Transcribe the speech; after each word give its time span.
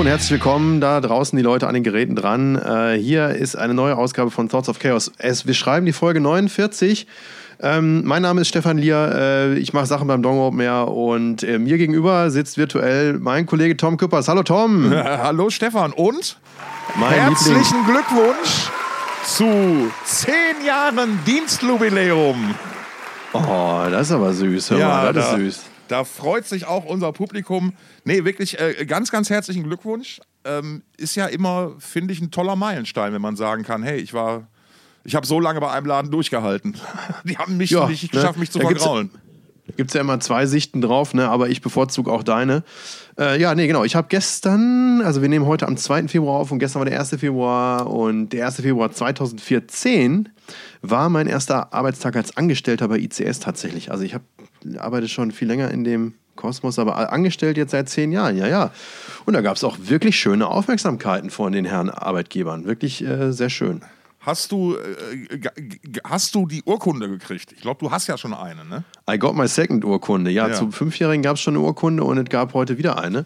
Hallo 0.00 0.06
und 0.06 0.12
herzlich 0.12 0.30
willkommen 0.30 0.80
da 0.80 0.98
draußen, 0.98 1.36
die 1.36 1.42
Leute 1.42 1.68
an 1.68 1.74
den 1.74 1.82
Geräten 1.82 2.16
dran. 2.16 2.56
Äh, 2.56 2.96
hier 2.96 3.28
ist 3.34 3.54
eine 3.54 3.74
neue 3.74 3.98
Ausgabe 3.98 4.30
von 4.30 4.48
Thoughts 4.48 4.70
of 4.70 4.78
Chaos. 4.78 5.12
Es, 5.18 5.46
wir 5.46 5.52
schreiben 5.52 5.84
die 5.84 5.92
Folge 5.92 6.20
49. 6.20 7.06
Ähm, 7.60 8.06
mein 8.06 8.22
Name 8.22 8.40
ist 8.40 8.48
Stefan 8.48 8.78
Lier, 8.78 9.12
äh, 9.14 9.58
ich 9.58 9.74
mache 9.74 9.84
Sachen 9.84 10.08
beim 10.08 10.22
Dong 10.22 10.38
Open 10.38 10.58
Air 10.60 10.88
und 10.88 11.42
äh, 11.42 11.58
mir 11.58 11.76
gegenüber 11.76 12.30
sitzt 12.30 12.56
virtuell 12.56 13.18
mein 13.18 13.44
Kollege 13.44 13.76
Tom 13.76 13.98
Küppers. 13.98 14.26
Hallo 14.28 14.42
Tom! 14.42 14.90
Hallo 14.94 15.50
Stefan 15.50 15.92
und 15.92 16.38
Mein 16.98 17.20
herzlichen 17.20 17.84
Glückwunsch 17.84 18.70
zu 19.26 19.90
zehn 20.06 20.64
Jahren 20.66 21.18
Dienstjubiläum. 21.26 22.54
Oh, 23.34 23.82
das 23.90 24.06
ist 24.06 24.12
aber 24.12 24.32
süß. 24.32 24.70
Hör 24.70 24.78
mal, 24.78 25.12
das 25.12 25.26
da, 25.26 25.36
ist 25.36 25.56
süß. 25.56 25.69
Da 25.90 26.04
freut 26.04 26.46
sich 26.46 26.66
auch 26.66 26.84
unser 26.84 27.12
Publikum. 27.12 27.72
Nee, 28.04 28.24
wirklich 28.24 28.60
äh, 28.60 28.84
ganz, 28.86 29.10
ganz 29.10 29.28
herzlichen 29.28 29.64
Glückwunsch. 29.64 30.20
Ähm, 30.44 30.82
ist 30.96 31.16
ja 31.16 31.26
immer, 31.26 31.72
finde 31.78 32.14
ich, 32.14 32.20
ein 32.20 32.30
toller 32.30 32.54
Meilenstein, 32.56 33.12
wenn 33.12 33.20
man 33.20 33.36
sagen 33.36 33.64
kann, 33.64 33.82
hey, 33.82 33.98
ich 33.98 34.14
war, 34.14 34.46
ich 35.04 35.14
habe 35.16 35.26
so 35.26 35.40
lange 35.40 35.60
bei 35.60 35.70
einem 35.70 35.86
Laden 35.86 36.10
durchgehalten. 36.10 36.76
Die 37.24 37.36
haben 37.36 37.56
mich 37.56 37.70
Ja, 37.70 37.88
nicht 37.88 38.04
ne? 38.14 38.20
geschafft, 38.20 38.38
mich 38.38 38.50
zu 38.50 38.60
Da 38.60 38.68
vergraulen. 38.68 39.10
Gibt 39.76 39.90
es 39.90 39.94
ja 39.94 40.00
immer 40.00 40.18
zwei 40.20 40.46
Sichten 40.46 40.80
drauf, 40.80 41.14
ne? 41.14 41.28
aber 41.28 41.48
ich 41.48 41.60
bevorzuge 41.60 42.10
auch 42.10 42.22
deine. 42.22 42.64
Äh, 43.18 43.40
ja, 43.40 43.54
nee, 43.54 43.66
genau. 43.66 43.84
Ich 43.84 43.94
habe 43.94 44.08
gestern, 44.08 45.00
also 45.02 45.22
wir 45.22 45.28
nehmen 45.28 45.46
heute 45.46 45.66
am 45.68 45.76
2. 45.76 46.08
Februar 46.08 46.38
auf 46.38 46.50
und 46.50 46.58
gestern 46.58 46.80
war 46.80 46.86
der 46.86 46.98
1. 46.98 47.10
Februar 47.18 47.86
und 47.86 48.30
der 48.30 48.46
1. 48.46 48.56
Februar 48.56 48.90
2014 48.90 50.28
war 50.82 51.08
mein 51.08 51.26
erster 51.26 51.72
Arbeitstag 51.72 52.16
als 52.16 52.36
Angestellter 52.36 52.88
bei 52.88 52.98
ICS 52.98 53.40
tatsächlich. 53.40 53.90
Also 53.90 54.04
ich 54.04 54.14
hab, 54.14 54.22
arbeite 54.78 55.08
schon 55.08 55.30
viel 55.32 55.48
länger 55.48 55.70
in 55.70 55.84
dem 55.84 56.14
Kosmos, 56.36 56.78
aber 56.78 57.12
angestellt 57.12 57.56
jetzt 57.56 57.72
seit 57.72 57.88
zehn 57.88 58.12
Jahren, 58.12 58.36
ja, 58.36 58.46
ja. 58.46 58.70
Und 59.26 59.34
da 59.34 59.40
gab 59.42 59.56
es 59.56 59.64
auch 59.64 59.76
wirklich 59.80 60.18
schöne 60.18 60.46
Aufmerksamkeiten 60.48 61.30
von 61.30 61.52
den 61.52 61.64
Herren 61.64 61.90
Arbeitgebern. 61.90 62.64
Wirklich 62.64 63.04
äh, 63.04 63.32
sehr 63.32 63.50
schön. 63.50 63.82
Hast 64.20 64.52
du, 64.52 64.76
äh, 64.76 65.40
hast 66.04 66.34
du 66.34 66.46
die 66.46 66.62
Urkunde 66.64 67.08
gekriegt? 67.08 67.52
Ich 67.52 67.60
glaube, 67.60 67.80
du 67.80 67.90
hast 67.90 68.06
ja 68.06 68.18
schon 68.18 68.34
eine, 68.34 68.64
ne? 68.64 68.84
I 69.10 69.18
got 69.18 69.34
my 69.34 69.48
second 69.48 69.84
Urkunde. 69.84 70.30
Ja, 70.30 70.48
Ja. 70.48 70.54
zum 70.54 70.72
Fünfjährigen 70.72 71.22
gab 71.22 71.36
es 71.36 71.40
schon 71.40 71.54
eine 71.56 71.64
Urkunde 71.64 72.04
und 72.04 72.18
es 72.18 72.26
gab 72.28 72.52
heute 72.54 72.76
wieder 72.78 72.98
eine. 73.02 73.24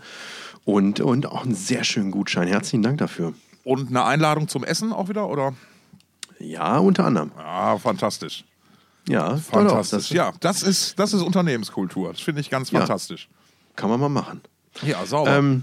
Und, 0.65 1.01
und 1.01 1.27
auch 1.27 1.45
einen 1.45 1.55
sehr 1.55 1.85
schönen 1.85 2.11
Gutschein. 2.11 2.49
Herzlichen 2.49 2.83
Dank 2.83 2.99
dafür. 2.99 3.35
Und 3.65 3.89
eine 3.91 4.05
Einladung 4.05 4.49
zum 4.49 4.65
Essen 4.65 4.93
auch 4.93 5.09
wieder, 5.09 5.29
oder? 5.29 5.53
Ja, 6.39 6.79
unter 6.79 7.05
anderem. 7.05 7.33
Ah, 7.39 7.77
fantastisch. 7.79 8.45
Ja, 9.09 9.35
auch. 9.35 9.39
Fantastisch. 9.39 10.09
Das 10.09 10.11
ja, 10.11 10.33
das 10.41 10.63
ist, 10.63 10.99
das 10.99 11.13
ist 11.13 11.23
Unternehmenskultur. 11.23 12.13
Das 12.13 12.21
finde 12.21 12.41
ich 12.41 12.51
ganz 12.51 12.71
Ja. 12.71 12.81
fantastisch. 12.81 13.29
kann 13.77 13.91
man 13.91 14.01
mal 14.01 14.09
machen. 14.09 14.41
Ja, 14.83 15.05
sauber. 15.05 15.37
Ähm, 15.37 15.63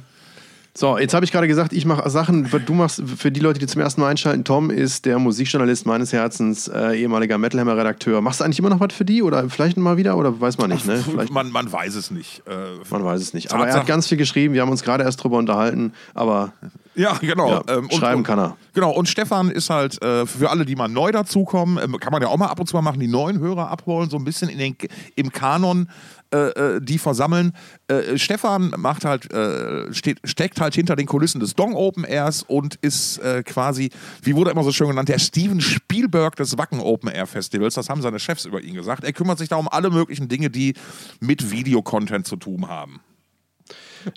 so, 0.74 0.98
jetzt 0.98 1.14
habe 1.14 1.26
ich 1.26 1.34
gerade 1.34 1.48
gesagt, 1.50 1.74
ich 1.74 1.86
mache 1.86 2.10
Sachen, 2.10 2.50
du 2.66 2.74
machst 2.74 3.04
für 3.18 3.30
die 3.30 3.42
Leute, 3.42 3.60
die 3.60 3.68
zum 3.68 3.82
ersten 3.82 4.00
Mal 4.00 4.08
einschalten. 4.08 4.46
Tom 4.46 4.70
ist 4.70 5.06
der 5.06 5.20
Musikjournalist 5.20 5.86
meines 5.86 6.14
Herzens, 6.14 6.70
äh, 6.70 6.94
ehemaliger 6.98 7.38
Metal 7.38 7.60
Hammer 7.60 7.76
Redakteur. 7.76 8.22
Machst 8.22 8.40
du 8.40 8.46
eigentlich 8.46 8.60
immer 8.60 8.70
noch 8.70 8.80
was 8.80 8.94
für 8.94 9.04
die 9.04 9.22
oder 9.22 9.50
vielleicht 9.50 9.76
mal 9.76 9.98
wieder 9.98 10.16
oder 10.18 10.40
weiß 10.40 10.58
man 10.60 10.70
nicht, 10.70 10.86
ne? 10.86 10.98
Vielleicht, 11.12 11.34
man, 11.34 11.52
man 11.52 11.70
weiß 11.72 11.96
es 11.96 12.10
nicht. 12.10 12.42
Äh, 12.48 12.52
man 12.90 13.04
weiß 13.04 13.22
es 13.22 13.34
nicht. 13.34 13.52
Aber 13.52 13.64
er 13.66 13.74
hat 13.74 13.80
Tatsache- 13.82 13.88
ganz 13.88 14.08
viel 14.08 14.18
geschrieben, 14.18 14.54
wir 14.54 14.62
haben 14.62 14.70
uns 14.70 14.82
gerade 14.82 15.04
erst 15.04 15.22
drüber 15.22 15.38
unterhalten, 15.38 15.92
aber 16.14 16.54
ja, 16.96 17.18
genau. 17.20 17.50
Ja, 17.50 17.64
Ähm, 17.78 17.90
schreiben 17.92 18.24
kann 18.24 18.40
er. 18.40 18.58
Genau, 18.74 18.92
und 18.92 19.08
Stefan 19.10 19.50
ist 19.50 19.70
halt 19.70 20.02
äh, 20.02 20.26
für 20.26 20.50
alle, 20.50 20.66
die 20.66 20.76
mal 20.76 20.88
neu 20.88 21.12
dazukommen, 21.12 21.80
ähm, 21.84 21.98
kann 22.00 22.12
man 22.14 22.22
ja 22.22 22.30
auch 22.30 22.38
mal 22.38 22.48
ab 22.48 22.60
und 22.60 22.68
zu 22.68 22.76
mal 22.76 22.82
machen, 22.82 23.00
die 23.00 23.08
neuen 23.08 23.40
Hörer 23.40 23.70
abholen, 23.70 24.10
so 24.10 24.18
ein 24.18 24.24
bisschen 24.24 24.48
in 24.50 24.58
den, 24.58 24.76
im 25.16 25.32
Kanon 25.32 25.90
äh, 26.34 26.76
äh, 26.76 26.82
die 26.82 26.98
versammeln. 26.98 27.52
Äh, 27.88 28.18
Stefan 28.18 28.74
macht 28.78 29.06
halt, 29.06 29.32
äh, 29.34 29.94
steht, 29.94 30.20
steckt 30.24 30.62
halt 30.62 30.74
hinter 30.74 30.96
den 30.96 31.06
Kulissen 31.06 31.40
des 31.40 31.56
Dong 31.56 31.74
Open 31.74 32.06
Airs 32.06 32.44
und 32.44 32.76
ist 32.76 33.18
äh, 33.20 33.44
quasi, 33.44 33.90
wie 34.22 34.36
wurde 34.36 34.52
immer 34.52 34.64
so 34.64 34.72
schön 34.72 34.88
genannt, 34.88 35.10
der 35.10 35.20
Steven 35.20 35.60
Spielberg 35.60 36.36
des 36.36 36.58
Wacken 36.58 36.80
Open 36.80 37.10
Air 37.10 37.28
Festivals. 37.28 37.76
Das 37.76 37.90
haben 37.90 38.02
seine 38.02 38.20
Chefs 38.20 38.46
über 38.46 38.62
ihn 38.62 38.76
gesagt. 38.76 39.04
Er 39.04 39.14
kümmert 39.14 39.40
sich 39.40 39.50
da 39.50 39.58
um 39.58 39.68
alle 39.68 39.90
möglichen 39.90 40.28
Dinge, 40.30 40.50
die 40.50 40.74
mit 41.20 41.52
Videocontent 41.52 42.26
zu 42.28 42.38
tun 42.38 42.68
haben. 42.68 43.02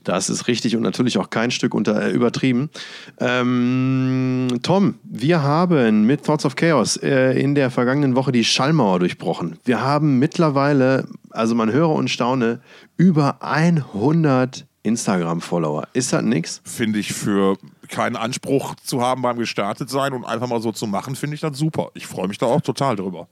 Das 0.03 0.31
ist 0.31 0.48
richtig 0.48 0.76
und 0.76 0.82
natürlich 0.82 1.19
auch 1.19 1.31
kein 1.31 1.50
Stück 1.50 1.75
unter, 1.75 2.03
äh, 2.03 2.10
übertrieben. 2.10 2.70
Ähm, 3.19 4.48
Tom, 4.62 4.94
wir 5.04 5.42
haben 5.42 6.04
mit 6.04 6.25
Thoughts 6.25 6.44
of 6.44 6.56
Chaos 6.56 6.97
äh, 6.97 7.38
in 7.38 7.54
der 7.54 7.70
vergangenen 7.70 8.16
Woche 8.16 8.32
die 8.32 8.44
Schallmauer 8.44 8.98
durchbrochen. 9.00 9.59
Wir 9.64 9.82
haben 9.82 10.19
mittlerweile, 10.19 11.06
also 11.31 11.54
man 11.54 11.72
höre 11.72 11.91
und 11.91 12.09
staune, 12.09 12.60
über 12.97 13.43
100 13.43 14.66
Instagram-Follower. 14.82 15.88
Ist 15.93 16.12
das 16.12 16.22
nix? 16.22 16.60
finde 16.64 16.98
ich 16.98 17.12
für 17.12 17.56
keinen 17.88 18.16
Anspruch 18.16 18.75
zu 18.76 19.00
haben 19.00 19.22
beim 19.22 19.38
gestartet 19.38 19.91
sein 19.91 20.12
und 20.12 20.25
einfach 20.25 20.48
mal 20.48 20.60
so 20.60 20.72
zu 20.72 20.87
machen, 20.87 21.16
finde 21.16 21.34
ich 21.34 21.41
das 21.41 21.56
super. 21.56 21.91
Ich 21.94 22.06
freue 22.06 22.28
mich 22.28 22.38
da 22.38 22.47
auch 22.47 22.60
total 22.60 22.97
drüber. 22.97 23.28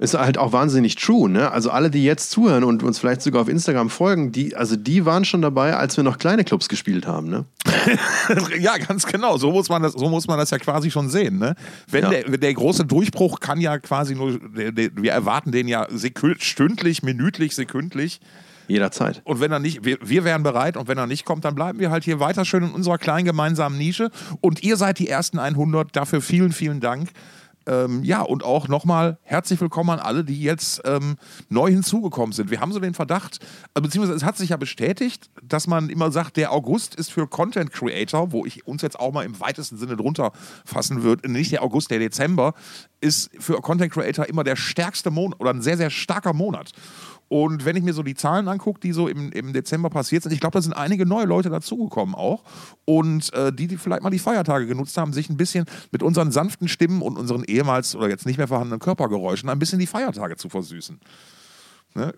Ist 0.00 0.14
halt 0.14 0.38
auch 0.38 0.52
wahnsinnig 0.52 0.94
true, 0.94 1.28
ne? 1.28 1.50
Also 1.50 1.70
alle, 1.70 1.90
die 1.90 2.04
jetzt 2.04 2.30
zuhören 2.30 2.62
und 2.62 2.84
uns 2.84 3.00
vielleicht 3.00 3.20
sogar 3.20 3.42
auf 3.42 3.48
Instagram 3.48 3.90
folgen, 3.90 4.30
die, 4.30 4.54
also 4.54 4.76
die 4.76 5.04
waren 5.04 5.24
schon 5.24 5.42
dabei, 5.42 5.74
als 5.74 5.96
wir 5.96 6.04
noch 6.04 6.18
kleine 6.18 6.44
Clubs 6.44 6.68
gespielt 6.68 7.04
haben, 7.06 7.28
ne? 7.28 7.46
ja, 8.60 8.78
ganz 8.78 9.06
genau. 9.06 9.38
So 9.38 9.50
muss 9.50 9.68
man 9.68 9.82
das, 9.82 9.94
so 9.94 10.08
muss 10.08 10.28
man 10.28 10.38
das 10.38 10.50
ja 10.50 10.58
quasi 10.58 10.92
schon 10.92 11.08
sehen. 11.10 11.38
Ne? 11.38 11.56
Wenn 11.90 12.04
Ja. 12.04 12.10
der, 12.10 12.38
der 12.38 12.54
große 12.54 12.84
Durchbruch 12.84 13.40
kann 13.40 13.60
ja 13.60 13.78
quasi 13.78 14.14
nur, 14.14 14.38
der, 14.38 14.70
der, 14.70 14.90
wir 14.94 15.10
erwarten 15.10 15.50
den 15.50 15.66
ja 15.66 15.88
stündlich, 16.38 17.02
minütlich, 17.02 17.56
sekündlich. 17.56 18.20
Jederzeit. 18.68 19.22
Und 19.24 19.40
wenn 19.40 19.50
er 19.50 19.58
nicht, 19.58 19.84
wir, 19.84 19.96
wir 20.02 20.24
wären 20.24 20.42
bereit 20.42 20.76
und 20.76 20.86
wenn 20.88 20.98
er 20.98 21.06
nicht 21.06 21.24
kommt, 21.24 21.44
dann 21.44 21.54
bleiben 21.54 21.80
wir 21.80 21.90
halt 21.90 22.04
hier 22.04 22.20
weiter 22.20 22.44
schön 22.44 22.62
in 22.62 22.70
unserer 22.70 22.98
kleinen 22.98 23.24
gemeinsamen 23.24 23.78
Nische. 23.78 24.10
Und 24.42 24.62
ihr 24.62 24.76
seid 24.76 24.98
die 24.98 25.08
ersten 25.08 25.38
100. 25.38 25.96
Dafür 25.96 26.20
vielen, 26.20 26.52
vielen 26.52 26.80
Dank. 26.80 27.08
Ähm, 27.68 28.02
ja, 28.02 28.22
und 28.22 28.44
auch 28.44 28.66
nochmal 28.66 29.18
herzlich 29.22 29.60
willkommen 29.60 29.90
an 29.90 29.98
alle, 29.98 30.24
die 30.24 30.40
jetzt 30.40 30.80
ähm, 30.86 31.16
neu 31.50 31.70
hinzugekommen 31.70 32.32
sind. 32.32 32.50
Wir 32.50 32.62
haben 32.62 32.72
so 32.72 32.80
den 32.80 32.94
Verdacht, 32.94 33.40
äh, 33.74 33.80
beziehungsweise 33.82 34.16
es 34.16 34.24
hat 34.24 34.38
sich 34.38 34.50
ja 34.50 34.56
bestätigt, 34.56 35.28
dass 35.42 35.66
man 35.66 35.90
immer 35.90 36.10
sagt, 36.10 36.38
der 36.38 36.50
August 36.50 36.94
ist 36.94 37.12
für 37.12 37.26
Content 37.26 37.70
Creator, 37.70 38.32
wo 38.32 38.46
ich 38.46 38.66
uns 38.66 38.80
jetzt 38.80 38.98
auch 38.98 39.12
mal 39.12 39.26
im 39.26 39.38
weitesten 39.38 39.76
Sinne 39.76 39.96
drunter 39.96 40.32
fassen 40.64 41.02
würde, 41.02 41.30
nicht 41.30 41.52
der 41.52 41.62
August, 41.62 41.90
der 41.90 41.98
Dezember, 41.98 42.54
ist 43.00 43.30
für 43.38 43.60
Content 43.60 43.92
Creator 43.92 44.26
immer 44.28 44.44
der 44.44 44.56
stärkste 44.56 45.10
Monat 45.10 45.40
oder 45.40 45.50
ein 45.50 45.62
sehr, 45.62 45.76
sehr 45.76 45.90
starker 45.90 46.32
Monat. 46.32 46.72
Und 47.28 47.66
wenn 47.66 47.76
ich 47.76 47.82
mir 47.82 47.92
so 47.92 48.02
die 48.02 48.14
Zahlen 48.14 48.48
angucke, 48.48 48.80
die 48.80 48.92
so 48.92 49.06
im, 49.06 49.30
im 49.32 49.52
Dezember 49.52 49.90
passiert 49.90 50.22
sind, 50.22 50.32
ich 50.32 50.40
glaube, 50.40 50.54
da 50.54 50.62
sind 50.62 50.72
einige 50.72 51.04
neue 51.04 51.26
Leute 51.26 51.50
dazugekommen 51.50 52.14
auch. 52.14 52.42
Und 52.86 53.32
äh, 53.34 53.52
die, 53.52 53.66
die 53.66 53.76
vielleicht 53.76 54.02
mal 54.02 54.10
die 54.10 54.18
Feiertage 54.18 54.66
genutzt 54.66 54.96
haben, 54.96 55.12
sich 55.12 55.28
ein 55.28 55.36
bisschen 55.36 55.66
mit 55.92 56.02
unseren 56.02 56.32
sanften 56.32 56.68
Stimmen 56.68 57.02
und 57.02 57.18
unseren 57.18 57.44
ehemals 57.44 57.94
oder 57.94 58.08
jetzt 58.08 58.24
nicht 58.24 58.38
mehr 58.38 58.48
vorhandenen 58.48 58.80
Körpergeräuschen 58.80 59.50
ein 59.50 59.58
bisschen 59.58 59.78
die 59.78 59.86
Feiertage 59.86 60.36
zu 60.36 60.48
versüßen. 60.48 60.98
Ne? 61.94 62.14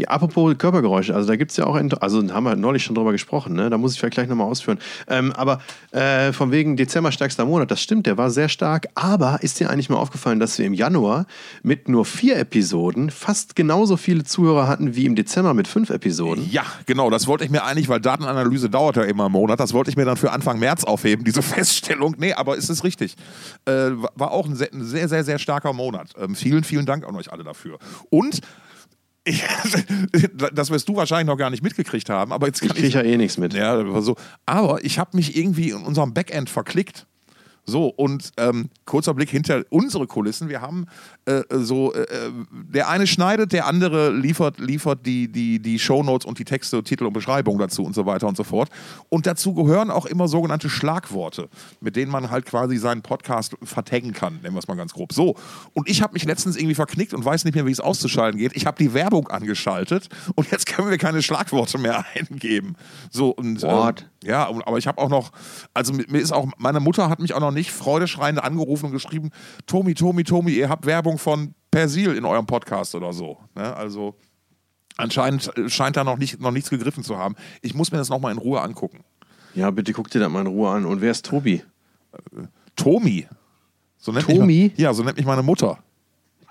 Ja, 0.00 0.08
apropos 0.08 0.56
Körpergeräusche, 0.56 1.14
also 1.14 1.28
da 1.28 1.36
gibt 1.36 1.50
es 1.50 1.58
ja 1.58 1.66
auch, 1.66 1.78
also 2.00 2.26
haben 2.32 2.44
wir 2.44 2.56
neulich 2.56 2.84
schon 2.84 2.94
drüber 2.94 3.12
gesprochen, 3.12 3.52
ne? 3.52 3.68
da 3.68 3.76
muss 3.76 3.92
ich 3.92 3.98
vielleicht 3.98 4.14
gleich 4.14 4.28
nochmal 4.28 4.46
ausführen. 4.46 4.78
Ähm, 5.08 5.30
aber 5.32 5.60
äh, 5.90 6.32
von 6.32 6.52
wegen 6.52 6.78
Dezember 6.78 7.12
stärkster 7.12 7.44
Monat, 7.44 7.70
das 7.70 7.82
stimmt, 7.82 8.06
der 8.06 8.16
war 8.16 8.30
sehr 8.30 8.48
stark, 8.48 8.86
aber 8.94 9.40
ist 9.42 9.60
dir 9.60 9.68
eigentlich 9.68 9.90
mal 9.90 9.98
aufgefallen, 9.98 10.40
dass 10.40 10.58
wir 10.58 10.64
im 10.64 10.72
Januar 10.72 11.26
mit 11.62 11.90
nur 11.90 12.06
vier 12.06 12.38
Episoden 12.38 13.10
fast 13.10 13.54
genauso 13.54 13.98
viele 13.98 14.24
Zuhörer 14.24 14.68
hatten 14.68 14.96
wie 14.96 15.04
im 15.04 15.16
Dezember 15.16 15.52
mit 15.52 15.68
fünf 15.68 15.90
Episoden? 15.90 16.48
Ja, 16.50 16.64
genau, 16.86 17.10
das 17.10 17.26
wollte 17.26 17.44
ich 17.44 17.50
mir 17.50 17.64
eigentlich, 17.64 17.90
weil 17.90 18.00
Datenanalyse 18.00 18.70
dauert 18.70 18.96
ja 18.96 19.02
immer 19.02 19.26
einen 19.26 19.32
Monat, 19.32 19.60
das 19.60 19.74
wollte 19.74 19.90
ich 19.90 19.98
mir 19.98 20.06
dann 20.06 20.16
für 20.16 20.32
Anfang 20.32 20.58
März 20.58 20.84
aufheben, 20.84 21.26
diese 21.26 21.42
Feststellung. 21.42 22.16
Nee, 22.16 22.32
aber 22.32 22.56
ist 22.56 22.70
es 22.70 22.84
richtig. 22.84 23.16
Äh, 23.66 23.90
war 24.14 24.30
auch 24.30 24.46
ein 24.46 24.56
sehr, 24.56 24.72
ein 24.72 24.82
sehr, 24.82 25.10
sehr, 25.10 25.24
sehr 25.24 25.38
starker 25.38 25.74
Monat. 25.74 26.14
Ähm, 26.18 26.34
vielen, 26.34 26.64
vielen 26.64 26.86
Dank 26.86 27.06
an 27.06 27.14
euch 27.16 27.30
alle 27.30 27.44
dafür. 27.44 27.78
Und 28.08 28.40
ich, 29.30 29.44
das 30.52 30.70
wirst 30.70 30.88
du 30.88 30.96
wahrscheinlich 30.96 31.26
noch 31.26 31.36
gar 31.36 31.50
nicht 31.50 31.62
mitgekriegt 31.62 32.10
haben, 32.10 32.32
aber 32.32 32.46
jetzt 32.46 32.62
Ich 32.62 32.68
kann 32.68 32.76
kriege 32.76 32.98
ja 32.98 33.02
eh 33.02 33.16
nichts 33.16 33.38
mit. 33.38 33.54
ja, 33.54 34.00
so. 34.00 34.16
Aber 34.46 34.84
ich 34.84 34.98
habe 34.98 35.16
mich 35.16 35.36
irgendwie 35.36 35.70
in 35.70 35.82
unserem 35.82 36.12
Backend 36.14 36.50
verklickt. 36.50 37.06
So, 37.64 37.86
und 37.86 38.32
ähm, 38.36 38.70
kurzer 38.84 39.14
Blick 39.14 39.30
hinter 39.30 39.62
unsere 39.70 40.06
Kulissen. 40.06 40.48
Wir 40.48 40.60
haben 40.60 40.86
äh, 41.24 41.42
so, 41.50 41.92
äh, 41.94 42.02
äh, 42.02 42.32
der 42.50 42.88
eine 42.88 43.06
schneidet, 43.06 43.52
der 43.52 43.66
andere 43.66 44.10
liefert, 44.10 44.58
liefert 44.58 45.06
die, 45.06 45.30
die, 45.30 45.60
die 45.60 45.78
Shownotes 45.78 46.26
und 46.26 46.38
die 46.38 46.44
Texte, 46.44 46.82
Titel 46.82 47.04
und 47.06 47.12
Beschreibung 47.12 47.58
dazu 47.58 47.84
und 47.84 47.94
so 47.94 48.06
weiter 48.06 48.26
und 48.26 48.36
so 48.36 48.44
fort. 48.44 48.70
Und 49.08 49.26
dazu 49.26 49.54
gehören 49.54 49.90
auch 49.90 50.06
immer 50.06 50.28
sogenannte 50.28 50.68
Schlagworte, 50.68 51.48
mit 51.80 51.96
denen 51.96 52.10
man 52.10 52.30
halt 52.30 52.46
quasi 52.46 52.76
seinen 52.76 53.02
Podcast 53.02 53.56
vertaggen 53.62 54.12
kann, 54.12 54.40
nennen 54.42 54.54
wir 54.54 54.60
es 54.60 54.68
mal 54.68 54.76
ganz 54.76 54.92
grob. 54.92 55.12
So, 55.12 55.36
und 55.72 55.88
ich 55.88 56.02
habe 56.02 56.14
mich 56.14 56.24
letztens 56.24 56.56
irgendwie 56.56 56.74
verknickt 56.74 57.14
und 57.14 57.24
weiß 57.24 57.44
nicht 57.44 57.54
mehr, 57.54 57.66
wie 57.66 57.72
es 57.72 57.80
auszuschalten 57.80 58.38
geht. 58.38 58.56
Ich 58.56 58.66
habe 58.66 58.78
die 58.78 58.94
Werbung 58.94 59.28
angeschaltet 59.28 60.08
und 60.34 60.50
jetzt 60.50 60.66
können 60.66 60.90
wir 60.90 60.98
keine 60.98 61.22
Schlagworte 61.22 61.78
mehr 61.78 62.04
eingeben. 62.14 62.76
So, 63.10 63.30
und. 63.30 63.62
ähm, 63.62 63.94
ja, 64.22 64.46
aber 64.48 64.76
ich 64.76 64.86
habe 64.86 65.00
auch 65.00 65.08
noch, 65.08 65.32
also 65.72 65.94
mir 65.94 66.20
ist 66.20 66.32
auch, 66.32 66.46
meine 66.58 66.80
Mutter 66.80 67.08
hat 67.08 67.20
mich 67.20 67.32
auch 67.32 67.40
noch 67.40 67.49
nicht 67.52 67.70
freudeschreiend 67.72 68.42
angerufen 68.42 68.86
und 68.86 68.92
geschrieben, 68.92 69.30
Tomi, 69.66 69.94
Tomi, 69.94 70.24
Tomi, 70.24 70.52
ihr 70.52 70.68
habt 70.68 70.86
Werbung 70.86 71.18
von 71.18 71.54
Persil 71.70 72.14
in 72.16 72.24
eurem 72.24 72.46
Podcast 72.46 72.94
oder 72.94 73.12
so. 73.12 73.38
Ne? 73.54 73.74
Also 73.76 74.14
anscheinend 74.96 75.56
äh, 75.56 75.68
scheint 75.68 75.96
da 75.96 76.04
noch, 76.04 76.18
nicht, 76.18 76.40
noch 76.40 76.50
nichts 76.50 76.70
gegriffen 76.70 77.02
zu 77.04 77.16
haben. 77.18 77.36
Ich 77.62 77.74
muss 77.74 77.92
mir 77.92 77.98
das 77.98 78.08
nochmal 78.08 78.32
in 78.32 78.38
Ruhe 78.38 78.60
angucken. 78.60 79.00
Ja, 79.54 79.70
bitte 79.70 79.92
guck 79.92 80.10
dir 80.10 80.20
das 80.20 80.28
mal 80.30 80.40
in 80.42 80.46
Ruhe 80.46 80.70
an. 80.70 80.84
Und 80.86 81.00
wer 81.00 81.10
ist 81.10 81.26
Tobi? 81.26 81.62
Tomi. 82.76 83.26
So 83.98 84.12
nennt 84.12 84.26
Tomi? 84.26 84.70
Mich, 84.74 84.78
ja, 84.78 84.92
so 84.94 85.02
nennt 85.02 85.16
mich 85.16 85.26
meine 85.26 85.42
Mutter. 85.42 85.78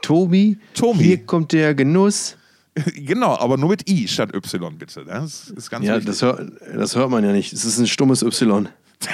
Tobi? 0.01 0.57
Tomi. 0.73 1.03
Hier 1.03 1.25
kommt 1.25 1.51
der 1.51 1.73
Genuss. 1.75 2.37
genau, 2.95 3.37
aber 3.37 3.57
nur 3.57 3.69
mit 3.69 3.89
I 3.89 4.07
statt 4.07 4.33
Y, 4.33 4.77
bitte. 4.77 5.03
Das 5.05 5.49
ist 5.49 5.69
ganz 5.69 5.85
Ja, 5.85 5.95
wichtig. 5.95 6.07
das, 6.07 6.21
hör, 6.21 6.45
das 6.75 6.95
hört 6.95 7.09
man 7.09 7.23
ja 7.23 7.31
nicht. 7.31 7.51
Es 7.51 7.65
ist 7.65 7.79
ein 7.79 7.87
stummes 7.87 8.21
Y. 8.21 8.69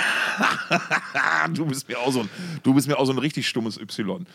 du, 1.53 1.65
bist 1.65 1.87
mir 1.87 1.99
auch 1.99 2.11
so 2.11 2.21
ein, 2.21 2.29
du 2.63 2.73
bist 2.73 2.87
mir 2.87 2.97
auch 2.97 3.05
so 3.05 3.11
ein 3.11 3.17
richtig 3.17 3.47
stummes 3.47 3.79
Y. 3.79 4.25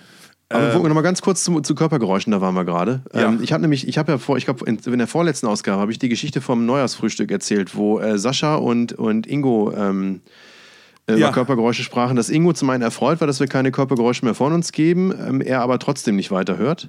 Aber 0.53 0.65
wir 0.67 0.73
gucken 0.73 0.89
noch 0.89 0.97
mal 0.97 1.03
ganz 1.03 1.23
kurz 1.23 1.45
zu, 1.45 1.61
zu 1.61 1.77
Körpergeräuschen, 1.77 2.33
da 2.33 2.41
waren 2.41 2.55
wir 2.55 2.65
gerade. 2.65 3.03
Ja. 3.15 3.29
Ähm, 3.29 3.39
ich 3.41 3.53
habe 3.53 3.61
nämlich, 3.63 3.87
ich 3.87 3.99
habe 3.99 4.11
ja 4.13 4.19
vor, 4.19 4.37
ich 4.37 4.47
glaube, 4.47 4.65
in, 4.67 4.79
in 4.79 4.99
der 4.99 5.07
vorletzten 5.07 5.47
Ausgabe 5.47 5.81
habe 5.81 5.93
ich 5.93 6.01
die 6.01 6.09
Geschichte 6.09 6.41
vom 6.41 6.67
Neujahrsfrühstück 6.67 7.31
erzählt, 7.31 7.77
wo 7.77 8.01
äh, 8.01 8.19
Sascha 8.19 8.57
und, 8.57 8.93
und 8.95 9.29
Ingo 9.29 9.73
ähm, 9.77 10.23
äh, 11.07 11.13
Ja. 11.13 11.19
über 11.19 11.33
Körpergeräusche 11.33 11.85
sprachen, 11.85 12.17
dass 12.17 12.31
Ingo 12.31 12.53
zum 12.53 12.69
einen 12.71 12.83
erfreut 12.83 13.21
war, 13.21 13.29
dass 13.29 13.39
wir 13.39 13.47
keine 13.47 13.71
Körpergeräusche 13.71 14.25
mehr 14.25 14.35
von 14.35 14.53
uns 14.53 14.73
geben, 14.73 15.13
ähm, 15.25 15.41
er 15.41 15.61
aber 15.63 15.79
trotzdem 15.79 16.17
nicht 16.17 16.33
weiterhört. 16.33 16.89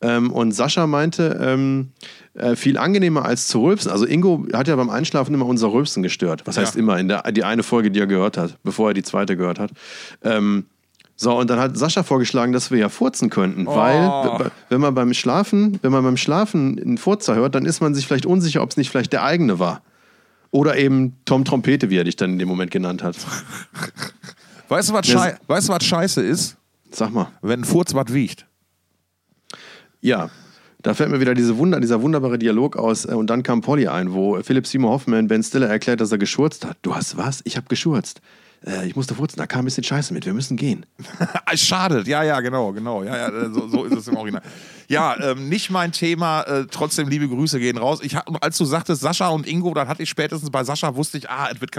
Ähm, 0.00 0.30
und 0.32 0.52
Sascha 0.52 0.86
meinte, 0.86 1.38
ähm, 1.40 1.90
äh, 2.34 2.56
viel 2.56 2.76
angenehmer 2.78 3.24
als 3.24 3.48
zu 3.48 3.62
rülpsen. 3.62 3.90
Also 3.90 4.04
Ingo 4.06 4.46
hat 4.52 4.68
ja 4.68 4.76
beim 4.76 4.90
Einschlafen 4.90 5.32
immer 5.34 5.46
unser 5.46 5.72
Rülpsen 5.72 6.02
gestört. 6.02 6.42
Was 6.46 6.58
heißt 6.58 6.74
Ja. 6.74 6.80
immer? 6.80 6.98
In 6.98 7.08
der, 7.08 7.22
die 7.32 7.44
eine 7.44 7.62
Folge, 7.62 7.90
die 7.90 8.00
er 8.00 8.06
gehört 8.06 8.36
hat, 8.36 8.58
bevor 8.64 8.90
er 8.90 8.94
die 8.94 9.02
zweite 9.02 9.36
gehört 9.36 9.58
hat. 9.58 9.70
Ähm, 10.22 10.66
so, 11.16 11.38
und 11.38 11.48
dann 11.48 11.60
hat 11.60 11.78
Sascha 11.78 12.02
vorgeschlagen, 12.02 12.52
dass 12.52 12.72
wir 12.72 12.78
ja 12.78 12.88
furzen 12.88 13.30
könnten, 13.30 13.66
weil 13.66 14.08
Oh. 14.10 14.38
w- 14.40 14.50
wenn 14.68 14.80
man 14.80 14.94
beim 14.94 15.14
Schlafen, 15.14 15.78
wenn 15.80 15.92
man 15.92 16.02
beim 16.02 16.16
Schlafen 16.16 16.76
einen 16.78 16.98
Furzer 16.98 17.36
hört, 17.36 17.54
dann 17.54 17.64
ist 17.66 17.80
man 17.80 17.94
sich 17.94 18.06
vielleicht 18.06 18.26
unsicher, 18.26 18.62
ob 18.62 18.70
es 18.70 18.76
nicht 18.76 18.90
vielleicht 18.90 19.12
der 19.12 19.22
eigene 19.22 19.60
war. 19.60 19.82
Oder 20.50 20.76
eben 20.76 21.16
Tom 21.24 21.44
Trompete, 21.44 21.88
wie 21.90 21.96
er 21.98 22.04
dich 22.04 22.16
dann 22.16 22.32
in 22.32 22.38
dem 22.40 22.48
Moment 22.48 22.70
genannt 22.72 23.02
hat. 23.04 23.16
Weißt 24.68 24.88
du, 24.88 24.92
was, 24.94 25.06
schei 25.06 25.36
weißt 25.46 25.68
du, 25.68 25.72
was 25.72 25.84
scheiße 25.84 26.20
ist? 26.22 26.56
Sag 26.90 27.12
mal. 27.12 27.28
Wenn 27.42 27.60
ein 27.60 27.64
Furz 27.64 27.94
was 27.94 28.12
wiegt. 28.12 28.46
Ja, 30.04 30.28
da 30.82 30.92
fällt 30.92 31.10
mir 31.10 31.18
wieder 31.18 31.32
diese 31.32 31.56
Wunder, 31.56 31.80
dieser 31.80 32.02
wunderbare 32.02 32.38
Dialog 32.38 32.76
aus 32.76 33.06
äh, 33.06 33.14
und 33.14 33.30
dann 33.30 33.42
kam 33.42 33.62
Polly 33.62 33.88
ein, 33.88 34.12
wo 34.12 34.38
Philipp 34.42 34.66
Seymour 34.66 34.90
Hoffman 34.90 35.28
Ben 35.28 35.42
Stiller 35.42 35.66
erklärt, 35.66 36.02
dass 36.02 36.12
er 36.12 36.18
geschurzt 36.18 36.66
hat. 36.66 36.76
Du 36.82 36.94
hast 36.94 37.16
was? 37.16 37.40
Ich 37.44 37.56
habe 37.56 37.68
geschurzt. 37.68 38.20
Äh, 38.66 38.86
ich 38.86 38.96
musste 38.96 39.14
furzen, 39.14 39.38
da 39.38 39.46
kam 39.46 39.62
ein 39.62 39.64
bisschen 39.64 39.82
Scheiße 39.82 40.12
mit, 40.12 40.26
wir 40.26 40.34
müssen 40.34 40.58
gehen. 40.58 40.84
Schade, 41.54 42.02
ja, 42.04 42.22
ja, 42.22 42.40
genau, 42.40 42.72
genau. 42.72 43.02
Ja, 43.02 43.16
ja, 43.16 43.28
äh, 43.28 43.50
so, 43.50 43.66
so 43.66 43.84
ist 43.84 43.96
es 43.96 44.06
im 44.06 44.18
Original. 44.18 44.42
Ja, 44.86 45.16
ähm, 45.22 45.48
nicht 45.48 45.70
mein 45.70 45.90
Thema, 45.90 46.42
äh, 46.42 46.66
trotzdem 46.70 47.08
liebe 47.08 47.26
Grüße 47.26 47.58
gehen 47.58 47.78
raus. 47.78 48.00
Ich, 48.02 48.14
als 48.42 48.58
du 48.58 48.66
sagtest 48.66 49.00
Sascha 49.00 49.28
und 49.28 49.46
Ingo, 49.46 49.72
dann 49.72 49.88
hatte 49.88 50.02
ich 50.02 50.10
spätestens 50.10 50.50
bei 50.50 50.64
Sascha, 50.64 50.96
wusste 50.96 51.16
ich, 51.16 51.30
ah, 51.30 51.48
es 51.50 51.62
wird, 51.62 51.74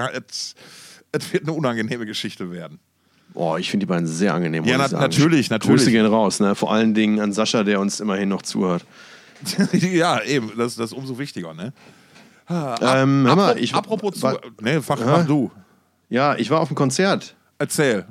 es 1.11 1.31
wird 1.31 1.43
eine 1.43 1.53
unangenehme 1.53 2.07
Geschichte 2.07 2.49
werden. 2.49 2.79
Oh, 3.35 3.57
ich 3.57 3.69
finde 3.69 3.85
die 3.85 3.89
beiden 3.89 4.07
sehr 4.07 4.33
angenehm. 4.33 4.63
Ja, 4.63 4.77
na- 4.77 4.87
natürlich, 4.87 5.49
natürlich. 5.49 5.77
Grüße 5.81 5.91
gehen 5.91 6.05
raus, 6.05 6.39
ne? 6.39 6.55
Vor 6.55 6.71
allen 6.71 6.93
Dingen 6.93 7.19
an 7.19 7.33
Sascha, 7.33 7.63
der 7.63 7.79
uns 7.79 7.99
immerhin 7.99 8.29
noch 8.29 8.41
zuhört. 8.41 8.85
ja, 9.73 10.21
eben, 10.23 10.51
das, 10.57 10.75
das 10.75 10.91
ist 10.91 10.97
umso 10.97 11.17
wichtiger, 11.19 11.53
ne? 11.53 11.73
Ähm, 12.49 13.23
hör 13.25 13.35
mal, 13.35 13.53
Apro- 13.53 13.57
ich, 13.57 13.73
Apropos 13.73 14.15
zu. 14.15 14.21
war, 14.23 14.39
Ne, 14.61 14.81
fach, 14.81 14.99
mach 15.03 15.25
du. 15.25 15.51
ja, 16.09 16.35
ich 16.35 16.49
war 16.49 16.61
auf 16.61 16.67
dem 16.69 16.75
Konzert. 16.75 17.35
Erzähl. 17.57 18.05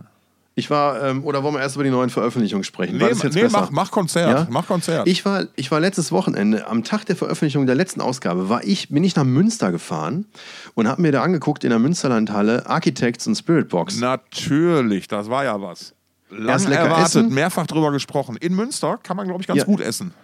Ich 0.56 0.70
war, 0.70 1.02
ähm, 1.02 1.24
oder 1.24 1.42
wollen 1.42 1.54
wir 1.54 1.60
erst 1.60 1.74
über 1.74 1.82
die 1.82 1.90
neuen 1.90 2.10
Veröffentlichungen 2.10 2.62
sprechen? 2.62 2.96
Nee, 2.96 3.10
nee 3.32 3.48
mach, 3.50 3.72
mach 3.72 3.90
Konzert. 3.90 4.30
Ja? 4.30 4.46
Mach 4.50 4.68
Konzert. 4.68 5.08
Ich 5.08 5.24
war, 5.24 5.46
ich 5.56 5.72
war 5.72 5.80
letztes 5.80 6.12
Wochenende, 6.12 6.68
am 6.68 6.84
Tag 6.84 7.06
der 7.06 7.16
Veröffentlichung 7.16 7.66
der 7.66 7.74
letzten 7.74 8.00
Ausgabe, 8.00 8.48
war 8.48 8.62
ich, 8.62 8.88
bin 8.90 9.02
ich 9.02 9.16
nach 9.16 9.24
Münster 9.24 9.72
gefahren 9.72 10.26
und 10.74 10.86
habe 10.86 11.02
mir 11.02 11.10
da 11.10 11.22
angeguckt 11.22 11.64
in 11.64 11.70
der 11.70 11.80
Münsterlandhalle 11.80 12.66
Architects 12.66 13.26
und 13.26 13.34
Spirit 13.34 13.68
Box. 13.68 13.98
Natürlich, 13.98 15.08
das 15.08 15.28
war 15.28 15.42
ja 15.42 15.60
was. 15.60 15.92
Lang 16.30 16.64
erwartet, 16.70 17.06
essen. 17.06 17.34
mehrfach 17.34 17.66
drüber 17.66 17.90
gesprochen. 17.90 18.36
In 18.36 18.54
Münster 18.54 18.98
kann 19.02 19.16
man, 19.16 19.26
glaube 19.26 19.40
ich, 19.40 19.48
ganz 19.48 19.58
Ja. 19.58 19.64
gut 19.64 19.80
essen. 19.80 20.14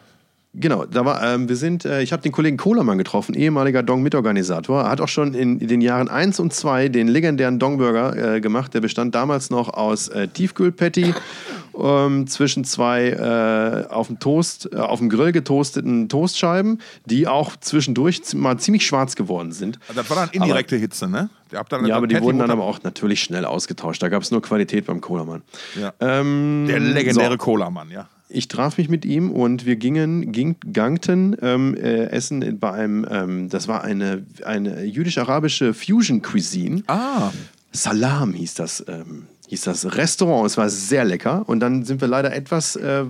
Genau, 0.52 0.84
da 0.84 1.04
war, 1.04 1.22
ähm, 1.22 1.48
wir 1.48 1.54
sind, 1.54 1.84
äh, 1.84 2.02
ich 2.02 2.12
habe 2.12 2.22
den 2.22 2.32
Kollegen 2.32 2.56
Kohlermann 2.56 2.98
getroffen, 2.98 3.36
ehemaliger 3.36 3.84
Dong-Mitorganisator. 3.84 4.88
Hat 4.88 5.00
auch 5.00 5.08
schon 5.08 5.32
in, 5.32 5.60
in 5.60 5.68
den 5.68 5.80
Jahren 5.80 6.08
1 6.08 6.40
und 6.40 6.52
2 6.52 6.88
den 6.88 7.06
legendären 7.06 7.60
Dong-Burger 7.60 8.34
äh, 8.34 8.40
gemacht. 8.40 8.74
Der 8.74 8.80
bestand 8.80 9.14
damals 9.14 9.50
noch 9.50 9.68
aus 9.68 10.08
äh, 10.08 10.26
Tiefkühlpatty 10.26 11.14
ähm, 11.80 12.26
zwischen 12.26 12.64
zwei 12.64 13.10
äh, 13.10 13.92
auf 13.92 14.08
dem 14.08 14.18
Toast, 14.18 14.68
äh, 14.72 14.76
auf 14.76 14.98
dem 14.98 15.08
Grill 15.08 15.30
getoasteten 15.30 16.08
Toastscheiben, 16.08 16.80
die 17.04 17.28
auch 17.28 17.54
zwischendurch 17.56 18.34
mal 18.34 18.58
ziemlich 18.58 18.84
schwarz 18.84 19.14
geworden 19.14 19.52
sind. 19.52 19.78
Das 19.94 20.10
war 20.10 20.16
dann 20.16 20.30
indirekte 20.30 20.74
Hitze, 20.74 21.06
ne? 21.08 21.30
Ja, 21.52 21.60
aber 21.60 22.06
die 22.08 22.14
Patty 22.14 22.26
wurden 22.26 22.38
dann 22.38 22.50
aber 22.50 22.64
auch 22.64 22.82
natürlich 22.82 23.22
schnell 23.22 23.44
ausgetauscht. 23.44 24.02
Da 24.02 24.08
gab 24.08 24.22
es 24.22 24.32
nur 24.32 24.42
Qualität 24.42 24.86
beim 24.86 25.00
Kohlermann. 25.00 25.42
Ja. 25.80 25.92
Ähm, 26.00 26.66
Der 26.68 26.80
legendäre 26.80 27.32
so. 27.32 27.38
Cola-Mann, 27.38 27.90
ja. 27.90 28.08
Ich 28.32 28.48
traf 28.48 28.78
mich 28.78 28.88
mit 28.88 29.04
ihm 29.04 29.30
und 29.30 29.66
wir 29.66 29.76
gingen, 29.76 30.30
ging, 30.30 30.56
gangten 30.72 31.36
ähm, 31.42 31.74
äh, 31.74 32.06
essen 32.06 32.58
bei 32.58 32.72
einem, 32.72 33.06
ähm, 33.10 33.48
das 33.48 33.66
war 33.66 33.82
eine, 33.82 34.24
eine 34.44 34.84
jüdisch-arabische 34.84 35.74
Fusion-Cuisine. 35.74 36.84
Ah, 36.86 37.30
Salam 37.72 38.32
hieß 38.32 38.54
das, 38.54 38.84
ähm, 38.88 39.26
hieß 39.48 39.62
das 39.62 39.96
Restaurant. 39.96 40.46
Es 40.46 40.56
war 40.56 40.70
sehr 40.70 41.04
lecker. 41.04 41.48
Und 41.48 41.60
dann 41.60 41.84
sind 41.84 42.00
wir 42.00 42.08
leider 42.08 42.32
etwas, 42.32 42.76
äh, 42.76 43.04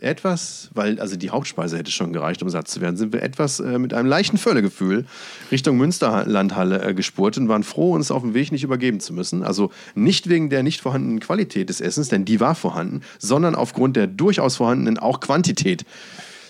etwas, 0.00 0.70
weil 0.74 1.00
also 1.00 1.16
die 1.16 1.30
Hauptspeise 1.30 1.78
hätte 1.78 1.90
schon 1.90 2.12
gereicht, 2.12 2.42
um 2.42 2.50
satt 2.50 2.68
zu 2.68 2.80
werden, 2.80 2.96
sind 2.96 3.12
wir 3.12 3.22
etwas 3.22 3.60
äh, 3.60 3.78
mit 3.78 3.94
einem 3.94 4.08
leichten 4.08 4.38
Völlegefühl 4.38 5.06
Richtung 5.50 5.76
Münsterlandhalle 5.76 6.82
äh, 6.82 6.94
gespurt 6.94 7.38
und 7.38 7.48
waren 7.48 7.62
froh, 7.62 7.92
uns 7.92 8.10
auf 8.10 8.22
dem 8.22 8.34
Weg 8.34 8.52
nicht 8.52 8.64
übergeben 8.64 9.00
zu 9.00 9.12
müssen. 9.12 9.42
Also 9.42 9.70
nicht 9.94 10.28
wegen 10.28 10.50
der 10.50 10.62
nicht 10.62 10.80
vorhandenen 10.80 11.20
Qualität 11.20 11.68
des 11.68 11.80
Essens, 11.80 12.08
denn 12.08 12.24
die 12.24 12.40
war 12.40 12.54
vorhanden, 12.54 13.02
sondern 13.18 13.54
aufgrund 13.54 13.96
der 13.96 14.06
durchaus 14.06 14.56
vorhandenen 14.56 14.98
auch 14.98 15.20
Quantität. 15.20 15.84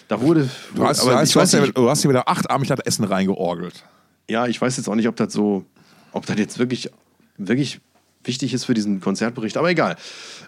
Da 0.08 0.20
wurde. 0.20 0.48
du 0.74 0.84
hast, 0.84 1.00
aber 1.00 1.12
du, 1.12 1.18
hast, 1.18 1.54
du, 1.54 1.58
ja, 1.58 1.66
du 1.66 1.88
hast 1.88 2.02
hier 2.02 2.10
wieder 2.10 2.28
achtarmig 2.28 2.68
das 2.68 2.80
Essen 2.80 3.04
reingeorgelt. 3.04 3.84
ja, 4.28 4.46
ich 4.46 4.60
weiß 4.60 4.76
jetzt 4.76 4.88
auch 4.88 4.94
nicht, 4.94 5.08
ob 5.08 5.16
das 5.16 5.32
so, 5.32 5.64
ob 6.12 6.26
das 6.26 6.38
jetzt 6.38 6.58
wirklich, 6.58 6.90
wirklich 7.38 7.80
wichtig 8.26 8.54
ist 8.54 8.64
für 8.64 8.74
diesen 8.74 9.00
Konzertbericht, 9.00 9.56
aber 9.56 9.70
egal. 9.70 9.96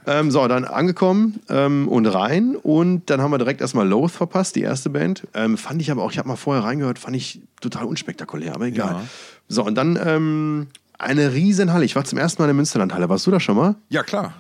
Ähm, 0.07 0.31
so, 0.31 0.47
dann 0.47 0.65
angekommen 0.65 1.41
ähm, 1.49 1.89
und 1.89 2.07
rein 2.07 2.57
und 2.57 3.11
dann 3.11 3.21
haben 3.21 3.31
wir 3.31 3.39
direkt 3.39 3.61
erstmal 3.61 3.87
Loath 3.87 4.13
verpasst, 4.13 4.57
die 4.57 4.63
erste 4.63 4.91
Band. 4.91 5.27
Ähm, 5.35 5.57
fand 5.57 5.81
ich 5.83 5.91
aber 5.91 6.03
auch, 6.03 6.13
ich 6.13 6.19
habe 6.19 6.29
mal 6.29 6.37
vorher 6.37 6.65
reingehört, 6.65 6.99
fand 6.99 7.17
ich 7.17 7.41
total 7.61 7.85
unspektakulär, 7.85 8.55
aber 8.55 8.67
egal. 8.67 8.93
Ja. 8.93 9.03
So, 9.49 9.65
und 9.65 9.75
dann 9.75 9.99
ähm, 10.05 10.67
eine 10.99 11.33
riesen 11.33 11.73
Halle. 11.73 11.85
Ich 11.85 11.97
war 11.97 12.05
zum 12.05 12.19
ersten 12.19 12.41
Mal 12.41 12.47
in 12.47 12.51
der 12.51 12.55
Münsterlandhalle. 12.55 13.09
Warst 13.09 13.27
du 13.27 13.31
da 13.31 13.41
schon 13.41 13.57
mal? 13.57 13.75
Ja, 13.89 14.03
klar. 14.03 14.35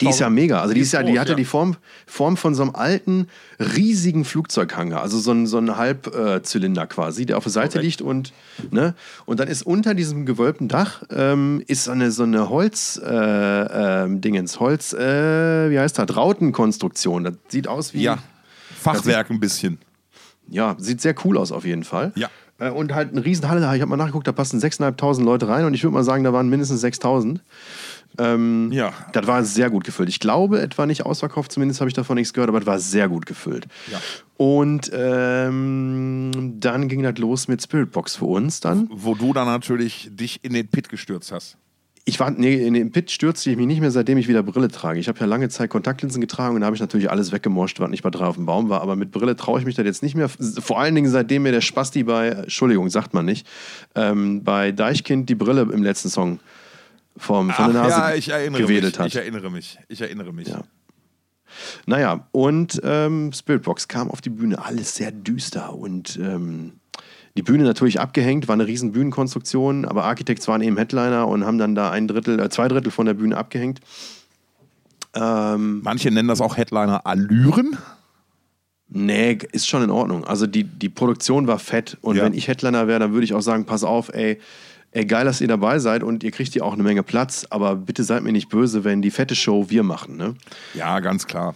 Die 0.00 0.08
ist 0.08 0.18
ja 0.20 0.30
mega. 0.30 0.60
Also 0.62 0.72
die, 0.72 0.80
ist 0.80 0.92
ja, 0.92 1.02
die 1.02 1.12
groß, 1.12 1.20
hat 1.20 1.28
ja 1.28 1.34
die 1.34 1.44
Form, 1.44 1.76
Form 2.06 2.36
von 2.38 2.54
so 2.54 2.62
einem 2.62 2.74
alten, 2.74 3.28
riesigen 3.58 4.24
Flugzeughanger. 4.24 5.02
Also 5.02 5.18
so 5.18 5.32
ein, 5.32 5.46
so 5.46 5.58
ein 5.58 5.76
Halbzylinder 5.76 6.86
quasi, 6.86 7.26
der 7.26 7.36
auf 7.36 7.44
der 7.44 7.52
Seite 7.52 7.78
Korrekt. 7.78 7.84
liegt 7.84 8.02
und, 8.02 8.32
ne? 8.70 8.94
und 9.26 9.40
dann 9.40 9.48
ist 9.48 9.62
unter 9.62 9.92
diesem 9.94 10.24
gewölbten 10.24 10.68
Dach 10.68 11.02
ähm, 11.10 11.62
ist 11.66 11.84
so 11.84 11.90
eine, 11.90 12.10
so 12.12 12.22
eine 12.22 12.48
Holz, 12.48 12.96
äh, 12.96 14.08
Dingens, 14.08 14.58
Holz, 14.58 14.94
äh, 14.94 15.70
wie 15.70 15.78
heißt 15.78 15.98
das, 15.98 16.16
Rautenkonstruktion. 16.16 17.24
Das 17.24 17.34
sieht 17.48 17.68
aus 17.68 17.92
wie, 17.92 18.02
Ja, 18.02 18.18
Fachwerk 18.80 19.30
ein 19.30 19.40
bisschen. 19.40 19.78
ja, 20.48 20.76
sieht 20.78 21.00
sehr 21.00 21.14
cool 21.24 21.36
aus 21.36 21.52
auf 21.52 21.64
jeden 21.64 21.84
Fall. 21.84 22.12
Ja. 22.16 22.28
Äh, 22.58 22.70
Und 22.70 22.94
halt 22.94 23.10
eine 23.12 23.24
Riesenhalle, 23.24 23.60
ich 23.60 23.82
habe 23.82 23.86
mal 23.86 23.96
nachgeguckt, 23.96 24.26
da 24.26 24.32
passen 24.32 24.60
6.500 24.60 25.22
Leute 25.22 25.48
rein 25.48 25.64
und 25.64 25.74
ich 25.74 25.82
würde 25.82 25.94
mal 25.94 26.04
sagen, 26.04 26.24
da 26.24 26.32
waren 26.32 26.48
mindestens 26.48 26.82
6.000. 26.84 27.40
Ähm, 28.18 28.70
Ja. 28.72 28.92
Das 29.12 29.26
war 29.26 29.44
sehr 29.44 29.70
gut 29.70 29.84
gefüllt. 29.84 30.08
Ich 30.08 30.20
glaube, 30.20 30.60
etwa 30.60 30.86
nicht 30.86 31.04
ausverkauft, 31.04 31.52
zumindest 31.52 31.80
habe 31.80 31.88
ich 31.88 31.94
davon 31.94 32.16
nichts 32.16 32.32
gehört, 32.32 32.48
aber 32.48 32.60
es 32.60 32.66
war 32.66 32.78
sehr 32.78 33.08
gut 33.08 33.26
gefüllt. 33.26 33.66
Ja. 33.90 34.00
Und 34.36 34.90
ähm, 34.94 36.54
dann 36.58 36.88
ging 36.88 37.02
das 37.02 37.18
los 37.18 37.48
mit 37.48 37.62
Spiritbox 37.62 38.16
für 38.16 38.26
uns 38.26 38.60
dann. 38.60 38.88
Wo 38.90 39.14
du 39.14 39.32
dann 39.32 39.46
natürlich 39.46 40.08
dich 40.12 40.40
in 40.42 40.52
den 40.52 40.68
Pit 40.68 40.88
gestürzt 40.88 41.32
hast. 41.32 41.56
Ich 42.06 42.20
war, 42.20 42.30
nee, 42.30 42.54
in 42.54 42.74
den 42.74 42.92
Pit 42.92 43.10
stürzte 43.10 43.50
ich 43.50 43.56
mich 43.56 43.66
nicht 43.66 43.80
mehr, 43.80 43.90
seitdem 43.90 44.18
ich 44.18 44.28
wieder 44.28 44.42
Brille 44.42 44.68
trage. 44.68 45.00
Ich 45.00 45.08
habe 45.08 45.18
ja 45.20 45.24
lange 45.24 45.48
Zeit 45.48 45.70
Kontaktlinsen 45.70 46.20
getragen 46.20 46.54
und 46.54 46.60
da 46.60 46.66
habe 46.66 46.76
ich 46.76 46.82
natürlich 46.82 47.10
alles 47.10 47.32
weggemoscht, 47.32 47.80
was 47.80 47.88
nicht 47.88 48.02
bei 48.02 48.10
drei 48.10 48.26
auf 48.26 48.36
dem 48.36 48.44
Baum 48.44 48.68
war. 48.68 48.82
Aber 48.82 48.94
mit 48.94 49.10
Brille 49.10 49.36
traue 49.36 49.58
ich 49.58 49.64
mich 49.64 49.74
das 49.74 49.86
jetzt 49.86 50.02
nicht 50.02 50.14
mehr. 50.14 50.28
Vor 50.28 50.78
allen 50.78 50.94
Dingen, 50.94 51.10
seitdem 51.10 51.44
mir 51.44 51.52
der 51.52 51.62
Spasti 51.62 52.02
bei, 52.02 52.28
Entschuldigung, 52.28 52.90
sagt 52.90 53.14
man 53.14 53.24
nicht, 53.24 53.46
ähm, 53.94 54.44
bei 54.44 54.70
Deichkind 54.70 55.30
die 55.30 55.34
Brille 55.34 55.62
im 55.62 55.82
letzten 55.82 56.10
Song 56.10 56.40
vom, 57.16 57.50
von 57.50 57.72
der 57.72 57.82
Ach, 57.82 57.88
Nase 57.88 58.00
ja, 58.00 58.14
ich 58.14 58.28
erinnere 58.30 58.62
gewedelt 58.62 58.94
mich. 58.94 58.98
hat. 59.00 59.06
Ich 59.08 59.16
erinnere 59.16 59.50
mich. 59.50 59.78
Ich 59.88 60.00
erinnere 60.00 60.32
mich. 60.32 60.48
Ja. 60.48 60.62
Naja, 61.86 62.26
und 62.32 62.80
ähm, 62.84 63.32
Spiritbox 63.32 63.86
kam 63.88 64.10
auf 64.10 64.20
die 64.20 64.30
Bühne, 64.30 64.64
alles 64.64 64.96
sehr 64.96 65.12
düster 65.12 65.72
und 65.74 66.18
ähm, 66.20 66.72
die 67.36 67.42
Bühne 67.42 67.64
natürlich 67.64 68.00
abgehängt, 68.00 68.48
war 68.48 68.54
eine 68.54 68.66
riesen 68.66 68.92
Bühnenkonstruktion, 68.92 69.84
aber 69.84 70.04
Architects 70.04 70.46
waren 70.48 70.62
eben 70.62 70.76
Headliner 70.76 71.28
und 71.28 71.44
haben 71.44 71.58
dann 71.58 71.74
da 71.74 71.90
ein 71.90 72.08
Drittel, 72.08 72.40
äh, 72.40 72.48
zwei 72.48 72.66
Drittel 72.68 72.90
von 72.90 73.06
der 73.06 73.14
Bühne 73.14 73.36
abgehängt. 73.36 73.80
Ähm, 75.14 75.80
Manche 75.82 76.10
nennen 76.10 76.28
das 76.28 76.40
auch 76.40 76.56
Headliner 76.56 77.06
Allüren. 77.06 77.76
nee, 78.88 79.38
ist 79.52 79.68
schon 79.68 79.82
in 79.82 79.90
Ordnung. 79.90 80.24
Also 80.24 80.46
die, 80.46 80.64
die 80.64 80.88
Produktion 80.88 81.46
war 81.46 81.58
fett 81.58 81.98
und 82.02 82.16
Ja. 82.16 82.24
wenn 82.24 82.34
ich 82.34 82.48
Headliner 82.48 82.86
wäre, 82.88 82.98
dann 83.00 83.12
würde 83.12 83.24
ich 83.24 83.34
auch 83.34 83.40
sagen, 83.42 83.64
pass 83.64 83.84
auf, 83.84 84.08
ey, 84.12 84.40
ey, 84.94 85.04
geil, 85.04 85.24
dass 85.24 85.40
ihr 85.40 85.48
dabei 85.48 85.78
seid 85.80 86.02
und 86.02 86.22
ihr 86.22 86.30
kriegt 86.30 86.52
hier 86.52 86.64
auch 86.64 86.72
eine 86.72 86.82
Menge 86.82 87.02
Platz, 87.02 87.46
aber 87.50 87.76
bitte 87.76 88.04
seid 88.04 88.22
mir 88.22 88.32
nicht 88.32 88.48
böse, 88.48 88.84
wenn 88.84 89.02
die 89.02 89.10
fette 89.10 89.34
Show 89.34 89.66
wir 89.68 89.82
machen, 89.82 90.16
ne? 90.16 90.34
Ja, 90.72 91.00
ganz 91.00 91.26
klar. 91.26 91.54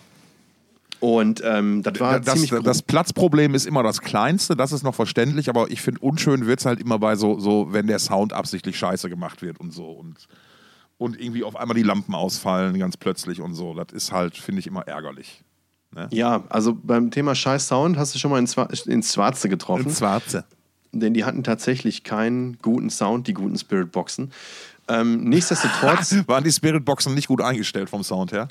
Und 1.00 1.40
ähm, 1.45 1.85
das 1.85 2.00
war 2.00 2.18
das, 2.18 2.35
ziemlich 2.35 2.64
das 2.64 2.83
Platzproblem 2.83 3.54
ist 3.54 3.66
immer 3.66 3.85
das 3.85 4.00
kleinste, 4.00 4.57
das 4.57 4.73
ist 4.73 4.83
noch 4.83 4.97
verständlich, 4.97 5.49
aber 5.49 5.71
ich 5.71 5.80
finde, 5.80 6.00
unschön 6.00 6.47
wird 6.47 6.59
es 6.59 6.66
halt 6.66 6.80
immer 6.80 6.99
bei 6.99 7.14
so, 7.14 7.38
so, 7.38 7.73
wenn 7.73 7.87
der 7.87 8.00
Sound 8.00 8.33
absichtlich 8.33 8.76
scheiße 8.76 9.09
gemacht 9.09 9.40
wird 9.40 9.61
und 9.61 9.73
so. 9.73 9.88
Und, 9.88 10.26
und 10.99 11.21
irgendwie 11.21 11.45
auf 11.45 11.54
einmal 11.54 11.76
die 11.76 11.85
Lampen 11.85 12.16
ausfallen, 12.16 12.76
ganz 12.80 12.97
plötzlich 12.97 13.40
und 13.40 13.54
so. 13.54 13.75
Das 13.75 13.92
ist 13.92 14.11
halt, 14.11 14.37
finde 14.37 14.59
ich, 14.59 14.66
immer 14.66 14.88
ärgerlich. 14.88 15.45
Ne? 15.95 16.09
Ja, 16.11 16.42
also 16.49 16.75
beim 16.75 17.12
Thema 17.12 17.37
Scheiß 17.37 17.68
Sound 17.68 17.97
hast 17.97 18.16
du 18.16 18.18
schon 18.18 18.33
mal 18.33 18.40
ins, 18.40 18.57
ins 18.87 19.14
Schwarze 19.14 19.49
getroffen. 19.49 19.85
Ins 19.85 19.99
Schwarze. 19.99 20.45
Denn 20.92 21.14
die 21.14 21.25
hatten 21.25 21.45
tatsächlich 21.45 22.02
keinen 22.02 22.59
guten 22.62 22.90
Sound, 22.90 23.26
die 23.26 23.35
guten 23.35 23.59
Spirit-Boxen. 23.59 24.33
Ähm, 24.88 25.25
nichtsdestotrotz. 25.25 26.16
Waren 26.26 26.45
die 26.45 26.52
Spirit-Boxen 26.52 27.14
nicht 27.14 27.28
gut 27.28 27.42
eingestellt 27.42 27.90
vom 27.90 28.02
Sound 28.02 28.33
her? 28.33 28.49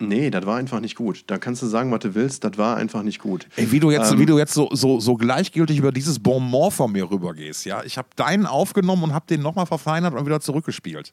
Nee, 0.00 0.30
das 0.30 0.46
war 0.46 0.56
einfach 0.56 0.80
nicht 0.80 0.94
gut. 0.94 1.24
Da 1.26 1.38
kannst 1.38 1.60
du 1.60 1.66
sagen, 1.66 1.90
was 1.90 2.00
du 2.00 2.14
willst, 2.14 2.44
das 2.44 2.56
war 2.56 2.76
einfach 2.76 3.02
nicht 3.02 3.18
gut. 3.18 3.48
Ey, 3.56 3.72
wie 3.72 3.80
du 3.80 3.90
jetzt, 3.90 4.12
ähm, 4.12 4.20
wie 4.20 4.26
du 4.26 4.38
jetzt 4.38 4.54
so, 4.54 4.68
so, 4.72 5.00
so 5.00 5.16
gleichgültig 5.16 5.78
über 5.78 5.90
dieses 5.90 6.20
Bonbon 6.20 6.70
von 6.70 6.92
mir 6.92 7.10
rübergehst, 7.10 7.64
ja? 7.64 7.82
Ich 7.82 7.98
habe 7.98 8.08
deinen 8.14 8.46
aufgenommen 8.46 9.02
und 9.02 9.12
habe 9.12 9.26
den 9.28 9.42
nochmal 9.42 9.66
verfeinert 9.66 10.14
und 10.14 10.24
wieder 10.24 10.40
zurückgespielt. 10.40 11.12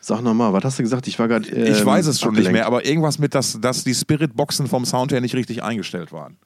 Sag 0.00 0.20
nochmal, 0.22 0.52
was 0.52 0.62
hast 0.62 0.78
du 0.78 0.82
gesagt? 0.82 1.08
Ich 1.08 1.18
war 1.18 1.26
gerade. 1.26 1.48
Ähm, 1.48 1.72
ich 1.72 1.84
weiß 1.84 2.06
es 2.06 2.20
schon 2.20 2.30
abgelenkt. 2.30 2.52
nicht 2.52 2.58
mehr, 2.58 2.66
aber 2.66 2.84
irgendwas 2.84 3.18
mit, 3.18 3.34
dass, 3.34 3.58
dass 3.60 3.84
die 3.84 3.94
Spirit-Boxen 3.94 4.66
vom 4.66 4.84
Sound 4.84 5.10
her 5.10 5.20
nicht 5.22 5.34
richtig 5.34 5.62
eingestellt 5.62 6.12
waren. 6.12 6.36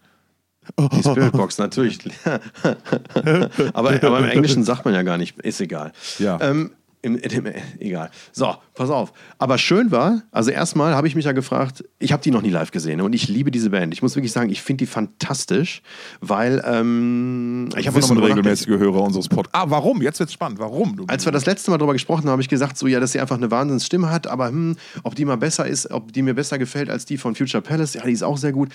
Die 0.79 1.03
Spiritbox, 1.03 1.59
natürlich. 1.59 1.99
aber, 3.73 3.91
aber 4.03 4.19
im 4.19 4.29
Englischen 4.29 4.65
sagt 4.65 4.85
man 4.85 4.95
ja 4.95 5.03
gar 5.03 5.19
nicht, 5.19 5.39
ist 5.41 5.61
egal. 5.61 5.93
Ja. 6.19 6.39
Ähm, 6.41 6.71
im, 7.03 7.17
im, 7.19 7.47
egal. 7.81 8.11
So, 8.31 8.55
pass 8.75 8.89
auf. 8.89 9.13
Aber 9.39 9.59
schön 9.59 9.91
war, 9.91 10.23
also 10.31 10.51
erstmal 10.51 10.95
habe 10.95 11.09
ich 11.09 11.17
mich 11.17 11.25
ja 11.25 11.33
gefragt, 11.33 11.85
ich 11.99 12.13
habe 12.13 12.23
die 12.23 12.31
noch 12.31 12.43
nie 12.43 12.51
live 12.51 12.71
gesehen 12.71 13.01
und 13.01 13.13
ich 13.13 13.29
liebe 13.29 13.51
diese 13.51 13.71
Band. 13.71 13.93
Ich 13.93 14.03
muss 14.03 14.15
wirklich 14.15 14.33
sagen, 14.33 14.51
ich 14.51 14.63
finde 14.63 14.85
die 14.85 14.87
fantastisch, 14.87 15.83
weil 16.21 16.63
ähm, 16.65 17.69
ich 17.77 17.89
habe 17.89 17.99
noch 17.99 18.11
regelmäßige 18.11 18.79
Hörer 18.79 19.03
unseres 19.03 19.29
Podcasts. 19.29 19.67
Ah, 19.67 19.69
warum? 19.69 20.01
Jetzt 20.01 20.21
wird's 20.21 20.33
spannend. 20.33 20.61
Warum? 20.61 20.97
Du 20.97 21.05
Als 21.09 21.25
wir 21.25 21.33
das 21.33 21.45
letzte 21.45 21.73
Mal 21.73 21.79
darüber 21.79 21.93
gesprochen 21.93 22.23
haben, 22.23 22.31
habe 22.31 22.43
ich 22.43 22.49
gesagt, 22.49 22.79
so 22.79 22.87
ja, 22.87 23.01
dass 23.01 23.13
sie 23.13 23.21
einfach 23.21 23.37
eine 23.37 23.51
Wahnsinnsstimme 23.51 24.09
hat, 24.11 24.29
aber 24.29 24.49
hm, 24.49 24.77
ob 25.03 25.17
die 25.17 25.25
mal 25.25 25.37
besser 25.37 25.67
ist, 25.67 25.91
ob 25.91 26.13
die 26.13 26.23
mir 26.23 26.35
besser 26.35 26.59
gefällt 26.59 26.89
als 26.89 27.05
die 27.05 27.19
von 27.19 27.35
Future 27.35 27.63
Palace, 27.63 27.95
ja, 27.95 28.05
die 28.05 28.13
ist 28.13 28.23
auch 28.23 28.39
sehr 28.39 28.53
gut 28.53 28.69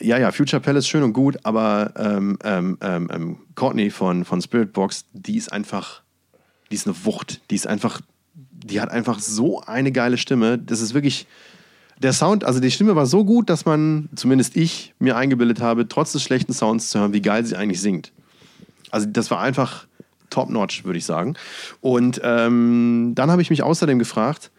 ja, 0.00 0.18
ja, 0.18 0.32
Future 0.32 0.60
Palace 0.60 0.86
schön 0.86 1.02
und 1.02 1.12
gut, 1.12 1.38
aber 1.42 1.92
ähm, 1.96 2.38
ähm, 2.44 2.78
ähm, 2.80 3.08
ähm 3.12 3.36
Courtney 3.54 3.90
von, 3.90 4.24
von 4.24 4.40
Spirit 4.42 4.72
Box, 4.72 5.04
die 5.12 5.36
ist 5.36 5.52
einfach 5.52 6.04
die 6.70 6.76
ist 6.76 6.86
eine 6.86 7.04
Wucht. 7.04 7.40
Die 7.50 7.54
ist 7.54 7.66
einfach, 7.68 8.00
die 8.34 8.80
hat 8.80 8.90
einfach 8.90 9.20
so 9.20 9.60
eine 9.60 9.92
geile 9.92 10.18
Stimme. 10.18 10.58
Das 10.58 10.80
ist 10.80 10.94
wirklich, 10.94 11.26
der 12.02 12.12
Sound, 12.12 12.44
also 12.44 12.60
die 12.60 12.70
Stimme 12.70 12.96
war 12.96 13.06
so 13.06 13.24
gut, 13.24 13.48
dass 13.48 13.64
man, 13.64 14.08
zumindest 14.16 14.56
ich, 14.56 14.92
mir 14.98 15.16
eingebildet 15.16 15.60
habe, 15.60 15.86
trotz 15.86 16.12
des 16.12 16.22
schlechten 16.22 16.52
Sounds 16.52 16.90
zu 16.90 16.98
hören, 16.98 17.12
wie 17.12 17.22
geil 17.22 17.44
sie 17.44 17.56
eigentlich 17.56 17.80
singt. 17.80 18.12
Also 18.90 19.06
das 19.06 19.30
war 19.30 19.40
einfach 19.40 19.86
top-notch, 20.30 20.84
würde 20.84 20.98
ich 20.98 21.04
sagen. 21.04 21.34
Und 21.80 22.20
ähm, 22.24 23.12
dann 23.14 23.30
habe 23.30 23.42
ich 23.42 23.50
mich 23.50 23.62
außerdem 23.62 24.00
gefragt, 24.00 24.50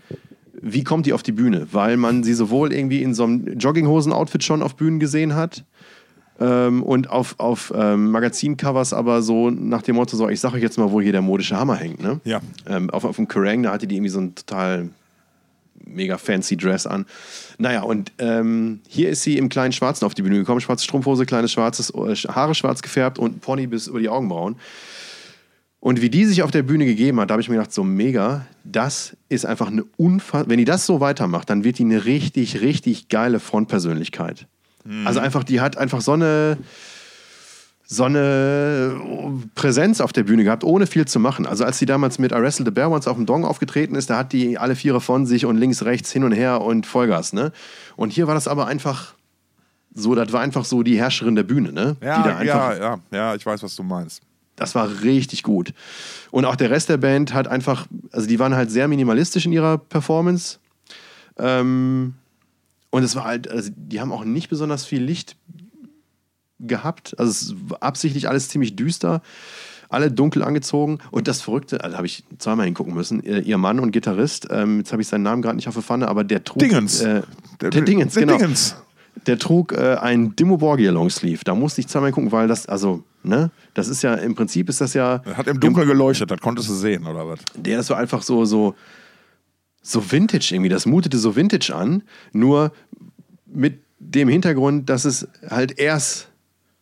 wie 0.68 0.84
kommt 0.84 1.06
die 1.06 1.14
auf 1.14 1.22
die 1.22 1.32
Bühne? 1.32 1.68
Weil 1.72 1.96
man 1.96 2.24
sie 2.24 2.34
sowohl 2.34 2.74
irgendwie 2.74 3.04
in 3.04 3.14
so 3.14 3.24
einem 3.24 3.58
Jogginghosen-Outfit 3.60 4.44
schon 4.44 4.64
auf 4.64 4.76
Bühnen 4.76 5.00
gesehen 5.00 5.36
hat, 5.36 5.64
ähm, 6.40 6.84
und 6.84 7.10
auf, 7.10 7.36
auf 7.38 7.72
ähm, 7.76 8.12
Magazincovers 8.12 8.92
aber 8.92 9.22
so 9.22 9.50
nach 9.50 9.84
dem 9.84 9.96
Motto, 9.96 10.18
so, 10.18 10.28
ich 10.28 10.42
sag 10.42 10.54
euch 10.54 10.62
jetzt 10.62 10.78
mal, 10.78 10.92
wo 10.92 11.00
hier 11.00 11.14
der 11.14 11.22
modische 11.22 11.58
Hammer 11.58 11.76
hängt. 11.76 12.02
Ne? 12.02 12.20
Ja. 12.26 12.42
Ähm, 12.68 12.90
auf, 12.90 13.06
auf 13.06 13.16
dem 13.16 13.28
Kerrang, 13.28 13.64
da 13.64 13.72
hatte 13.72 13.88
die 13.88 13.96
irgendwie 13.96 14.10
so 14.10 14.20
ein 14.20 14.36
total 14.36 14.90
mega 15.86 16.18
fancy 16.18 16.58
Dress 16.58 16.88
an. 16.88 17.06
Naja, 17.58 17.84
und 17.84 18.12
ähm, 18.18 18.82
hier 18.88 19.10
ist 19.10 19.24
sie 19.24 19.38
im 19.38 19.48
kleinen 19.48 19.72
Schwarzen 19.72 20.06
auf 20.06 20.14
die 20.14 20.24
Bühne 20.24 20.38
gekommen. 20.38 20.60
Schwarze 20.60 20.84
Strumpfhose, 20.84 21.26
kleines 21.26 21.54
schwarzes, 21.54 21.92
äh, 21.92 22.16
Haare 22.28 22.56
schwarz 22.56 22.82
gefärbt 22.82 23.18
und 23.18 23.40
Pony 23.40 23.68
bis 23.68 23.88
über 23.88 24.00
die 24.00 24.10
Augenbrauen. 24.10 24.58
Und 25.86 26.02
wie 26.02 26.10
die 26.10 26.26
sich 26.26 26.42
auf 26.42 26.50
der 26.50 26.64
Bühne 26.64 26.84
gegeben 26.84 27.20
hat, 27.20 27.30
da 27.30 27.34
habe 27.34 27.44
ich 27.44 27.48
mir 27.48 27.58
gedacht, 27.58 27.72
so 27.72 27.84
mega, 27.84 28.48
das 28.64 29.16
ist 29.30 29.46
einfach 29.46 29.68
eine 29.68 29.84
unfassbar. 29.98 30.50
Wenn 30.50 30.58
die 30.58 30.66
das 30.66 30.88
so 30.88 31.00
weitermacht, 31.00 31.48
dann 31.48 31.64
wird 31.64 31.78
die 31.78 31.84
eine 31.84 32.06
richtig, 32.06 32.62
richtig 32.62 33.08
geile 33.08 33.40
Frontpersönlichkeit. 33.40 34.48
Mhm. 34.84 35.06
Also 35.06 35.20
einfach, 35.20 35.44
die 35.44 35.62
hat 35.62 35.78
einfach 35.78 36.02
so 36.02 36.14
eine, 36.14 36.58
so 37.86 38.04
eine 38.04 39.00
Präsenz 39.54 40.02
auf 40.02 40.12
der 40.12 40.24
Bühne 40.24 40.44
gehabt, 40.44 40.64
ohne 40.64 40.88
viel 40.88 41.06
zu 41.06 41.20
machen. 41.20 41.46
Also 41.46 41.66
als 41.66 41.78
sie 41.78 41.86
damals 41.86 42.18
mit 42.18 42.32
I 42.32 42.42
Wrestle 42.42 42.66
the 42.66 42.72
Bear 42.72 42.90
Once 42.90 43.08
auf 43.08 43.18
dem 43.18 43.28
Dong 43.28 43.46
aufgetreten 43.46 43.94
ist, 43.94 44.10
da 44.10 44.18
hat 44.18 44.34
die 44.34 44.58
alle 44.58 44.76
Viere 44.76 45.02
von 45.02 45.28
sich 45.28 45.46
und 45.46 45.56
links, 45.56 45.84
rechts, 45.84 46.12
hin 46.12 46.24
und 46.24 46.32
her 46.32 46.62
und 46.62 46.88
Vollgas. 46.88 47.32
Ne? 47.32 47.52
Und 47.96 48.10
hier 48.10 48.26
war 48.26 48.34
das 48.34 48.48
aber 48.48 48.66
einfach 48.66 49.14
so, 49.94 50.16
das 50.16 50.34
war 50.34 50.42
einfach 50.42 50.66
so 50.66 50.82
die 50.82 50.98
Herrscherin 50.98 51.36
der 51.36 51.44
Bühne. 51.44 51.72
Ne? 51.72 51.96
Ja, 52.02 52.42
ja, 52.42 52.74
ja, 52.74 53.00
ja, 53.12 53.36
ich 53.36 53.46
weiß, 53.46 53.62
was 53.62 53.76
du 53.76 53.84
meinst. 53.84 54.24
Das 54.56 54.76
war 54.76 55.02
richtig 55.02 55.44
gut. 55.44 55.74
Und 56.32 56.46
auch 56.46 56.56
der 56.56 56.70
Rest 56.70 56.90
der 56.90 56.98
Band 56.98 57.34
hat 57.34 57.48
einfach, 57.48 57.88
also 58.12 58.28
die 58.28 58.40
waren 58.40 58.56
halt 58.56 58.72
sehr 58.72 58.88
minimalistisch 58.88 59.46
in 59.46 59.52
ihrer 59.52 59.78
Performance. 59.78 60.60
Ähm, 61.38 62.16
und 62.90 63.04
es 63.04 63.16
war 63.16 63.26
halt, 63.26 63.50
also 63.50 63.72
die 63.76 64.00
haben 64.00 64.12
auch 64.12 64.24
nicht 64.24 64.50
besonders 64.50 64.86
viel 64.86 65.04
Licht 65.04 65.36
gehabt. 66.60 67.16
Also 67.18 67.32
es 67.32 67.56
war 67.70 67.84
absichtlich 67.84 68.30
alles 68.30 68.50
ziemlich 68.50 68.76
düster. 68.76 69.22
Alle 69.90 70.12
dunkel 70.12 70.44
angezogen. 70.44 71.00
Und 71.12 71.28
das 71.28 71.42
Verrückte, 71.42 71.84
also 71.84 71.98
habe 71.98 72.08
ich 72.08 72.24
zweimal 72.40 72.66
hingucken 72.66 72.94
müssen, 72.94 73.22
ihr 73.22 73.58
Mann 73.58 73.80
und 73.80 73.92
Gitarrist, 73.92 74.48
ähm, 74.50 74.80
jetzt 74.80 74.92
habe 74.92 75.02
ich 75.02 75.08
seinen 75.08 75.22
Namen 75.22 75.44
gerade 75.44 75.56
nicht 75.56 75.68
auf 75.68 75.76
der 75.76 75.84
Pfanne, 75.84 76.08
aber 76.08 76.24
der 76.24 76.44
trug. 76.44 76.60
Dingens. 76.60 77.02
Äh, 77.02 77.22
der, 77.62 77.70
der, 77.70 77.82
Dingens, 77.82 78.16
der 78.16 78.26
genau. 78.26 78.38
Dingens. 78.38 78.76
Der 79.28 79.38
trug 79.38 79.74
äh, 79.74 79.96
ein 79.96 80.36
Dimmu 80.36 80.58
Borgir 80.58 80.92
Longsleeve. 80.92 81.44
Da 81.44 81.54
musste 81.54 81.82
ich 81.82 81.88
zweimal 81.88 82.12
gucken, 82.12 82.32
weil 82.32 82.48
das, 82.48 82.66
also, 82.66 83.04
ne, 83.26 83.52
das 83.74 83.88
ist 83.88 84.02
ja 84.02 84.16
im 84.16 84.36
Prinzip 84.36 84.70
ist 84.70 84.82
das 84.82 84.94
ja. 84.94 85.22
Hat 85.36 85.48
im 85.48 85.60
Dunkeln 85.60 85.88
geleuchtet, 85.88 86.32
das 86.32 86.40
konntest 86.40 86.70
du 86.70 86.74
sehen, 86.74 87.06
oder 87.06 87.28
was? 87.28 87.40
Der 87.56 87.80
ist 87.80 87.88
so 87.88 87.94
einfach 87.94 88.22
so, 88.22 88.46
so 88.46 88.76
so 89.82 90.12
Vintage 90.12 90.50
irgendwie. 90.52 90.70
Das 90.70 90.86
mutete 90.86 91.18
so 91.18 91.36
Vintage 91.36 91.74
an, 91.74 92.04
nur 92.34 92.72
mit 93.46 93.82
dem 94.00 94.28
Hintergrund, 94.28 94.90
dass 94.90 95.06
es 95.06 95.28
halt 95.48 95.80
erst 95.80 96.30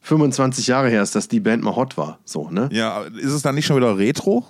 25 0.02 0.68
Jahre 0.68 0.90
her 0.90 1.04
ist, 1.04 1.16
dass 1.16 1.28
die 1.28 1.40
Band 1.40 1.64
mal 1.64 1.76
hot 1.76 1.98
war. 1.98 2.20
So, 2.26 2.50
ne? 2.50 2.70
Ja, 2.72 3.04
ist 3.04 3.32
es 3.32 3.42
dann 3.42 3.56
nicht 3.56 3.66
schon 3.66 3.78
wieder 3.78 3.98
Retro? 3.98 4.46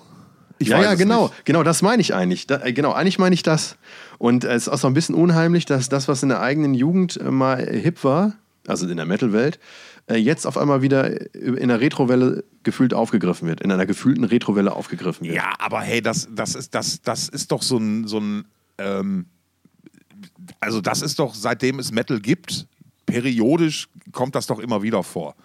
Ich 0.60 0.68
ja, 0.70 0.82
ja, 0.82 0.94
genau. 0.94 1.24
Nicht. 1.26 1.46
Genau, 1.46 1.64
das 1.64 1.82
meine 1.82 2.02
ich 2.02 2.14
eigentlich. 2.14 2.48
Da, 2.48 2.62
äh, 2.64 2.74
genau, 2.74 2.94
eigentlich 2.94 3.20
meine 3.20 3.34
ich 3.34 3.44
das. 3.44 3.76
Und 4.18 4.44
es 4.44 4.68
ist 4.68 4.70
auch 4.70 4.78
so 4.78 4.88
ein 4.88 4.94
bisschen 4.94 5.16
unheimlich, 5.16 5.66
dass 5.66 5.90
das, 5.90 6.08
was 6.08 6.24
in 6.24 6.30
der 6.30 6.42
eigenen 6.42 6.74
Jugend 6.74 7.18
äh, 7.18 7.32
mal 7.32 7.58
hip 7.58 8.04
war, 8.04 8.34
also 8.68 8.88
in 8.88 8.98
der 8.98 9.06
Metal-Welt, 9.06 9.60
äh, 10.08 10.16
jetzt 10.16 10.46
auf 10.46 10.58
einmal 10.58 10.82
wieder 10.82 11.34
in 11.36 11.70
der 11.70 11.80
Retrowelle 11.80 12.44
gefühlt 12.64 12.94
aufgegriffen 12.94 13.48
wird, 13.48 13.62
in 13.62 13.72
einer 13.72 13.86
gefühlten 13.86 14.24
Retrowelle 14.24 14.74
aufgegriffen 14.74 15.26
wird. 15.26 15.36
Ja, 15.36 15.54
aber 15.60 15.82
hey, 15.82 16.02
das, 16.02 16.28
das, 16.34 16.56
ist, 16.56 16.76
das, 16.76 17.02
das 17.02 17.30
ist 17.30 17.52
doch 17.52 17.62
so 17.62 17.78
ein, 17.78 18.08
so 18.08 18.20
ein 18.20 18.46
ähm, 18.78 19.26
also 20.60 20.82
das 20.82 21.02
ist 21.02 21.20
doch, 21.20 21.34
seitdem 21.36 21.80
es 21.80 21.92
Metal 21.92 22.20
gibt, 22.20 22.68
periodisch 23.06 23.90
kommt 24.12 24.36
das 24.36 24.48
doch 24.48 24.60
immer 24.60 24.82
wieder 24.82 25.04
vor. 25.04 25.36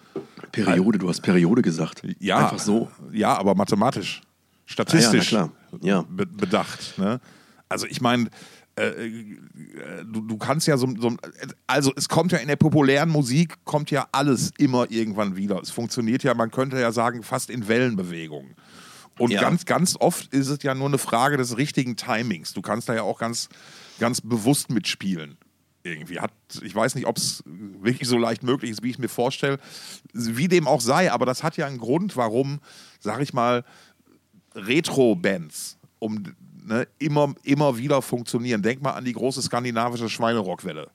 Periode, 0.51 0.97
du 0.97 1.09
hast 1.09 1.21
Periode 1.21 1.61
gesagt. 1.61 2.01
Ja, 2.19 2.37
einfach 2.37 2.59
so. 2.59 2.89
Ja, 3.11 3.37
aber 3.37 3.55
mathematisch, 3.55 4.21
statistisch 4.65 5.33
ah, 5.33 5.51
ja, 5.81 5.99
ja. 5.99 6.05
bedacht. 6.07 6.97
Ne? 6.97 7.19
Also 7.67 7.85
ich 7.85 8.01
meine, 8.01 8.29
äh, 8.79 9.07
äh, 9.07 10.05
du, 10.05 10.21
du 10.21 10.37
kannst 10.37 10.67
ja 10.67 10.77
so, 10.77 10.87
so, 10.97 11.15
also 11.67 11.91
es 11.95 12.07
kommt 12.07 12.31
ja 12.31 12.37
in 12.37 12.47
der 12.47 12.55
populären 12.55 13.09
Musik, 13.09 13.57
kommt 13.65 13.91
ja 13.91 14.07
alles 14.11 14.51
immer 14.57 14.89
irgendwann 14.89 15.35
wieder. 15.35 15.61
Es 15.61 15.69
funktioniert 15.69 16.23
ja, 16.23 16.33
man 16.33 16.51
könnte 16.51 16.79
ja 16.79 16.91
sagen, 16.91 17.23
fast 17.23 17.49
in 17.49 17.67
Wellenbewegungen. 17.67 18.55
Und 19.17 19.31
ja. 19.31 19.41
ganz, 19.41 19.65
ganz 19.65 19.97
oft 19.99 20.33
ist 20.33 20.47
es 20.47 20.63
ja 20.63 20.73
nur 20.73 20.87
eine 20.87 20.97
Frage 20.97 21.35
des 21.35 21.57
richtigen 21.57 21.97
Timings. 21.97 22.53
Du 22.53 22.61
kannst 22.61 22.87
da 22.87 22.95
ja 22.95 23.03
auch 23.03 23.19
ganz, 23.19 23.49
ganz 23.99 24.21
bewusst 24.21 24.69
mitspielen. 24.69 25.37
Irgendwie 25.83 26.19
hat, 26.19 26.31
ich 26.61 26.73
weiß 26.73 26.95
nicht, 26.95 27.05
ob 27.05 27.17
es 27.17 27.43
wirklich 27.45 28.07
so 28.07 28.17
leicht 28.17 28.43
möglich 28.43 28.71
ist, 28.71 28.81
wie 28.81 28.89
ich 28.89 28.95
es 28.95 28.99
mir 28.99 29.09
vorstelle. 29.09 29.59
Wie 30.13 30.47
dem 30.47 30.67
auch 30.67 30.81
sei, 30.81 31.11
aber 31.11 31.25
das 31.25 31.43
hat 31.43 31.57
ja 31.57 31.67
einen 31.67 31.79
Grund, 31.79 32.15
warum, 32.15 32.59
sag 32.99 33.21
ich 33.21 33.33
mal, 33.33 33.65
Retro-Bands, 34.55 35.77
um 35.99 36.23
ne, 36.69 36.87
immer, 36.99 37.33
immer 37.43 37.77
wieder 37.77 38.01
funktionieren. 38.01 38.61
Denk 38.61 38.81
mal 38.81 38.91
an 38.91 39.03
die 39.03 39.13
große 39.13 39.41
skandinavische 39.41 40.07
Schweinerockwelle. 40.07 40.89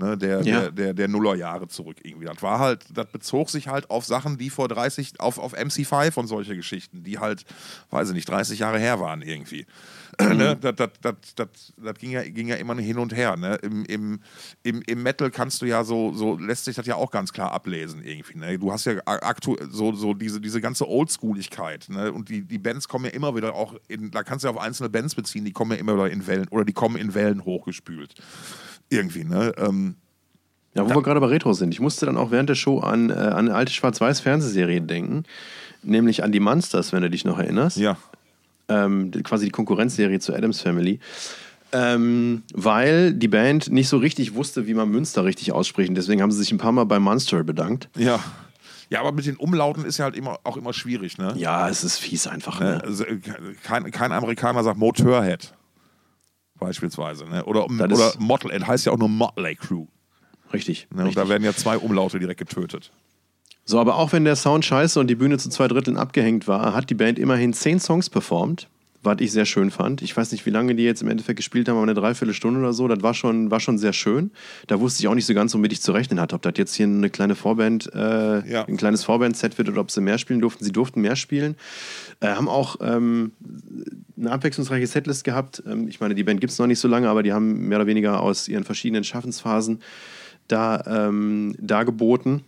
Ne, 0.00 0.16
der, 0.16 0.42
Ja. 0.42 0.60
der, 0.60 0.70
der, 0.70 0.94
der 0.94 1.08
Nullerjahre 1.08 1.68
zurück 1.68 1.98
irgendwie. 2.02 2.26
Das 2.26 2.42
war 2.42 2.58
halt, 2.58 2.84
das 2.92 3.06
bezog 3.06 3.50
sich 3.50 3.68
halt 3.68 3.90
auf 3.90 4.04
Sachen, 4.04 4.38
die 4.38 4.50
vor 4.50 4.68
30, 4.68 5.20
auf, 5.20 5.38
auf 5.38 5.54
MC5 5.56 6.18
und 6.18 6.26
solche 6.26 6.56
Geschichten, 6.56 7.02
die 7.04 7.18
halt, 7.18 7.44
weiß 7.90 8.08
ich 8.08 8.14
nicht, 8.14 8.28
30 8.28 8.58
Jahre 8.58 8.78
her 8.78 9.00
waren 9.00 9.22
irgendwie. 9.22 9.66
ne? 10.20 10.56
das, 10.56 10.74
das, 10.76 10.90
das, 11.00 11.14
das, 11.34 11.48
das 11.76 11.98
ging, 11.98 12.10
ja, 12.10 12.22
ging 12.22 12.48
ja 12.48 12.56
immer 12.56 12.74
hin 12.76 12.98
und 12.98 13.14
her. 13.14 13.36
Ne? 13.36 13.56
Im, 13.62 13.84
im, 13.84 14.20
im, 14.62 14.82
Im 14.82 15.02
Metal 15.02 15.30
kannst 15.30 15.62
du 15.62 15.66
ja 15.66 15.84
so, 15.84 16.12
so, 16.12 16.36
lässt 16.36 16.64
sich 16.64 16.76
das 16.76 16.86
ja 16.86 16.96
auch 16.96 17.10
ganz 17.10 17.32
klar 17.32 17.52
ablesen 17.52 18.02
irgendwie. 18.04 18.38
Ne? 18.38 18.58
Du 18.58 18.72
hast 18.72 18.86
ja 18.86 18.94
aktuell 19.04 19.68
so, 19.70 19.92
so 19.92 20.14
diese, 20.14 20.40
diese 20.40 20.60
ganze 20.60 20.88
Oldschooligkeit. 20.88 21.88
Ne? 21.88 22.12
Und 22.12 22.28
die, 22.28 22.42
die 22.42 22.58
Bands 22.58 22.88
kommen 22.88 23.06
ja 23.06 23.10
immer 23.12 23.34
wieder 23.34 23.54
auch 23.54 23.74
in, 23.88 24.10
da 24.10 24.22
kannst 24.22 24.44
du 24.44 24.48
ja 24.48 24.54
auf 24.54 24.60
einzelne 24.60 24.88
Bands 24.90 25.14
beziehen, 25.14 25.44
die 25.44 25.52
kommen 25.52 25.72
ja 25.72 25.78
immer 25.78 25.94
wieder 25.94 26.10
in 26.10 26.26
Wellen 26.26 26.48
oder 26.48 26.64
die 26.64 26.72
kommen 26.72 26.96
in 26.96 27.14
Wellen 27.14 27.44
hochgespült. 27.44 28.14
Irgendwie, 28.90 29.24
ne? 29.24 29.52
Ähm, 29.56 29.94
Ja, 30.74 30.84
wo 30.88 30.94
wir 30.94 31.02
gerade 31.02 31.20
bei 31.20 31.26
Retro 31.28 31.52
sind. 31.54 31.72
Ich 31.72 31.80
musste 31.80 32.06
dann 32.06 32.16
auch 32.16 32.30
während 32.30 32.48
der 32.48 32.54
Show 32.54 32.80
an, 32.80 33.10
äh, 33.10 33.14
an 33.14 33.46
eine 33.48 33.54
alte 33.54 33.72
Schwarz-Weiß-Fernsehserie 33.72 34.82
denken. 34.82 35.24
Nämlich 35.82 36.22
an 36.22 36.30
die 36.32 36.40
Monsters, 36.40 36.92
wenn 36.92 37.02
du 37.02 37.08
dich 37.10 37.24
noch 37.24 37.38
erinnerst. 37.38 37.78
ja. 37.78 37.96
ähm, 38.68 39.10
quasi 39.24 39.46
die 39.46 39.50
Konkurrenzserie 39.50 40.20
zu 40.20 40.34
Adams 40.34 40.60
Family. 40.60 41.00
Ähm, 41.72 42.42
weil 42.52 43.14
die 43.14 43.28
Band 43.28 43.70
nicht 43.70 43.88
so 43.88 43.96
richtig 43.98 44.34
wusste, 44.34 44.66
wie 44.66 44.74
man 44.74 44.88
Münster 44.90 45.24
richtig 45.24 45.52
ausspricht. 45.52 45.88
Und 45.88 45.94
Deswegen 45.94 46.20
haben 46.20 46.32
sie 46.32 46.38
sich 46.38 46.50
ein 46.52 46.58
paar 46.58 46.72
Mal 46.72 46.84
bei 46.84 46.98
Monster 46.98 47.42
bedankt. 47.44 47.88
Ja. 47.96 48.18
Ja, 48.90 49.00
aber 49.00 49.12
mit 49.12 49.24
den 49.24 49.36
Umlauten 49.36 49.84
ist 49.84 49.98
ja 49.98 50.04
halt 50.06 50.16
immer, 50.16 50.40
auch 50.42 50.56
immer 50.56 50.72
schwierig, 50.72 51.16
ne? 51.16 51.32
Ja, 51.36 51.68
es 51.68 51.84
ist 51.84 51.98
fies 51.98 52.26
einfach. 52.26 52.58
Ne? 52.58 52.72
Ne? 52.72 52.82
Also, 52.84 53.04
äh, 53.04 53.20
kein, 53.62 53.88
kein 53.92 54.10
Amerikaner 54.10 54.64
sagt 54.64 54.78
Motorhead. 54.78 55.54
Beispielsweise. 56.60 57.24
Ne? 57.24 57.44
Oder, 57.44 57.64
oder 57.64 58.12
Motley, 58.18 58.60
heißt 58.60 58.86
ja 58.86 58.92
auch 58.92 58.98
nur 58.98 59.08
Motley 59.08 59.56
Crew. 59.56 59.86
Richtig. 60.52 60.86
Ne? 60.90 61.00
Und 61.00 61.06
richtig. 61.08 61.22
da 61.22 61.28
werden 61.28 61.42
ja 61.42 61.54
zwei 61.54 61.78
Umlaute 61.78 62.18
direkt 62.18 62.38
getötet. 62.38 62.92
So, 63.64 63.80
aber 63.80 63.96
auch 63.96 64.12
wenn 64.12 64.24
der 64.24 64.36
Sound 64.36 64.64
scheiße 64.64 64.98
und 65.00 65.06
die 65.06 65.14
Bühne 65.14 65.38
zu 65.38 65.48
zwei 65.48 65.68
Dritteln 65.68 65.96
abgehängt 65.96 66.48
war, 66.48 66.74
hat 66.74 66.90
die 66.90 66.94
Band 66.94 67.18
immerhin 67.18 67.52
zehn 67.52 67.80
Songs 67.80 68.10
performt, 68.10 68.68
was 69.02 69.16
ich 69.20 69.32
sehr 69.32 69.46
schön 69.46 69.70
fand. 69.70 70.02
Ich 70.02 70.14
weiß 70.16 70.32
nicht, 70.32 70.44
wie 70.44 70.50
lange 70.50 70.74
die 70.74 70.82
jetzt 70.82 71.00
im 71.02 71.08
Endeffekt 71.08 71.38
gespielt 71.38 71.68
haben, 71.68 71.76
aber 71.76 71.84
eine 71.84 71.94
Dreiviertelstunde 71.94 72.60
oder 72.60 72.72
so. 72.72 72.86
Das 72.86 73.02
war 73.02 73.14
schon, 73.14 73.50
war 73.50 73.60
schon 73.60 73.78
sehr 73.78 73.92
schön. 73.92 74.30
Da 74.66 74.78
wusste 74.80 75.02
ich 75.02 75.08
auch 75.08 75.14
nicht 75.14 75.24
so 75.26 75.32
ganz, 75.34 75.54
womit 75.54 75.72
ich 75.72 75.80
zu 75.80 75.92
rechnen 75.92 76.20
hatte. 76.20 76.34
Ob 76.34 76.42
das 76.42 76.52
jetzt 76.56 76.74
hier 76.74 76.86
eine 76.86 77.08
kleine 77.08 77.34
Vorband, 77.34 77.90
äh, 77.94 78.50
Ja. 78.50 78.64
ein 78.66 78.76
kleines 78.76 79.04
Vorband-Set 79.04 79.56
wird 79.58 79.68
oder 79.68 79.80
ob 79.80 79.90
sie 79.90 80.00
mehr 80.00 80.18
spielen 80.18 80.40
durften. 80.40 80.64
Sie 80.64 80.72
durften 80.72 81.00
mehr 81.00 81.16
spielen. 81.16 81.56
Äh, 82.20 82.28
haben 82.28 82.48
auch 82.48 82.76
ähm, 82.82 83.32
eine 84.18 84.30
abwechslungsreiche 84.32 84.86
Setlist 84.86 85.24
gehabt. 85.24 85.62
Ähm, 85.66 85.88
ich 85.88 86.00
meine, 86.00 86.14
die 86.14 86.24
Band 86.24 86.40
gibt 86.40 86.52
es 86.52 86.58
noch 86.58 86.66
nicht 86.66 86.78
so 86.80 86.88
lange, 86.88 87.08
aber 87.08 87.22
die 87.22 87.32
haben 87.32 87.68
mehr 87.68 87.78
oder 87.78 87.86
weniger 87.86 88.20
aus 88.20 88.48
ihren 88.48 88.64
verschiedenen 88.64 89.04
Schaffensphasen 89.04 89.80
da 90.48 91.08
ähm, 91.08 91.54
dargeboten. 91.58 92.42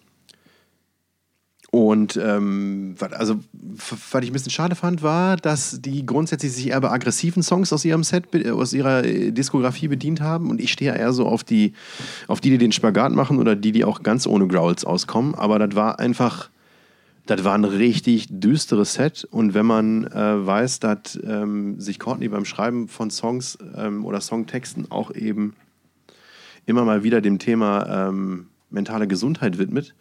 Und 1.75 2.21
ähm, 2.23 2.97
also, 3.13 3.37
was 4.13 4.23
ich 4.23 4.29
ein 4.29 4.35
bisschen 4.35 4.53
schade 4.53 4.75
fand, 4.75 5.03
war, 5.03 5.39
dass 5.39 5.81
die 5.81 6.05
grundsätzlich 6.05 6.53
sich 6.53 6.69
eher 6.69 6.81
bei 6.83 6.91
aggressiven 6.91 7.43
Songs 7.43 7.73
aus 7.73 7.83
ihrem 7.87 8.05
Set, 8.05 8.31
be- 8.31 8.53
aus 8.53 8.75
ihrer 8.75 9.05
äh, 9.05 9.33
Diskografie 9.33 9.89
bedient 9.89 10.21
haben. 10.21 10.51
Und 10.51 10.61
ich 10.61 10.71
stehe 10.71 10.95
eher 10.95 11.15
so 11.15 11.25
auf 11.25 11.45
die, 11.45 11.73
auf 12.29 12.43
die, 12.43 12.51
die 12.51 12.59
den 12.59 12.73
Spagat 12.73 13.13
machen 13.13 13.39
oder 13.39 13.57
die, 13.57 13.73
die 13.73 13.87
auch 13.87 14.03
ganz 14.03 14.27
ohne 14.27 14.47
Growls 14.49 14.85
auskommen. 14.85 15.35
Aber 15.35 15.59
das 15.59 15.75
war 15.75 15.99
einfach, 15.99 16.51
das 17.25 17.43
war 17.43 17.55
ein 17.55 17.65
richtig 17.65 18.29
düsteres 18.29 18.93
Set. 18.93 19.27
Und 19.31 19.55
wenn 19.55 19.65
man 19.65 20.05
äh, 20.09 20.47
weiß, 20.47 20.79
dass 20.81 21.19
ähm, 21.25 21.81
sich 21.81 21.99
Courtney 21.99 22.29
beim 22.29 22.45
Schreiben 22.45 22.87
von 22.87 23.09
Songs 23.11 23.57
ähm, 23.75 24.05
oder 24.05 24.21
Songtexten 24.21 24.91
auch 24.91 25.11
eben 25.15 25.57
immer 26.67 26.85
mal 26.85 27.03
wieder 27.03 27.23
dem 27.23 27.39
Thema 27.39 28.09
ähm, 28.09 28.49
mentale 28.69 29.09
Gesundheit 29.09 29.57
widmet 29.57 29.95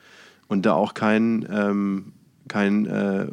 und 0.51 0.65
da 0.65 0.73
auch 0.73 0.93
kein, 0.93 1.47
ähm, 1.51 2.11
kein 2.47 2.85
äh, 2.85 3.25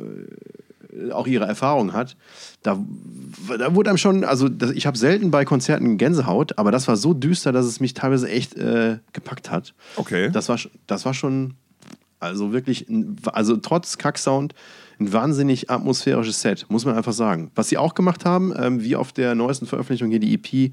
auch 1.12 1.26
ihre 1.26 1.44
Erfahrung 1.46 1.92
hat, 1.92 2.16
da, 2.62 2.78
da 3.58 3.74
wurde 3.74 3.90
einem 3.90 3.98
schon, 3.98 4.24
also 4.24 4.48
das, 4.48 4.70
ich 4.72 4.86
habe 4.86 4.96
selten 4.96 5.30
bei 5.30 5.44
Konzerten 5.44 5.96
Gänsehaut, 5.98 6.58
aber 6.58 6.72
das 6.72 6.88
war 6.88 6.96
so 6.96 7.14
düster, 7.14 7.52
dass 7.52 7.66
es 7.66 7.80
mich 7.80 7.94
teilweise 7.94 8.28
echt 8.28 8.54
äh, 8.56 8.98
gepackt 9.12 9.50
hat. 9.50 9.74
Okay. 9.96 10.30
Das 10.30 10.48
war, 10.48 10.58
das 10.86 11.04
war 11.04 11.14
schon, 11.14 11.54
also 12.20 12.52
wirklich, 12.52 12.88
ein- 12.88 13.16
also 13.32 13.56
trotz 13.56 13.98
Kacksound, 13.98 14.54
ein 15.00 15.12
wahnsinnig 15.12 15.70
atmosphärisches 15.70 16.40
Set, 16.40 16.66
muss 16.68 16.84
man 16.84 16.96
einfach 16.96 17.12
sagen. 17.12 17.50
Was 17.54 17.68
sie 17.68 17.78
auch 17.78 17.94
gemacht 17.94 18.24
haben, 18.24 18.52
ähm, 18.58 18.82
wie 18.82 18.96
auf 18.96 19.12
der 19.12 19.34
neuesten 19.36 19.66
Veröffentlichung 19.66 20.10
hier, 20.10 20.20
die 20.20 20.34
EP 20.34 20.72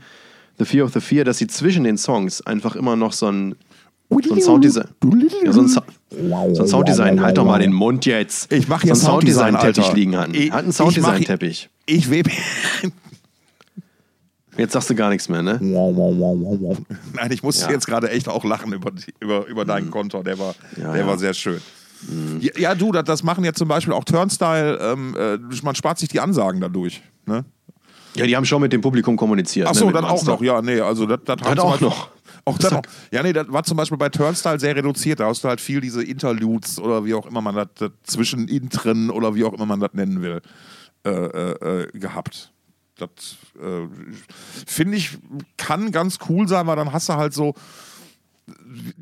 The 0.58 0.66
Fear 0.66 0.86
of 0.86 0.94
the 0.94 1.02
Fear, 1.02 1.26
dass 1.26 1.38
sie 1.38 1.48
zwischen 1.48 1.84
den 1.84 1.98
Songs 1.98 2.42
einfach 2.42 2.76
immer 2.76 2.96
noch 2.96 3.12
so 3.14 3.28
ein, 3.28 3.56
so 4.10 4.34
ein 4.34 4.42
Sounddesign. 4.42 4.86
Ja, 5.44 5.52
so 5.52 5.62
ein, 5.62 5.68
so 5.68 5.82
ein 6.64 6.68
Sounddesign, 6.68 7.22
halt 7.22 7.38
doch 7.38 7.46
mal 7.46 7.60
den 7.60 7.74
Mund 7.74 8.06
jetzt. 8.06 8.52
Ich 8.52 8.68
mach 8.68 8.80
so 8.82 8.84
hier 8.84 8.94
einen 8.94 9.02
Sounddesign, 9.02 9.54
Sounddesign-Teppich 9.54 9.94
liegen 9.94 10.18
hatten. 10.18 10.34
Ich- 10.34 10.52
Hat 10.52 10.60
einen 10.60 10.70
ich 10.70 10.76
Sounddesign-Teppich. 10.76 11.70
Ich 11.86 12.10
webe. 12.10 12.32
Jetzt 14.58 14.72
sagst 14.72 14.90
du 14.90 14.96
gar 14.96 15.10
nichts 15.10 15.28
mehr, 15.28 15.42
ne? 15.42 15.60
Nein, 15.62 17.32
ich 17.32 17.44
musste 17.44 17.66
Ja. 17.66 17.72
jetzt 17.72 17.88
gerade 17.88 18.10
echt 18.10 18.30
auch 18.30 18.46
lachen 18.46 18.72
über, 18.72 18.90
über, 19.20 19.46
über 19.48 19.66
deinen 19.66 19.92
Konto. 19.92 20.24
Der 20.24 20.40
war, 20.40 20.56
Ja, 20.82 20.94
der 20.94 21.06
war 21.06 21.18
sehr 21.18 21.34
schön. 21.34 21.60
Ja, 22.40 22.52
ja, 22.58 22.76
du, 22.76 22.92
das, 22.94 23.04
das 23.04 23.24
machen 23.24 23.44
jetzt 23.44 23.58
zum 23.58 23.68
Beispiel 23.68 23.94
auch 23.94 24.06
Turnstyle. 24.06 24.78
Ähm, 24.82 25.14
äh, 25.20 25.38
man 25.64 25.76
spart 25.76 26.00
sich 26.00 26.08
die 26.08 26.22
Ansagen 26.22 26.62
dadurch. 26.62 27.02
Ne? 27.26 27.44
Ja, 28.16 28.26
die 28.28 28.36
haben 28.36 28.46
schon 28.46 28.62
mit 28.62 28.72
dem 28.72 28.80
Publikum 28.80 29.18
kommuniziert. 29.18 29.68
Achso, 29.68 29.88
ne, 29.88 29.92
dann 29.92 30.06
auch 30.06 30.12
Monster. 30.12 30.32
noch. 30.34 30.42
Ja, 30.42 30.62
nee, 30.62 30.80
also 30.80 31.06
das, 31.06 31.20
das 31.26 31.42
haben 31.42 31.60
auch 31.60 31.72
Beispiel- 31.72 31.88
noch. 31.90 32.10
Auch 32.46 32.60
das 32.60 32.72
noch. 32.72 32.84
Ja, 33.12 33.24
nee, 33.24 33.34
das 33.34 33.52
war 33.52 33.64
zum 33.64 33.76
Beispiel 33.78 33.98
bei 33.98 34.10
Turnstyle 34.10 34.60
sehr 34.60 34.76
reduziert. 34.76 35.20
Da 35.20 35.26
hast 35.28 35.44
du 35.44 35.48
halt 35.48 35.60
viel 35.60 35.82
diese 35.82 36.04
Interludes 36.04 36.80
oder 36.80 37.04
wie 37.04 37.16
auch 37.16 37.26
immer 37.26 37.42
man 37.42 37.56
das, 37.56 37.92
zwischen 38.04 38.48
Intren 38.48 39.10
oder 39.10 39.34
wie 39.34 39.44
auch 39.44 39.54
immer 39.54 39.66
man 39.66 39.80
das 39.80 39.94
nennen 39.94 40.22
will, 40.22 40.42
äh, 41.04 41.10
äh, 41.10 41.82
äh, 41.84 42.00
gehabt. 42.00 42.52
Das 42.98 43.10
äh, 43.60 43.88
finde 44.68 44.98
ich, 44.98 45.18
kann 45.58 45.92
ganz 45.92 46.20
cool 46.30 46.48
sein, 46.48 46.68
weil 46.68 46.76
dann 46.76 46.94
hast 46.94 47.10
du 47.10 47.14
halt 47.14 47.34
so, 47.34 47.56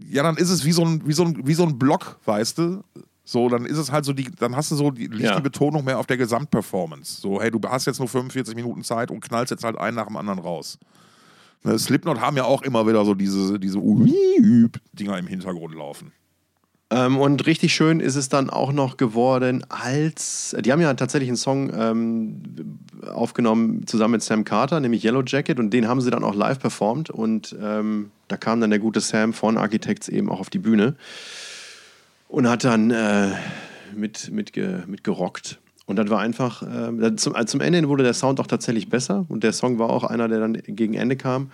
ja, 0.09 0.23
dann 0.23 0.37
ist 0.37 0.49
es 0.49 0.63
wie 0.63 0.71
so 0.71 0.83
ein, 0.85 1.05
wie 1.05 1.13
so 1.13 1.23
ein, 1.25 1.45
wie 1.45 1.53
so 1.53 1.63
ein 1.63 1.77
Block, 1.77 2.17
weißt 2.25 2.57
du? 2.57 2.83
So, 3.25 3.47
dann 3.49 3.65
ist 3.65 3.77
es 3.77 3.91
halt 3.91 4.03
so, 4.05 4.13
die, 4.13 4.29
dann 4.31 4.55
hast 4.55 4.71
du 4.71 4.75
so 4.75 4.91
die, 4.91 5.09
Ja. 5.17 5.35
die 5.35 5.41
Betonung 5.41 5.83
mehr 5.85 5.99
auf 5.99 6.07
der 6.07 6.17
Gesamtperformance. 6.17 7.21
So, 7.21 7.41
hey, 7.41 7.51
du 7.51 7.59
hast 7.67 7.85
jetzt 7.85 7.99
nur 7.99 8.07
45 8.07 8.55
Minuten 8.55 8.83
Zeit 8.83 9.11
und 9.11 9.21
knallst 9.21 9.51
jetzt 9.51 9.63
halt 9.63 9.77
einen 9.77 9.95
nach 9.95 10.07
dem 10.07 10.17
anderen 10.17 10.39
raus. 10.39 10.77
Ne, 11.63 11.79
Slipknot 11.79 12.19
haben 12.19 12.37
ja 12.37 12.43
auch 12.43 12.61
immer 12.61 12.87
wieder 12.87 13.05
so 13.05 13.13
diese, 13.13 13.59
diese 13.59 13.79
Dinger 13.79 15.17
im 15.17 15.27
Hintergrund 15.27 15.75
laufen. 15.75 16.11
Ähm, 16.93 17.17
und 17.17 17.45
richtig 17.47 17.73
schön 17.73 17.99
ist 17.99 18.15
es 18.15 18.29
dann 18.29 18.49
auch 18.49 18.71
noch 18.71 18.97
geworden, 18.97 19.65
als. 19.69 20.55
Die 20.59 20.71
haben 20.71 20.81
ja 20.81 20.93
tatsächlich 20.93 21.29
einen 21.29 21.37
Song 21.37 21.71
ähm, 21.73 22.43
aufgenommen 23.11 23.87
zusammen 23.87 24.13
mit 24.13 24.23
Sam 24.23 24.43
Carter, 24.43 24.79
nämlich 24.79 25.03
Yellow 25.03 25.23
Jacket, 25.25 25.59
und 25.59 25.71
den 25.71 25.87
haben 25.87 26.01
sie 26.01 26.11
dann 26.11 26.23
auch 26.23 26.35
live 26.35 26.59
performt. 26.59 27.09
Und 27.09 27.55
ähm, 27.59 28.11
da 28.27 28.37
kam 28.37 28.61
dann 28.61 28.69
der 28.69 28.79
gute 28.79 28.99
Sam 28.99 29.33
von 29.33 29.57
Architects 29.57 30.07
eben 30.07 30.29
auch 30.29 30.39
auf 30.39 30.49
die 30.49 30.59
Bühne 30.59 30.95
und 32.27 32.47
hat 32.47 32.63
dann 32.63 32.91
äh, 32.91 33.29
mit, 33.95 34.31
mit, 34.31 34.55
mit 34.87 35.03
gerockt. 35.03 35.59
Und 35.85 35.97
das 35.97 36.09
war 36.09 36.19
einfach, 36.19 36.63
äh, 36.63 37.15
zum, 37.17 37.35
zum 37.45 37.59
Ende 37.61 37.77
hin 37.79 37.89
wurde 37.89 38.03
der 38.03 38.13
Sound 38.13 38.39
auch 38.39 38.47
tatsächlich 38.47 38.89
besser 38.89 39.25
und 39.27 39.43
der 39.43 39.51
Song 39.53 39.79
war 39.79 39.89
auch 39.89 40.03
einer, 40.05 40.27
der 40.29 40.39
dann 40.39 40.53
gegen 40.53 40.93
Ende 40.93 41.17
kam. 41.17 41.51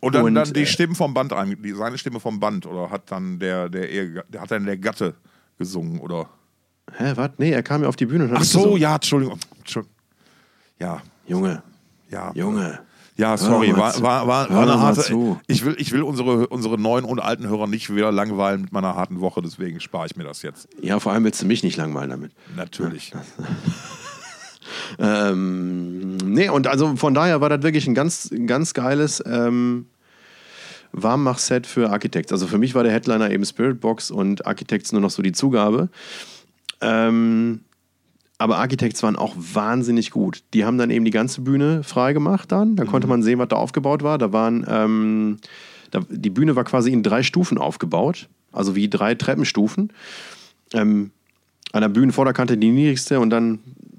Und 0.00 0.14
dann, 0.14 0.24
Und, 0.24 0.34
dann 0.34 0.52
die 0.52 0.60
äh, 0.62 0.66
Stimmen 0.66 0.94
vom 0.94 1.14
Band, 1.14 1.32
ein- 1.32 1.60
die, 1.62 1.72
seine 1.72 1.98
Stimme 1.98 2.20
vom 2.20 2.38
Band, 2.38 2.66
oder 2.66 2.90
hat 2.90 3.10
dann 3.10 3.38
der, 3.38 3.68
der, 3.68 3.90
Ehe, 3.90 4.22
der 4.28 4.40
hat 4.42 4.50
dann 4.50 4.64
der 4.66 4.76
Gatte 4.76 5.14
gesungen, 5.58 5.98
oder? 5.98 6.28
Hä, 6.96 7.12
was? 7.16 7.30
Nee, 7.38 7.50
er 7.50 7.62
kam 7.62 7.82
ja 7.82 7.88
auf 7.88 7.96
die 7.96 8.06
Bühne 8.06 8.24
und 8.24 8.32
Ach 8.36 8.44
so, 8.44 8.60
gesungen. 8.60 8.80
ja, 8.80 8.94
Entschuldigung. 8.94 9.38
Entschuldigung. 9.58 9.96
Ja, 10.78 11.02
Junge, 11.26 11.62
ja. 12.10 12.30
Junge. 12.34 12.78
Ja, 13.18 13.36
sorry, 13.36 13.76
war, 13.76 14.00
war, 14.00 14.28
war, 14.28 14.48
war 14.48 14.62
eine 14.62 14.80
harte. 14.80 15.00
zu. 15.00 15.40
Ich 15.48 15.64
will, 15.64 15.74
ich 15.78 15.90
will 15.90 16.02
unsere, 16.02 16.46
unsere 16.46 16.78
neuen 16.78 17.04
und 17.04 17.18
alten 17.18 17.48
Hörer 17.48 17.66
nicht 17.66 17.92
wieder 17.92 18.12
langweilen 18.12 18.60
mit 18.62 18.72
meiner 18.72 18.94
harten 18.94 19.20
Woche, 19.20 19.42
deswegen 19.42 19.80
spare 19.80 20.06
ich 20.06 20.14
mir 20.14 20.22
das 20.22 20.42
jetzt. 20.42 20.68
Ja, 20.80 21.00
vor 21.00 21.12
allem 21.12 21.24
willst 21.24 21.42
du 21.42 21.46
mich 21.46 21.64
nicht 21.64 21.76
langweilen 21.76 22.10
damit. 22.10 22.32
Natürlich. 22.56 23.12
Ähm, 24.98 26.16
nee, 26.18 26.48
und 26.48 26.66
also 26.66 26.96
von 26.96 27.14
daher 27.14 27.40
war 27.40 27.48
das 27.48 27.62
wirklich 27.62 27.86
ein 27.86 27.94
ganz, 27.94 28.30
ganz 28.46 28.74
geiles 28.74 29.22
ähm, 29.26 29.86
Warmmach-Set 30.92 31.66
für 31.66 31.90
Architects. 31.90 32.32
Also 32.32 32.46
für 32.46 32.58
mich 32.58 32.74
war 32.74 32.82
der 32.82 32.92
Headliner 32.92 33.30
eben 33.30 33.44
Spirit 33.44 33.80
Box 33.80 34.10
und 34.10 34.46
Architects 34.46 34.92
nur 34.92 35.00
noch 35.00 35.10
so 35.10 35.22
die 35.22 35.32
Zugabe. 35.32 35.88
Ähm, 36.80 37.60
aber 38.38 38.58
Architects 38.58 39.02
waren 39.02 39.16
auch 39.16 39.34
wahnsinnig 39.36 40.12
gut. 40.12 40.44
Die 40.54 40.64
haben 40.64 40.78
dann 40.78 40.90
eben 40.90 41.04
die 41.04 41.10
ganze 41.10 41.40
Bühne 41.40 41.82
frei 41.82 42.12
gemacht 42.12 42.52
dann. 42.52 42.76
Da 42.76 42.84
konnte 42.84 43.08
man 43.08 43.22
sehen, 43.22 43.40
was 43.40 43.48
da 43.48 43.56
aufgebaut 43.56 44.04
war. 44.04 44.16
Da 44.16 44.32
waren, 44.32 44.64
ähm, 44.68 45.38
da, 45.90 46.00
die 46.08 46.30
Bühne 46.30 46.54
war 46.54 46.62
quasi 46.62 46.92
in 46.92 47.02
drei 47.02 47.24
Stufen 47.24 47.58
aufgebaut. 47.58 48.28
Also 48.52 48.76
wie 48.76 48.88
drei 48.88 49.16
Treppenstufen. 49.16 49.92
Ähm, 50.72 51.10
an 51.72 51.82
der 51.82 51.88
Bühnenvorderkante 51.88 52.56
die 52.56 52.70
niedrigste 52.70 53.20
und 53.20 53.30
dann 53.30 53.58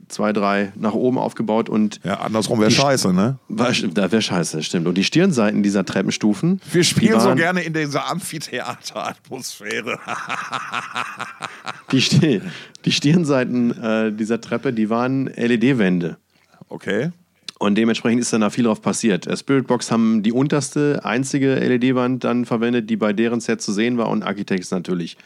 zwei, 0.10 0.34
drei 0.34 0.72
nach 0.76 0.94
oben 0.94 1.18
aufgebaut 1.18 1.70
und 1.70 2.00
Ja, 2.04 2.16
andersrum 2.22 2.60
wäre 2.60 2.72
scheiße, 2.72 3.14
ne? 3.14 3.38
war, 3.48 3.72
da 3.94 4.12
wäre 4.12 4.22
scheiße, 4.22 4.62
stimmt. 4.64 4.88
Und 4.88 4.96
die 4.96 5.04
Stirnseiten 5.04 5.64
dieser 5.64 5.86
Treppenstufen. 5.86 6.60
Wir 6.72 6.84
spielen 6.84 7.14
die 7.14 7.20
so 7.20 7.28
waren- 7.30 7.38
gerne 7.38 7.62
in 7.62 7.74
dieser 7.74 8.10
Amphitheater-Atmosphäre. 8.10 10.00
Die, 11.92 12.42
die 12.86 12.92
Stirnseiten 12.92 13.72
äh, 13.82 14.12
dieser 14.12 14.40
Treppe, 14.42 14.74
die 14.74 14.90
waren 14.90 15.26
LED-Wände. 15.28 16.18
Okay. 16.68 17.10
Und 17.58 17.76
dementsprechend 17.76 18.22
ist 18.22 18.32
dann 18.32 18.42
da 18.42 18.50
viel 18.52 18.66
drauf 18.66 18.82
passiert. 18.82 19.26
Äh, 19.28 19.36
Spiritbox 19.36 19.92
haben 19.92 20.22
die 20.24 20.32
unterste, 20.32 21.02
einzige 21.04 21.56
LED-Wand 21.56 22.24
dann 22.24 22.46
verwendet, 22.46 22.90
die 22.90 22.96
bei 22.96 23.12
deren 23.12 23.40
Set 23.42 23.62
zu 23.62 23.74
sehen 23.74 23.98
war 23.98 24.10
und 24.10 24.24
Architects 24.24 24.70
natürlich 24.72 25.18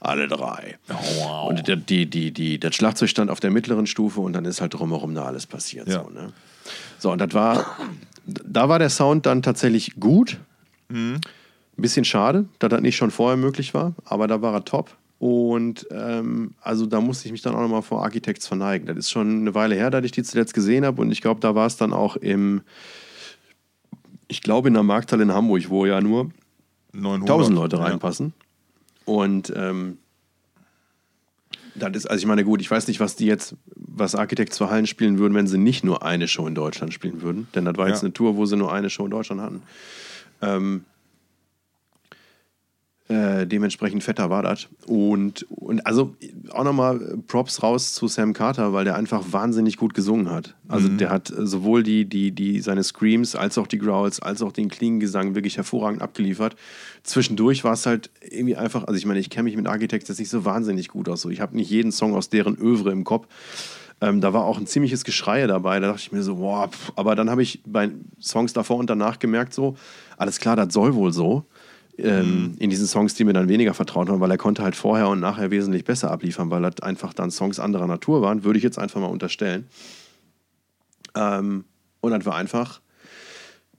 alle 0.00 0.28
drei. 0.28 0.78
wow. 0.86 1.48
Und 1.48 1.66
der, 1.68 1.76
die, 1.76 2.06
die, 2.06 2.32
die, 2.32 2.58
das 2.58 2.74
Schlagzeug 2.74 3.08
stand 3.08 3.30
auf 3.30 3.40
der 3.40 3.50
mittleren 3.50 3.86
Stufe 3.86 4.20
und 4.20 4.32
dann 4.32 4.44
ist 4.44 4.60
halt 4.60 4.74
drumherum 4.74 5.14
da 5.14 5.24
alles 5.24 5.46
passiert. 5.46 5.88
Ja. 5.88 6.04
So, 6.04 6.10
ne? 6.10 6.32
so, 6.98 7.12
und 7.12 7.20
das 7.20 7.34
war, 7.34 7.66
da 8.26 8.68
war 8.68 8.78
der 8.78 8.90
Sound 8.90 9.26
dann 9.26 9.42
tatsächlich 9.42 9.96
gut. 9.98 10.38
Ein 10.90 11.20
bisschen 11.76 12.04
schade, 12.04 12.46
dass 12.58 12.70
das 12.70 12.80
nicht 12.80 12.96
schon 12.96 13.10
vorher 13.10 13.36
möglich 13.36 13.74
war, 13.74 13.94
aber 14.04 14.26
da 14.26 14.40
war 14.40 14.54
er 14.54 14.64
top. 14.64 14.96
Und 15.18 15.86
ähm, 15.90 16.54
also 16.60 16.86
da 16.86 17.00
musste 17.00 17.26
ich 17.26 17.32
mich 17.32 17.42
dann 17.42 17.54
auch 17.54 17.60
nochmal 17.60 17.82
vor 17.82 18.04
Architects 18.04 18.46
verneigen. 18.46 18.86
Das 18.86 18.96
ist 18.96 19.10
schon 19.10 19.40
eine 19.40 19.54
Weile 19.54 19.74
her, 19.74 19.90
dass 19.90 20.04
ich 20.04 20.12
die 20.12 20.22
zuletzt 20.22 20.54
gesehen 20.54 20.84
habe. 20.84 21.00
Und 21.02 21.10
ich 21.10 21.20
glaube, 21.20 21.40
da 21.40 21.54
war 21.54 21.66
es 21.66 21.76
dann 21.76 21.92
auch 21.92 22.16
im, 22.16 22.62
ich 24.28 24.42
glaube 24.42 24.68
in 24.68 24.74
der 24.74 24.84
Markthalle 24.84 25.24
in 25.24 25.32
Hamburg, 25.32 25.68
wo 25.70 25.86
ja 25.86 26.00
nur 26.00 26.30
900. 26.92 27.28
1000 27.28 27.56
Leute 27.56 27.80
reinpassen. 27.80 28.32
Und 29.08 29.50
ähm, 29.56 29.96
das 31.74 31.96
ist, 31.96 32.06
also 32.10 32.20
ich 32.20 32.26
meine, 32.26 32.44
gut, 32.44 32.60
ich 32.60 32.70
weiß 32.70 32.88
nicht, 32.88 33.00
was 33.00 33.16
die 33.16 33.24
jetzt, 33.26 33.54
was 33.74 34.14
Architects 34.14 34.58
für 34.58 34.68
Hallen 34.68 34.86
spielen 34.86 35.18
würden, 35.18 35.34
wenn 35.34 35.46
sie 35.46 35.56
nicht 35.58 35.82
nur 35.82 36.02
eine 36.04 36.28
Show 36.28 36.46
in 36.46 36.54
Deutschland 36.54 36.92
spielen 36.92 37.22
würden. 37.22 37.48
Denn 37.54 37.64
das 37.64 37.76
war 37.78 37.88
jetzt 37.88 37.98
Ja. 38.02 38.06
eine 38.06 38.12
Tour, 38.12 38.36
wo 38.36 38.44
sie 38.46 38.56
nur 38.56 38.72
eine 38.72 38.90
Show 38.90 39.04
in 39.06 39.10
Deutschland 39.10 39.40
hatten. 39.40 39.62
Ähm, 40.42 40.84
äh, 43.08 43.46
dementsprechend 43.46 44.02
fetter 44.04 44.28
war 44.28 44.42
das. 44.42 44.68
Und, 44.86 45.46
und 45.50 45.86
also 45.86 46.14
auch 46.50 46.64
nochmal 46.64 47.18
Props 47.26 47.62
raus 47.62 47.94
zu 47.94 48.06
Sam 48.06 48.34
Carter, 48.34 48.74
weil 48.74 48.84
der 48.84 48.96
einfach 48.96 49.24
wahnsinnig 49.30 49.78
gut 49.78 49.94
gesungen 49.94 50.30
hat. 50.30 50.56
Also 50.68 50.88
der 50.88 51.08
hat 51.08 51.30
äh, 51.30 51.46
sowohl 51.46 51.82
die, 51.82 52.04
die, 52.04 52.32
die, 52.32 52.60
seine 52.60 52.82
Screams 52.82 53.34
als 53.34 53.56
auch 53.56 53.66
die 53.66 53.78
Growls, 53.78 54.20
als 54.20 54.42
auch 54.42 54.52
den 54.52 54.68
Klingengesang 54.68 55.34
wirklich 55.34 55.56
hervorragend 55.56 56.02
abgeliefert. 56.02 56.54
Zwischendurch 57.02 57.64
war 57.64 57.72
es 57.72 57.86
halt 57.86 58.10
irgendwie 58.20 58.56
einfach, 58.56 58.84
also 58.84 58.98
ich 58.98 59.06
meine, 59.06 59.20
ich 59.20 59.30
kenne 59.30 59.44
mich 59.44 59.56
mit 59.56 59.66
Architects 59.66 60.08
jetzt 60.08 60.18
nicht 60.18 60.28
so 60.28 60.44
wahnsinnig 60.44 60.88
gut 60.88 61.08
aus. 61.08 61.22
So. 61.22 61.30
Ich 61.30 61.40
habe 61.40 61.56
nicht 61.56 61.70
jeden 61.70 61.92
Song 61.92 62.14
aus 62.14 62.28
deren 62.28 62.58
Övre 62.58 62.92
im 62.92 63.04
Kopf. 63.04 63.26
Ähm, 64.00 64.20
da 64.20 64.32
war 64.32 64.44
auch 64.44 64.58
ein 64.58 64.66
ziemliches 64.66 65.04
Geschrei 65.04 65.46
dabei. 65.46 65.80
Da 65.80 65.88
dachte 65.88 66.02
ich 66.02 66.12
mir 66.12 66.22
so, 66.22 66.36
boah, 66.36 66.68
pff. 66.68 66.92
aber 66.94 67.16
dann 67.16 67.30
habe 67.30 67.42
ich 67.42 67.62
bei 67.66 67.90
Songs 68.20 68.52
davor 68.52 68.76
und 68.76 68.90
danach 68.90 69.18
gemerkt, 69.18 69.54
so, 69.54 69.76
alles 70.18 70.38
klar, 70.38 70.56
das 70.56 70.72
soll 70.74 70.94
wohl 70.94 71.12
so. 71.12 71.46
Ähm, 71.98 72.54
In 72.58 72.70
diesen 72.70 72.86
Songs, 72.86 73.14
die 73.14 73.24
mir 73.24 73.32
dann 73.32 73.48
weniger 73.48 73.74
vertraut 73.74 74.08
waren, 74.08 74.20
weil 74.20 74.30
er 74.30 74.38
konnte 74.38 74.62
halt 74.62 74.76
vorher 74.76 75.08
und 75.08 75.20
nachher 75.20 75.50
wesentlich 75.50 75.84
besser 75.84 76.10
abliefern, 76.10 76.50
weil 76.50 76.62
das 76.62 76.80
einfach 76.80 77.12
dann 77.12 77.30
Songs 77.30 77.58
anderer 77.58 77.86
Natur 77.86 78.22
waren, 78.22 78.44
würde 78.44 78.58
ich 78.58 78.62
jetzt 78.62 78.78
einfach 78.78 79.00
mal 79.00 79.08
unterstellen. 79.08 79.66
Ähm, 81.16 81.64
und 82.00 82.12
das 82.12 82.24
war 82.24 82.36
einfach, 82.36 82.80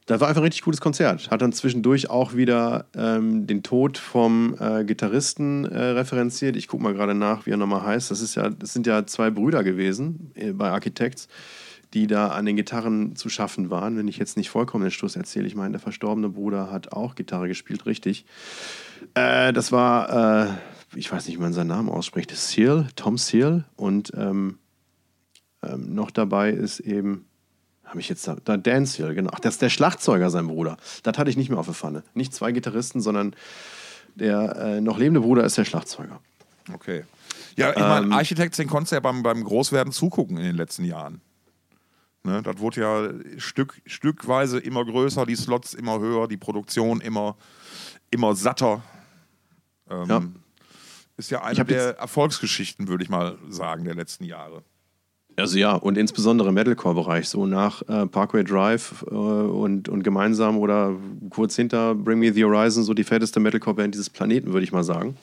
das 0.06 0.20
war 0.20 0.28
einfach 0.28 0.42
ein 0.42 0.46
richtig 0.46 0.64
gutes 0.64 0.82
Konzert. 0.82 1.32
Hat 1.32 1.42
dann 1.42 1.54
zwischendurch 1.54 2.10
auch 2.10 2.36
wieder 2.36 2.88
ähm, 2.96 3.48
den 3.48 3.64
Tod 3.64 3.98
vom 3.98 4.56
äh, 4.60 4.84
Gitarristen 4.84 5.66
äh, 5.66 5.80
referenziert. 5.80 6.58
Ich 6.58 6.68
gucke 6.68 6.84
mal 6.84 6.94
gerade 6.94 7.16
nach, 7.16 7.46
wie 7.46 7.52
er 7.52 7.58
nochmal 7.58 7.84
heißt. 7.84 8.12
Das, 8.12 8.20
ist 8.20 8.36
ja, 8.36 8.50
das 8.50 8.74
sind 8.74 8.86
ja 8.86 9.06
zwei 9.06 9.30
Brüder 9.30 9.64
gewesen 9.64 10.32
äh, 10.36 10.52
bei 10.52 10.72
Architects, 10.72 11.30
die 11.94 12.08
da 12.08 12.30
an 12.30 12.46
den 12.46 12.56
Gitarren 12.56 13.16
zu 13.16 13.30
schaffen 13.30 13.70
waren. 13.70 13.98
Wenn 13.98 14.08
ich 14.08 14.18
jetzt 14.18 14.38
nicht 14.38 14.50
vollkommen 14.50 14.84
den 14.84 14.92
Schluss 14.92 15.16
erzähle, 15.16 15.48
ich 15.48 15.56
meine, 15.56 15.72
der 15.72 15.80
verstorbene 15.80 16.30
Bruder 16.30 16.72
hat 16.72 16.94
auch 16.94 17.16
Gitarre 17.16 17.48
gespielt, 17.48 17.86
richtig. 17.86 18.26
Äh, 19.16 19.54
das 19.54 19.72
war, 19.72 20.48
äh, 20.48 20.50
ich 20.96 21.12
weiß 21.12 21.28
nicht, 21.28 21.38
wie 21.38 21.42
man 21.42 21.54
seinen 21.54 21.68
Namen 21.68 21.90
ausspricht, 21.90 22.32
Seal, 22.36 22.88
Tom 22.96 23.18
Seal. 23.18 23.66
Und 23.76 24.12
ähm, 24.16 24.60
ähm, 25.64 25.94
noch 25.96 26.12
dabei 26.12 26.52
ist 26.52 26.80
eben, 26.80 27.26
habe 27.86 28.00
ich 28.00 28.10
jetzt 28.10 28.28
da, 28.28 28.38
da 28.44 28.58
Dan 28.58 28.86
Seal, 28.86 29.16
genau. 29.16 29.32
Ach, 29.34 29.40
das 29.40 29.56
ist 29.56 29.62
der 29.64 29.70
Schlagzeuger, 29.70 30.30
sein 30.30 30.48
Bruder. 30.48 30.78
Das 31.04 31.18
hatte 31.18 31.32
ich 31.32 31.38
nicht 31.38 31.50
mehr 31.50 31.60
auf 31.60 31.66
der 31.66 31.76
Pfanne. 31.76 32.04
Nicht 32.14 32.34
zwei 32.34 32.52
Gitarristen, 32.52 33.02
sondern 33.02 33.36
der 34.14 34.56
äh, 34.58 34.82
noch 34.82 35.00
lebende 35.00 35.22
Bruder 35.22 35.44
ist 35.44 35.58
der 35.58 35.66
Schlagzeuger. 35.66 36.20
Okay. 36.74 37.04
Ja, 37.56 37.72
ich 37.72 37.80
meine, 37.80 38.16
Architects, 38.16 38.58
den 38.58 38.68
konntest 38.68 38.92
du 38.92 38.98
ja 38.98 39.00
beim, 39.00 39.24
beim 39.24 39.44
Großwerden 39.44 39.92
zugucken 39.92 40.38
in 40.38 40.44
den 40.44 40.56
letzten 40.56 40.86
Jahren. 40.86 41.22
Ne, 42.24 42.42
das 42.44 42.60
wurde 42.60 42.82
ja 42.82 43.40
Stück, 43.40 43.82
stückweise 43.86 44.60
immer 44.60 44.84
größer, 44.84 45.26
die 45.26 45.36
Slots 45.36 45.74
immer 45.74 46.00
höher, 46.00 46.28
die 46.28 46.38
Produktion 46.38 47.00
immer, 47.02 47.38
immer 48.12 48.36
satter. 48.36 48.84
Ähm, 49.90 50.06
Ja. 50.08 50.24
Ist 51.18 51.32
ja 51.32 51.44
eine 51.44 51.66
der 51.66 51.98
Erfolgsgeschichten, 51.98 52.88
würde 52.88 53.04
ich 53.04 53.10
mal 53.10 53.38
sagen, 53.50 53.84
der 53.84 53.94
letzten 53.96 54.24
Jahre. 54.24 54.64
Also 55.36 55.58
ja, 55.58 55.74
und 55.74 55.98
insbesondere 55.98 56.50
im 56.50 56.56
Metalcore-Bereich, 56.56 57.28
so 57.28 57.46
nach 57.46 57.82
äh, 57.90 58.06
Parkway 58.08 58.44
Drive 58.44 59.06
äh, 59.10 59.14
und, 59.14 59.88
und 59.90 60.04
gemeinsam 60.04 60.58
oder 60.58 60.96
kurz 61.30 61.56
hinter 61.56 61.96
Bring 61.96 62.20
Me 62.20 62.34
the 62.34 62.44
Horizon, 62.44 62.84
so 62.84 62.94
die 62.94 63.04
fetteste 63.04 63.40
Metalcore-Band 63.40 63.96
dieses 63.96 64.10
Planeten, 64.10 64.52
würde 64.54 64.64
ich 64.64 64.72
mal 64.72 64.84
sagen. 64.84 65.18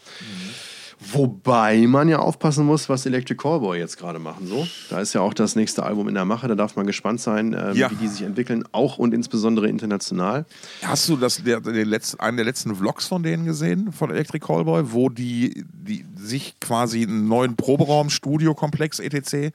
Wobei 1.12 1.86
man 1.86 2.08
ja 2.08 2.18
aufpassen 2.18 2.66
muss, 2.66 2.88
was 2.88 3.06
Electric 3.06 3.36
Callboy 3.40 3.78
jetzt 3.78 3.96
gerade 3.98 4.18
machen. 4.18 4.46
So. 4.46 4.66
Da 4.90 5.00
ist 5.00 5.12
ja 5.12 5.20
auch 5.20 5.34
das 5.34 5.54
nächste 5.56 5.82
Album 5.84 6.08
in 6.08 6.14
der 6.14 6.24
Mache, 6.24 6.48
da 6.48 6.54
darf 6.54 6.74
man 6.76 6.86
gespannt 6.86 7.20
sein, 7.20 7.52
ähm, 7.58 7.74
Ja. 7.76 7.90
wie 7.90 7.94
die 7.96 8.08
sich 8.08 8.22
entwickeln, 8.22 8.64
auch 8.72 8.98
und 8.98 9.14
insbesondere 9.14 9.68
international. 9.68 10.46
Hast 10.82 11.08
du 11.08 11.16
das, 11.16 11.42
der, 11.44 11.60
den 11.60 11.88
letzten, 11.88 12.18
einen 12.20 12.36
der 12.36 12.46
letzten 12.46 12.74
Vlogs 12.74 13.06
von 13.06 13.22
denen 13.22 13.44
gesehen, 13.44 13.92
von 13.92 14.10
Electric 14.10 14.44
Callboy, 14.44 14.92
wo 14.92 15.08
die, 15.08 15.64
die 15.72 16.04
sich 16.16 16.58
quasi 16.60 17.02
einen 17.02 17.28
neuen 17.28 17.56
Proberaum, 17.56 18.10
Studiokomplex, 18.10 18.98
etc. 18.98 19.52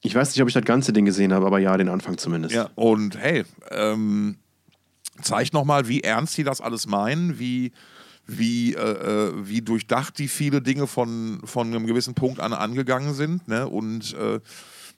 Ich 0.00 0.14
weiß 0.14 0.30
nicht, 0.30 0.42
ob 0.42 0.48
ich 0.48 0.54
das 0.54 0.64
ganze 0.64 0.92
Ding 0.92 1.04
gesehen 1.04 1.32
habe, 1.32 1.46
aber 1.46 1.58
ja, 1.58 1.76
den 1.76 1.88
Anfang 1.88 2.18
zumindest. 2.18 2.54
Ja, 2.54 2.70
und 2.76 3.18
hey, 3.18 3.44
ähm, 3.70 4.36
zeigt 5.22 5.52
nochmal, 5.52 5.88
wie 5.88 6.02
ernst 6.02 6.36
die 6.38 6.44
das 6.44 6.60
alles 6.60 6.86
meinen, 6.86 7.38
wie, 7.40 7.72
wie, 8.28 8.74
äh, 8.74 8.78
äh, 8.78 9.32
wie 9.48 9.62
durchdacht 9.62 10.18
die 10.18 10.28
viele 10.28 10.60
Dinge 10.60 10.86
von, 10.86 11.40
von 11.44 11.68
einem 11.68 11.86
gewissen 11.86 12.14
Punkt 12.14 12.40
an 12.40 12.52
angegangen 12.52 13.14
sind. 13.14 13.48
Ne? 13.48 13.66
Und 13.66 14.14
äh, 14.14 14.38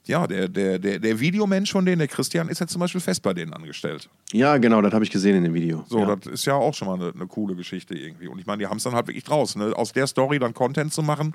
ja, 0.05 0.27
der, 0.27 0.49
der, 0.49 0.79
der, 0.79 0.99
der 0.99 1.19
Videomensch 1.19 1.71
von 1.71 1.85
denen, 1.85 1.99
der 1.99 2.07
Christian, 2.07 2.49
ist 2.49 2.59
jetzt 2.59 2.71
zum 2.71 2.81
Beispiel 2.81 2.99
fest 2.99 3.21
bei 3.21 3.33
denen 3.33 3.53
angestellt. 3.53 4.09
Ja, 4.33 4.57
genau, 4.57 4.81
das 4.81 4.93
habe 4.93 5.05
ich 5.05 5.11
gesehen 5.11 5.37
in 5.37 5.45
dem 5.45 5.53
Video. 5.53 5.85
So, 5.87 5.99
ja. 5.99 6.15
das 6.15 6.33
ist 6.33 6.45
ja 6.45 6.55
auch 6.55 6.73
schon 6.73 6.87
mal 6.87 6.95
eine, 6.95 7.13
eine 7.13 7.27
coole 7.27 7.55
Geschichte 7.55 7.95
irgendwie. 7.95 8.27
Und 8.27 8.37
ich 8.39 8.45
meine, 8.45 8.59
die 8.59 8.67
haben 8.67 8.77
es 8.77 8.83
dann 8.83 8.93
halt 8.93 9.07
wirklich 9.07 9.23
draus, 9.23 9.55
ne? 9.55 9.73
aus 9.75 9.93
der 9.93 10.07
Story 10.07 10.37
dann 10.37 10.53
Content 10.53 10.91
zu 10.91 11.01
machen. 11.01 11.33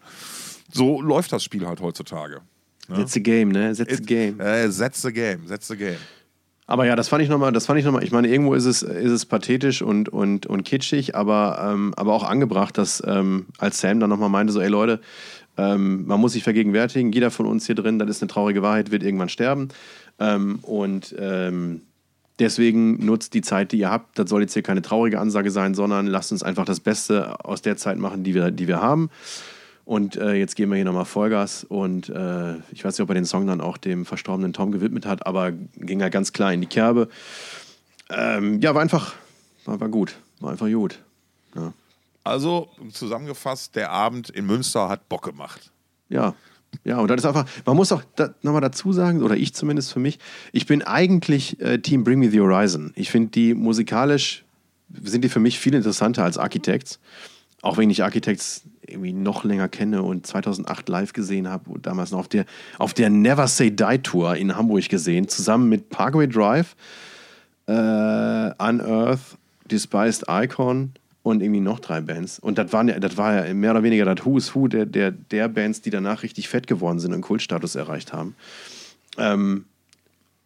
So 0.70 1.00
läuft 1.00 1.32
das 1.32 1.44
Spiel 1.44 1.66
halt 1.66 1.80
heutzutage. 1.80 2.42
That's 2.88 3.14
the 3.14 3.22
game, 3.22 3.50
ne? 3.50 3.74
That's 3.74 3.96
the 3.96 4.02
game. 4.04 4.38
Äh, 4.38 4.68
that's 4.70 5.02
the 5.02 5.12
game, 5.12 5.46
that's 5.48 5.66
the 5.66 5.76
game. 5.76 5.96
Aber 6.66 6.84
ja, 6.84 6.96
das 6.96 7.08
fand 7.08 7.22
ich 7.22 7.28
nochmal, 7.28 7.52
das 7.52 7.66
fand 7.66 7.78
ich 7.78 7.84
nochmal, 7.84 8.02
ich 8.02 8.10
meine, 8.10 8.28
irgendwo 8.28 8.54
ist 8.54 8.64
es, 8.64 8.82
ist 8.82 9.12
es 9.12 9.24
pathetisch 9.24 9.82
und, 9.82 10.08
und, 10.08 10.46
und 10.46 10.64
kitschig, 10.64 11.14
aber, 11.14 11.70
ähm, 11.72 11.94
aber 11.96 12.12
auch 12.12 12.24
angebracht, 12.24 12.76
dass 12.76 13.02
ähm, 13.06 13.46
als 13.58 13.80
Sam 13.80 14.00
dann 14.00 14.10
nochmal 14.10 14.30
meinte, 14.30 14.52
so, 14.52 14.60
ey 14.60 14.68
Leute, 14.68 15.00
ähm, 15.56 16.06
man 16.06 16.20
muss 16.20 16.32
sich 16.32 16.42
vergegenwärtigen, 16.42 17.12
jeder 17.12 17.30
von 17.30 17.46
uns 17.46 17.66
hier 17.66 17.76
drin, 17.76 17.98
das 17.98 18.10
ist 18.10 18.22
eine 18.22 18.28
traurige 18.28 18.62
Wahrheit, 18.62 18.90
wird 18.90 19.04
irgendwann 19.04 19.28
sterben. 19.28 19.68
Ähm, 20.18 20.58
und 20.62 21.14
ähm, 21.18 21.82
deswegen 22.38 23.04
nutzt 23.04 23.34
die 23.34 23.42
Zeit, 23.42 23.72
die 23.72 23.78
ihr 23.78 23.90
habt. 23.90 24.18
Das 24.18 24.28
soll 24.28 24.42
jetzt 24.42 24.52
hier 24.52 24.62
keine 24.62 24.82
traurige 24.82 25.20
Ansage 25.20 25.50
sein, 25.50 25.74
sondern 25.74 26.06
lasst 26.06 26.32
uns 26.32 26.42
einfach 26.42 26.64
das 26.64 26.80
Beste 26.80 27.44
aus 27.44 27.62
der 27.62 27.76
Zeit 27.76 27.98
machen, 27.98 28.24
die 28.24 28.34
wir, 28.34 28.50
die 28.50 28.66
wir 28.66 28.82
haben. 28.82 29.08
Und 29.86 30.16
äh, 30.16 30.34
jetzt 30.34 30.56
geben 30.56 30.72
wir 30.72 30.76
hier 30.76 30.84
nochmal 30.84 31.04
Vollgas. 31.04 31.62
Und 31.62 32.08
äh, 32.08 32.56
ich 32.72 32.84
weiß 32.84 32.98
nicht, 32.98 33.02
ob 33.02 33.08
er 33.08 33.14
den 33.14 33.24
Song 33.24 33.46
dann 33.46 33.60
auch 33.60 33.76
dem 33.76 34.04
verstorbenen 34.04 34.52
Tom 34.52 34.72
gewidmet 34.72 35.06
hat, 35.06 35.24
aber 35.24 35.52
ging 35.52 36.02
halt 36.02 36.12
ganz 36.12 36.32
klar 36.32 36.52
in 36.52 36.60
die 36.60 36.66
Kerbe. 36.66 37.08
Ähm, 38.10 38.60
ja, 38.60 38.74
war 38.74 38.82
einfach, 38.82 39.14
war, 39.64 39.78
war 39.80 39.88
gut. 39.88 40.16
War 40.40 40.50
einfach 40.50 40.66
gut. 40.66 40.98
Ja. 41.54 41.72
Also 42.24 42.68
zusammengefasst, 42.92 43.76
der 43.76 43.92
Abend 43.92 44.28
in 44.28 44.44
Münster 44.44 44.88
hat 44.88 45.08
Bock 45.08 45.24
gemacht. 45.24 45.70
Ja. 46.08 46.34
Ja, 46.82 46.98
und 46.98 47.08
das 47.08 47.18
ist 47.18 47.24
einfach, 47.24 47.46
man 47.64 47.76
muss 47.76 47.92
auch 47.92 48.02
da, 48.16 48.34
nochmal 48.42 48.60
dazu 48.60 48.92
sagen, 48.92 49.22
oder 49.22 49.36
ich 49.36 49.54
zumindest 49.54 49.92
für 49.92 50.00
mich, 50.00 50.18
ich 50.50 50.66
bin 50.66 50.82
eigentlich 50.82 51.60
äh, 51.60 51.78
Team 51.78 52.02
Bring 52.02 52.18
Me 52.18 52.28
the 52.28 52.40
Horizon. 52.40 52.92
Ich 52.96 53.12
finde 53.12 53.30
die 53.30 53.54
musikalisch, 53.54 54.44
sind 55.00 55.22
die 55.22 55.28
für 55.28 55.38
mich 55.40 55.60
viel 55.60 55.74
interessanter 55.74 56.24
als 56.24 56.38
Architects. 56.38 56.98
Auch 57.66 57.78
wenn 57.78 57.90
ich 57.90 58.04
Architects 58.04 58.62
irgendwie 58.86 59.12
noch 59.12 59.42
länger 59.42 59.68
kenne 59.68 60.02
und 60.02 60.24
2008 60.24 60.88
live 60.88 61.12
gesehen 61.12 61.48
habe 61.48 61.68
und 61.70 61.84
damals 61.84 62.12
noch 62.12 62.20
auf 62.20 62.28
der, 62.28 62.44
auf 62.78 62.94
der 62.94 63.10
Never 63.10 63.48
Say 63.48 63.72
Die 63.72 63.98
Tour 63.98 64.36
in 64.36 64.56
Hamburg 64.56 64.88
gesehen, 64.88 65.26
zusammen 65.26 65.68
mit 65.68 65.90
Parkway 65.90 66.28
Drive, 66.28 66.76
äh, 67.66 67.72
Unearth, 67.72 69.36
Despised 69.68 70.26
Icon 70.28 70.92
und 71.24 71.42
irgendwie 71.42 71.58
noch 71.58 71.80
drei 71.80 72.00
Bands. 72.00 72.38
Und 72.38 72.56
das, 72.56 72.72
waren 72.72 72.86
das 73.00 73.16
war 73.16 73.46
ja 73.46 73.52
mehr 73.52 73.72
oder 73.72 73.82
weniger 73.82 74.04
das 74.04 74.24
Who's 74.24 74.54
Who 74.54 74.68
der, 74.68 74.86
der, 74.86 75.10
der 75.10 75.48
Bands, 75.48 75.80
die 75.82 75.90
danach 75.90 76.22
richtig 76.22 76.48
fett 76.48 76.68
geworden 76.68 77.00
sind 77.00 77.12
und 77.14 77.22
Kultstatus 77.22 77.74
erreicht 77.74 78.12
haben. 78.12 78.36
Ähm, 79.18 79.64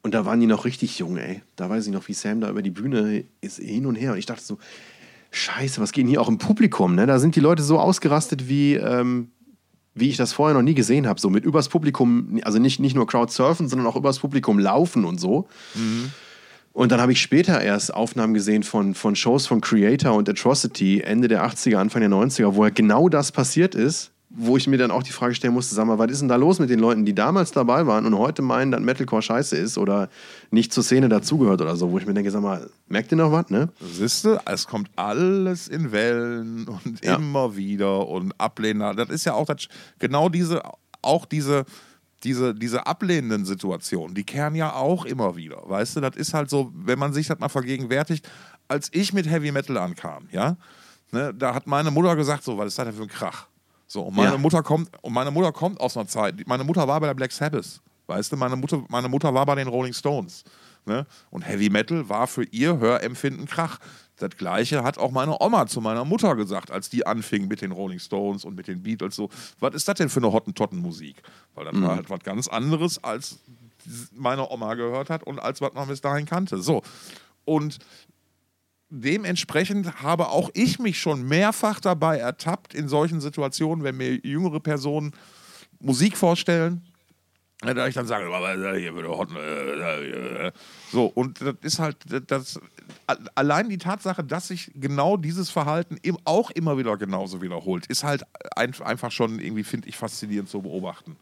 und 0.00 0.14
da 0.14 0.24
waren 0.24 0.40
die 0.40 0.46
noch 0.46 0.64
richtig 0.64 0.98
jung, 0.98 1.18
ey. 1.18 1.42
Da 1.56 1.68
weiß 1.68 1.86
ich 1.86 1.92
noch, 1.92 2.08
wie 2.08 2.14
Sam 2.14 2.40
da 2.40 2.48
über 2.48 2.62
die 2.62 2.70
Bühne 2.70 3.24
ist, 3.42 3.58
hin 3.58 3.84
und 3.84 3.96
her. 3.96 4.12
Und 4.12 4.18
ich 4.18 4.24
dachte 4.24 4.42
so, 4.42 4.58
scheiße, 5.30 5.80
was 5.80 5.92
geht 5.92 6.02
denn 6.02 6.10
hier 6.10 6.20
auch 6.20 6.28
im 6.28 6.38
Publikum? 6.38 6.94
Ne? 6.94 7.06
Da 7.06 7.18
sind 7.18 7.36
die 7.36 7.40
Leute 7.40 7.62
so 7.62 7.78
ausgerastet, 7.78 8.48
wie, 8.48 8.74
ähm, 8.74 9.30
wie 9.94 10.08
ich 10.08 10.16
das 10.16 10.32
vorher 10.32 10.54
noch 10.54 10.62
nie 10.62 10.74
gesehen 10.74 11.06
habe. 11.06 11.20
So 11.20 11.30
mit 11.30 11.44
übers 11.44 11.68
Publikum, 11.68 12.40
also 12.42 12.58
nicht, 12.58 12.80
nicht 12.80 12.94
nur 12.94 13.06
Crowdsurfen, 13.06 13.68
sondern 13.68 13.86
auch 13.86 13.96
übers 13.96 14.18
Publikum 14.18 14.58
laufen 14.58 15.04
und 15.04 15.20
so. 15.20 15.48
Und 16.72 16.92
dann 16.92 17.00
habe 17.00 17.12
ich 17.12 17.20
später 17.20 17.60
erst 17.60 17.92
Aufnahmen 17.92 18.34
gesehen 18.34 18.62
von, 18.62 18.94
von 18.94 19.16
Shows 19.16 19.46
von 19.46 19.60
Creator 19.60 20.14
und 20.14 20.28
Atrocity, 20.28 21.00
Ende 21.00 21.28
der 21.28 21.44
80er, 21.44 21.76
Anfang 21.76 22.00
der 22.00 22.10
90er, 22.10 22.54
wo 22.54 22.64
ja 22.64 22.70
genau 22.70 23.08
das 23.08 23.32
passiert 23.32 23.74
ist, 23.74 24.12
wo 24.32 24.56
ich 24.56 24.68
mir 24.68 24.78
dann 24.78 24.92
auch 24.92 25.02
die 25.02 25.10
Frage 25.10 25.34
stellen 25.34 25.52
musste, 25.54 25.74
sag 25.74 25.86
mal, 25.86 25.98
was 25.98 26.10
ist 26.12 26.20
denn 26.20 26.28
da 26.28 26.36
los 26.36 26.60
mit 26.60 26.70
den 26.70 26.78
Leuten, 26.78 27.04
die 27.04 27.14
damals 27.16 27.50
dabei 27.50 27.86
waren 27.88 28.06
und 28.06 28.16
heute 28.16 28.42
meinen, 28.42 28.70
dass 28.70 28.80
Metalcore 28.80 29.22
scheiße 29.22 29.56
ist 29.56 29.76
oder 29.76 30.08
nicht 30.52 30.72
zur 30.72 30.84
Szene 30.84 31.08
dazugehört 31.08 31.60
oder 31.60 31.74
so, 31.74 31.90
wo 31.90 31.98
ich 31.98 32.06
mir 32.06 32.14
denke, 32.14 32.30
sag 32.30 32.40
mal, 32.42 32.70
merkt 32.86 33.10
ihr 33.10 33.16
noch 33.18 33.32
was, 33.32 33.50
ne? 33.50 33.70
Siehst 33.80 34.24
du, 34.24 34.40
es 34.46 34.68
kommt 34.68 34.88
alles 34.94 35.66
in 35.66 35.90
Wellen 35.90 36.68
und 36.68 37.04
Ja. 37.04 37.16
immer 37.16 37.56
wieder 37.56 38.06
und 38.06 38.32
Ablehner. 38.40 38.94
Das 38.94 39.08
ist 39.08 39.24
ja 39.24 39.34
auch 39.34 39.46
das, 39.46 39.66
genau 39.98 40.28
diese, 40.28 40.62
auch 41.02 41.24
diese, 41.26 41.64
diese, 42.22 42.54
diese 42.54 42.86
ablehnenden 42.86 43.44
Situationen, 43.44 44.14
die 44.14 44.22
kehren 44.24 44.54
ja 44.54 44.74
auch 44.74 45.06
immer 45.06 45.34
wieder. 45.34 45.60
Weißt 45.64 45.96
du, 45.96 46.00
das 46.00 46.14
ist 46.14 46.34
halt 46.34 46.50
so, 46.50 46.70
wenn 46.74 47.00
man 47.00 47.12
sich 47.12 47.26
das 47.26 47.40
mal 47.40 47.48
vergegenwärtigt, 47.48 48.28
als 48.68 48.90
ich 48.92 49.12
mit 49.12 49.28
Heavy 49.28 49.50
Metal 49.50 49.76
ankam, 49.76 50.28
ja, 50.30 50.56
ne, 51.10 51.34
da 51.36 51.52
hat 51.52 51.66
meine 51.66 51.90
Mutter 51.90 52.14
gesagt, 52.14 52.44
so, 52.44 52.56
was 52.58 52.68
ist 52.68 52.78
das 52.78 52.86
denn 52.86 52.94
für 52.94 53.02
ein 53.02 53.08
Krach? 53.08 53.46
So, 53.92 54.02
und 54.02 54.14
meine 54.14 54.30
Ja. 54.32 54.38
Mutter 54.38 54.62
kommt, 54.62 54.88
und 55.02 55.12
meine 55.12 55.32
Mutter 55.32 55.50
kommt 55.50 55.80
aus 55.80 55.96
einer 55.96 56.06
Zeit, 56.06 56.46
meine 56.46 56.62
Mutter 56.62 56.86
war 56.86 57.00
bei 57.00 57.08
der 57.08 57.14
Black 57.14 57.32
Sabbath. 57.32 57.80
Weißt 58.06 58.30
du, 58.30 58.36
meine 58.36 58.54
Mutter, 58.54 58.84
meine 58.88 59.08
Mutter 59.08 59.34
war 59.34 59.44
bei 59.44 59.56
den 59.56 59.66
Rolling 59.66 59.92
Stones. 59.92 60.44
Ne? 60.86 61.04
Und 61.30 61.42
Heavy 61.42 61.70
Metal 61.70 62.08
war 62.08 62.28
für 62.28 62.44
ihr 62.44 62.78
Hörempfinden 62.78 63.46
Krach. 63.46 63.78
Das 64.16 64.30
gleiche 64.36 64.84
hat 64.84 64.96
auch 64.96 65.10
meine 65.10 65.36
Oma 65.40 65.66
zu 65.66 65.80
meiner 65.80 66.04
Mutter 66.04 66.36
gesagt, 66.36 66.70
als 66.70 66.88
die 66.88 67.04
anfing 67.04 67.48
mit 67.48 67.62
den 67.62 67.72
Rolling 67.72 67.98
Stones 67.98 68.44
und 68.44 68.54
mit 68.54 68.68
den 68.68 68.80
Beatles. 68.80 69.16
So, 69.16 69.28
was 69.58 69.74
ist 69.74 69.88
das 69.88 69.96
denn 69.96 70.08
für 70.08 70.20
eine 70.20 70.32
Hottentotten-Musik? 70.32 71.22
Weil 71.56 71.64
das 71.64 71.80
war 71.82 71.96
halt 71.96 72.10
was 72.10 72.20
ganz 72.20 72.46
anderes, 72.46 73.02
als 73.02 73.40
meine 74.14 74.48
Oma 74.50 74.74
gehört 74.74 75.10
hat 75.10 75.24
und 75.24 75.40
als 75.40 75.60
was 75.60 75.72
man 75.74 75.88
bis 75.88 76.00
dahin 76.00 76.26
kannte. 76.26 76.58
So. 76.58 76.82
Und 77.44 77.78
dementsprechend 78.90 80.02
habe 80.02 80.28
auch 80.28 80.50
ich 80.54 80.78
mich 80.78 81.00
schon 81.00 81.26
mehrfach 81.26 81.80
dabei 81.80 82.18
ertappt 82.18 82.74
in 82.74 82.88
solchen 82.88 83.20
Situationen, 83.20 83.84
wenn 83.84 83.96
mir 83.96 84.16
jüngere 84.16 84.60
Personen 84.60 85.12
Musik 85.80 86.16
vorstellen, 86.16 86.82
ja, 87.64 87.74
da 87.74 87.86
ich 87.86 87.94
dann 87.94 88.06
sage, 88.06 88.24
äh, 88.24 88.80
hier 88.80 88.94
würde 88.94 89.10
Hot, 89.10 89.28
äh, 89.36 90.46
äh, 90.46 90.52
so 90.90 91.04
und 91.06 91.42
das 91.42 91.56
ist 91.60 91.78
halt 91.78 91.96
das 92.28 92.58
allein 93.34 93.68
die 93.68 93.76
Tatsache, 93.76 94.24
dass 94.24 94.48
sich 94.48 94.70
genau 94.74 95.18
dieses 95.18 95.50
Verhalten 95.50 95.98
eben 96.02 96.16
auch 96.24 96.50
immer 96.50 96.78
wieder 96.78 96.96
genauso 96.96 97.42
wiederholt, 97.42 97.86
ist 97.86 98.02
halt 98.02 98.24
ein, 98.56 98.74
einfach 98.80 99.12
schon 99.12 99.40
irgendwie 99.40 99.64
finde 99.64 99.88
ich 99.88 99.96
faszinierend 99.98 100.48
zu 100.48 100.62
beobachten. 100.62 101.16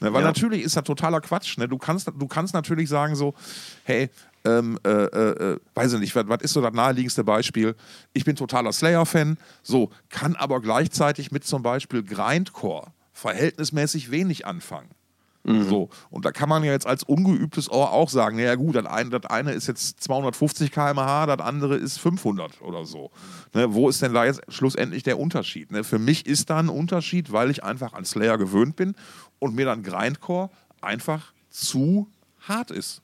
Ne, 0.00 0.12
weil 0.12 0.20
Ja. 0.20 0.28
natürlich 0.28 0.62
ist 0.62 0.76
das 0.76 0.84
totaler 0.84 1.20
Quatsch. 1.20 1.56
Ne? 1.58 1.66
Du, 1.68 1.78
kannst, 1.78 2.06
du 2.06 2.26
kannst 2.28 2.54
natürlich 2.54 2.88
sagen 2.88 3.16
so, 3.16 3.34
hey, 3.84 4.10
ähm, 4.46 4.78
äh, 4.84 4.90
äh, 4.90 5.52
äh, 5.52 5.60
weiß 5.74 5.94
ich 5.94 6.00
nicht, 6.00 6.14
was, 6.14 6.28
was 6.28 6.42
ist 6.42 6.52
so 6.52 6.60
das 6.60 6.72
naheliegendste 6.72 7.24
Beispiel? 7.24 7.74
Ich 8.12 8.24
bin 8.24 8.36
totaler 8.36 8.72
Slayer-Fan, 8.72 9.38
so, 9.62 9.90
kann 10.08 10.36
aber 10.36 10.60
gleichzeitig 10.60 11.32
mit 11.32 11.44
zum 11.44 11.62
Beispiel 11.62 12.02
Grindcore 12.02 12.92
verhältnismäßig 13.12 14.10
wenig 14.10 14.46
anfangen. 14.46 14.90
So, 15.62 15.90
und 16.10 16.24
da 16.24 16.32
kann 16.32 16.48
man 16.48 16.64
ja 16.64 16.72
jetzt 16.72 16.88
als 16.88 17.04
ungeübtes 17.04 17.70
Ohr 17.70 17.92
auch 17.92 18.08
sagen, 18.08 18.36
naja 18.36 18.56
gut, 18.56 18.74
das 18.74 18.84
eine, 18.84 19.10
das 19.10 19.30
eine 19.30 19.52
ist 19.52 19.68
jetzt 19.68 20.02
250 20.02 20.72
km/h, 20.72 21.26
das 21.26 21.38
andere 21.38 21.76
ist 21.76 22.00
500 22.00 22.60
oder 22.62 22.84
so. 22.84 23.12
Ne, 23.54 23.72
wo 23.72 23.88
ist 23.88 24.02
denn 24.02 24.12
da 24.12 24.24
jetzt 24.24 24.40
schlussendlich 24.48 25.04
der 25.04 25.20
Unterschied? 25.20 25.70
Ne, 25.70 25.84
für 25.84 26.00
mich 26.00 26.26
ist 26.26 26.50
da 26.50 26.58
ein 26.58 26.68
Unterschied, 26.68 27.30
weil 27.30 27.50
ich 27.50 27.62
einfach 27.62 27.92
an 27.92 28.04
Slayer 28.04 28.38
gewöhnt 28.38 28.74
bin 28.74 28.96
und 29.38 29.54
mir 29.54 29.66
dann 29.66 29.84
Grindcore 29.84 30.50
einfach 30.80 31.32
zu 31.48 32.08
hart 32.40 32.72
ist. 32.72 33.02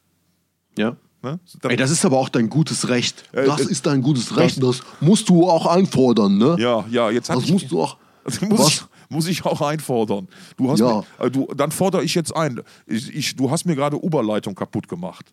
Ja. 0.76 0.96
Ne? 1.22 1.38
Ey, 1.68 1.76
das 1.76 1.90
ist 1.90 2.04
aber 2.04 2.18
auch 2.18 2.28
dein 2.28 2.48
gutes 2.48 2.88
Recht. 2.88 3.24
Äh, 3.32 3.44
Das 3.46 3.58
das- 3.58 3.66
ist 3.66 3.87
dein 3.87 4.02
gutes 4.02 4.37
Recht, 4.37 4.62
das 4.62 4.80
musst 5.00 5.28
du 5.28 5.48
auch 5.48 5.66
einfordern, 5.66 6.37
ne? 6.37 6.56
ja, 6.58 6.85
ja, 6.90 7.11
jetzt 7.11 7.28
Das 7.30 7.46
musst 7.48 7.70
du 7.70 7.82
auch. 7.82 7.96
Muss, 8.48 8.68
ich, 8.68 8.82
muss 9.08 9.26
ich 9.28 9.44
auch 9.44 9.61
einfordern. 9.61 10.28
Du 10.56 10.70
hast 10.70 10.78
Ja. 10.78 11.02
mir, 11.18 11.26
äh, 11.26 11.30
du, 11.30 11.48
dann 11.56 11.72
fordere 11.72 12.04
ich 12.04 12.14
jetzt 12.14 12.35
ein. 12.37 12.61
Ich, 12.87 13.12
ich, 13.14 13.35
du 13.37 13.50
hast 13.50 13.66
mir 13.66 13.74
gerade 13.74 14.00
Oberleitung 14.02 14.54
kaputt 14.54 14.87
gemacht. 14.88 15.32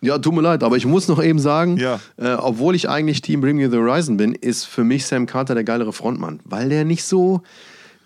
Ja, 0.00 0.18
tut 0.18 0.32
mir 0.34 0.42
leid, 0.42 0.62
aber 0.62 0.76
ich 0.76 0.86
muss 0.86 1.08
noch 1.08 1.20
eben 1.20 1.40
sagen, 1.40 1.76
Ja. 1.78 1.98
äh, 2.16 2.34
obwohl 2.34 2.76
ich 2.76 2.88
eigentlich 2.88 3.20
Team 3.22 3.40
Bring 3.40 3.56
Me 3.56 3.68
the 3.68 3.76
Horizon 3.76 4.16
bin, 4.16 4.34
ist 4.34 4.64
für 4.66 4.84
mich 4.84 5.04
Sam 5.06 5.26
Carter 5.26 5.54
der 5.56 5.64
geilere 5.64 5.92
Frontmann, 5.92 6.38
weil 6.44 6.68
der 6.68 6.84
nicht 6.84 7.02
so, 7.04 7.42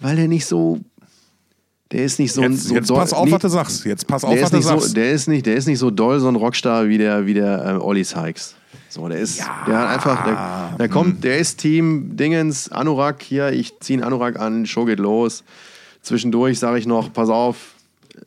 weil 0.01 0.17
der 0.17 0.29
nicht 0.29 0.47
so, 0.47 0.81
der 1.93 2.05
ist 2.05 2.19
nicht 2.19 2.33
so 2.33 2.43
ein 2.43 2.53
Jetzt, 2.53 2.65
so 2.65 2.75
jetzt 2.75 2.91
doll- 2.91 2.99
pass 2.99 3.13
auf, 3.13 3.27
nee, 3.27 3.33
was 3.33 3.41
du 3.43 3.49
sagst. 3.49 3.85
Jetzt 3.85 4.07
pass 4.07 4.25
auf, 4.25 4.31
der 4.33 4.43
was 4.43 4.47
ist 4.47 4.53
du 4.53 4.57
nicht 4.57 4.67
so, 4.69 4.79
sagst. 4.79 4.97
der 4.97 5.13
ist 5.13 5.29
nicht, 5.29 5.47
der 5.47 5.55
ist 5.57 5.67
nicht 5.67 5.79
so 5.79 5.91
doll 5.91 6.19
so 6.21 6.29
ein 6.29 6.37
Rockstar 6.37 6.89
wie 6.89 6.99
der 6.99 7.27
wie 7.27 7.35
der 7.35 7.65
äh, 7.67 7.73
Olli 7.79 8.03
Sykes. 8.05 8.55
So, 8.89 9.09
der 9.09 9.19
ist, 9.21 9.39
der 9.67 9.79
hat 9.79 9.89
einfach, 9.89 10.25
der, 10.25 10.77
der 10.79 10.89
kommt, 10.91 11.25
der 11.25 11.39
ist 11.39 11.57
Team 11.59 12.15
Dingens 12.17 12.71
Anorak 12.71 13.23
hier, 13.23 13.51
ich 13.51 13.79
ziehe 13.81 13.99
einen 13.99 14.05
Anorak 14.05 14.39
an, 14.39 14.67
Show 14.67 14.85
geht 14.85 14.99
los. 14.99 15.45
Zwischendurch 16.03 16.59
sage 16.59 16.79
ich 16.79 16.87
noch, 16.87 17.11
pass 17.13 17.31
auf, 17.31 17.57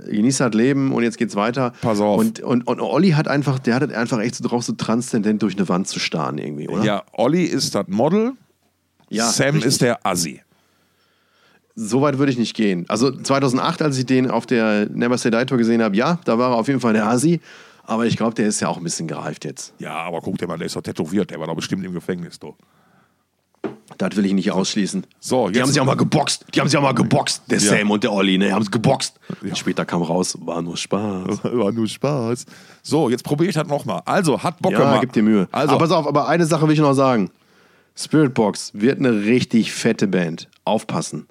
genieß 0.10 0.38
das 0.40 0.54
Leben 0.54 0.92
und 0.92 1.04
jetzt 1.04 1.18
geht's 1.20 1.36
weiter. 1.36 1.74
Pass 1.82 2.00
auf. 2.00 2.18
Und, 2.20 2.40
und, 2.40 2.64
und 2.68 2.80
Olli 2.80 3.12
hat 3.12 3.28
einfach, 3.28 3.60
der 3.60 3.76
hat 3.76 3.94
einfach 3.94 4.20
echt 4.22 4.36
so 4.36 4.48
drauf, 4.48 4.64
so 4.64 4.74
transzendent 4.74 5.44
durch 5.44 5.56
eine 5.56 5.70
Wand 5.70 5.88
zu 5.88 6.00
starren 6.00 6.38
irgendwie, 6.40 6.68
oder? 6.68 6.84
Ja, 6.84 7.04
Olli 7.12 7.44
ist 7.44 7.76
das 7.76 7.86
Model, 7.88 8.32
Ja, 9.10 9.26
Sam 9.30 9.48
richtig. 9.56 9.66
ist 9.66 9.82
der 9.82 10.04
Assi. 10.06 10.42
So 11.76 12.02
weit 12.02 12.18
würde 12.18 12.32
ich 12.32 12.38
nicht 12.38 12.56
gehen. 12.56 12.86
Also 12.88 13.12
2008, 13.12 13.82
als 13.82 13.98
ich 13.98 14.06
den 14.06 14.32
auf 14.32 14.46
der 14.46 14.88
Never 14.90 15.18
Say 15.18 15.30
Die 15.32 15.46
Tour 15.46 15.58
gesehen 15.58 15.82
habe, 15.84 15.96
ja, 15.96 16.20
da 16.26 16.38
war 16.38 16.52
er 16.52 16.56
auf 16.58 16.68
jeden 16.68 16.80
Fall 16.80 16.94
der 16.94 17.06
Asi. 17.08 17.42
Aber 17.84 18.06
ich 18.06 18.18
glaube, 18.18 18.34
der 18.34 18.48
ist 18.48 18.62
ja 18.62 18.68
auch 18.70 18.78
ein 18.78 18.84
bisschen 18.84 19.08
gereift 19.08 19.46
jetzt. 19.46 19.74
Ja, 19.80 19.94
aber 19.96 20.22
guck 20.22 20.38
dir 20.38 20.48
mal, 20.48 20.58
der 20.58 20.68
ist 20.68 20.76
doch 20.76 20.82
tätowiert, 20.82 21.30
der 21.32 21.40
war 21.40 21.48
doch 21.48 21.56
bestimmt 21.56 21.86
im 21.86 21.94
Gefängnis, 21.94 22.40
du. 22.40 22.56
Das 24.00 24.16
will 24.16 24.26
ich 24.26 24.34
nicht 24.34 24.52
ausschließen. 24.52 25.06
So, 25.20 25.50
die 25.50 25.62
haben 25.62 25.70
sich 25.70 25.80
auch 25.80 25.86
mal 25.86 25.96
geboxt. 25.96 26.46
Die 26.54 26.60
haben 26.60 26.68
sich 26.68 26.78
auch 26.78 26.82
mal 26.82 26.94
geboxt. 26.94 27.44
Der 27.50 27.60
Ja. 27.60 27.78
Sam 27.78 27.92
und 27.92 28.04
der 28.04 28.12
Olli, 28.12 28.38
ne? 28.38 28.48
Die 28.48 28.54
haben 28.54 28.62
es 28.64 28.72
geboxt. 28.72 29.20
Und 29.42 29.58
später 29.58 29.86
kam 29.86 30.02
raus, 30.02 30.36
war 30.42 30.62
nur 30.62 30.76
Spaß. 30.78 31.44
War 31.44 31.72
nur 31.72 31.88
Spaß. 31.88 32.46
So, 32.82 33.10
jetzt 33.10 33.24
probiere 33.24 33.50
ich 33.50 33.56
das 33.56 33.68
nochmal. 33.68 34.02
Also, 34.06 34.42
hat 34.42 34.60
Bock 34.62 34.72
Ja, 34.72 34.80
gemacht. 34.80 35.02
gib 35.02 35.14
dir 35.14 35.24
Mühe. 35.24 35.48
Also, 35.52 35.74
aber 35.76 35.80
pass 35.86 35.92
auf, 35.92 36.08
aber 36.08 36.28
eine 36.28 36.46
Sache 36.46 36.66
will 36.68 36.74
ich 36.74 36.80
noch 36.80 36.94
sagen. 36.94 37.30
Spirit 37.96 38.34
Box 38.34 38.72
wird 38.74 39.00
eine 39.00 39.24
richtig 39.26 39.72
fette 39.72 40.08
Band. 40.08 40.50
Aufpassen. 40.66 41.28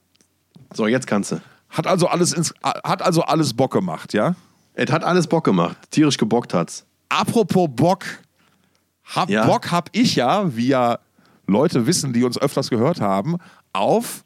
So, 0.74 0.86
jetzt 0.86 1.06
kannst 1.06 1.32
du. 1.32 1.40
hat, 1.70 1.86
also 1.86 2.06
alles 2.08 2.32
ins, 2.32 2.52
hat 2.62 3.02
also 3.02 3.22
alles 3.22 3.54
Bock 3.54 3.72
gemacht, 3.72 4.12
ja? 4.12 4.34
Es 4.74 4.90
hat 4.90 5.04
alles 5.04 5.26
Bock 5.26 5.44
gemacht. 5.44 5.76
Tierisch 5.90 6.16
gebockt 6.16 6.52
hat's. 6.54 6.84
Apropos 7.08 7.68
Bock. 7.70 8.04
Hab 9.04 9.28
Ja. 9.30 9.46
Bock 9.46 9.70
hab 9.70 9.88
ich 9.92 10.16
ja, 10.16 10.54
wie 10.56 10.68
ja 10.68 10.98
Leute 11.46 11.86
wissen, 11.86 12.12
die 12.12 12.24
uns 12.24 12.38
öfters 12.38 12.70
gehört 12.70 13.00
haben, 13.00 13.36
auf 13.72 14.24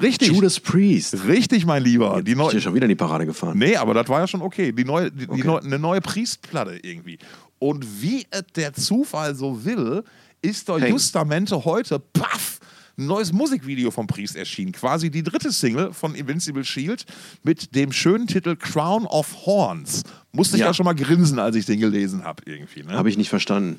richtig. 0.00 0.28
Judas 0.28 0.60
Priest. 0.60 1.26
Richtig, 1.26 1.66
mein 1.66 1.82
Lieber. 1.82 2.22
Die 2.22 2.32
Ich 2.32 2.38
bin 2.38 2.60
schon 2.60 2.74
wieder 2.74 2.84
in 2.86 2.90
die 2.90 2.94
Parade 2.94 3.26
gefahren. 3.26 3.58
Nee, 3.58 3.76
aber 3.76 3.92
das 3.94 4.08
war 4.08 4.20
ja 4.20 4.26
schon 4.26 4.40
okay. 4.40 4.72
Die 4.72 4.84
neue, 4.84 5.10
die, 5.10 5.26
die 5.26 5.30
Okay. 5.32 5.44
neue, 5.46 5.62
eine 5.62 5.78
neue 5.78 6.00
Priestplatte 6.00 6.78
irgendwie. 6.82 7.18
Und 7.58 8.00
wie 8.00 8.24
es 8.30 8.44
der 8.56 8.72
Zufall 8.72 9.34
so 9.34 9.64
will, 9.64 10.04
ist 10.40 10.68
doch 10.68 10.80
Hey. 10.80 10.90
justamente 10.90 11.64
heute, 11.64 11.98
paff, 11.98 12.58
ein 12.98 13.06
neues 13.06 13.32
Musikvideo 13.32 13.90
vom 13.90 14.06
Priest 14.06 14.36
erschienen. 14.36 14.72
Quasi 14.72 15.10
die 15.10 15.22
dritte 15.22 15.50
Single 15.52 15.92
von 15.92 16.14
Invincible 16.14 16.64
Shield 16.64 17.06
mit 17.42 17.74
dem 17.74 17.92
schönen 17.92 18.26
Titel 18.26 18.54
Crown 18.56 19.06
of 19.06 19.46
Horns. 19.46 20.02
Musste 20.32 20.56
ich 20.56 20.60
ja, 20.60 20.66
Ja. 20.66 20.74
schon 20.74 20.84
mal 20.84 20.94
grinsen, 20.94 21.38
als 21.38 21.56
ich 21.56 21.64
den 21.66 21.80
gelesen 21.80 22.24
habe 22.24 22.42
irgendwie. 22.46 22.82
Ne? 22.82 22.92
Habe 22.92 23.08
ich 23.08 23.16
nicht 23.16 23.30
verstanden. 23.30 23.78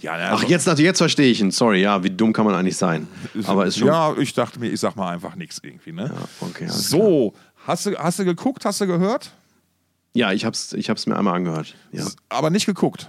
ja, 0.00 0.16
ne, 0.16 0.24
Ach, 0.30 0.42
also- 0.42 0.46
jetzt, 0.48 0.66
jetzt 0.78 0.98
verstehe 0.98 1.30
ich 1.30 1.40
ihn. 1.40 1.50
Sorry, 1.50 1.80
ja, 1.80 2.02
wie 2.04 2.10
dumm 2.10 2.32
kann 2.32 2.44
man 2.44 2.54
eigentlich 2.54 2.76
sein? 2.76 3.06
Aber 3.44 3.66
ist 3.66 3.78
schon. 3.78 3.88
Ja, 3.88 4.14
ich 4.18 4.34
dachte 4.34 4.58
mir, 4.60 4.68
ich 4.70 4.80
sag 4.80 4.96
mal 4.96 5.10
einfach 5.12 5.34
nichts 5.36 5.58
irgendwie. 5.62 5.92
Ne? 5.92 6.10
Ja, 6.14 6.46
okay, 6.46 6.66
so, 6.68 7.32
hast 7.66 7.86
du, 7.86 7.96
hast 7.96 8.18
du 8.18 8.24
geguckt, 8.24 8.64
hast 8.64 8.80
du 8.80 8.86
gehört? 8.86 9.32
Ja, 10.14 10.32
ich 10.32 10.44
hab's, 10.44 10.72
ich 10.74 10.90
hab's 10.90 11.06
mir 11.06 11.16
einmal 11.16 11.34
angehört. 11.36 11.74
Ja. 11.92 12.06
Aber 12.28 12.50
nicht 12.50 12.66
geguckt. 12.66 13.08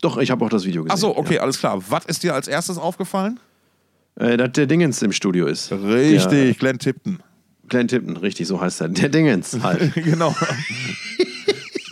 Doch, 0.00 0.16
ich 0.16 0.32
habe 0.32 0.44
auch 0.44 0.48
das 0.48 0.64
Video 0.64 0.82
gesehen. 0.82 0.92
Ach 0.94 0.98
so, 0.98 1.16
okay, 1.16 1.38
alles 1.38 1.58
klar. 1.60 1.80
Was 1.88 2.04
ist 2.06 2.22
dir 2.24 2.34
als 2.34 2.48
erstes 2.48 2.78
aufgefallen? 2.78 3.38
Äh, 4.16 4.36
dass 4.36 4.52
der 4.52 4.66
Dingens 4.66 5.02
im 5.02 5.12
Studio 5.12 5.46
ist. 5.46 5.72
Richtig, 5.72 6.58
Glenn 6.58 6.78
Tipton. 6.78 7.18
Der 7.18 7.68
Glenn 7.68 7.88
Tipton, 7.88 8.16
richtig, 8.16 8.46
so 8.46 8.60
heißt 8.60 8.82
er. 8.82 8.88
Der 8.88 9.08
Dingens 9.08 9.58
halt. 9.62 9.94
genau. 9.94 10.34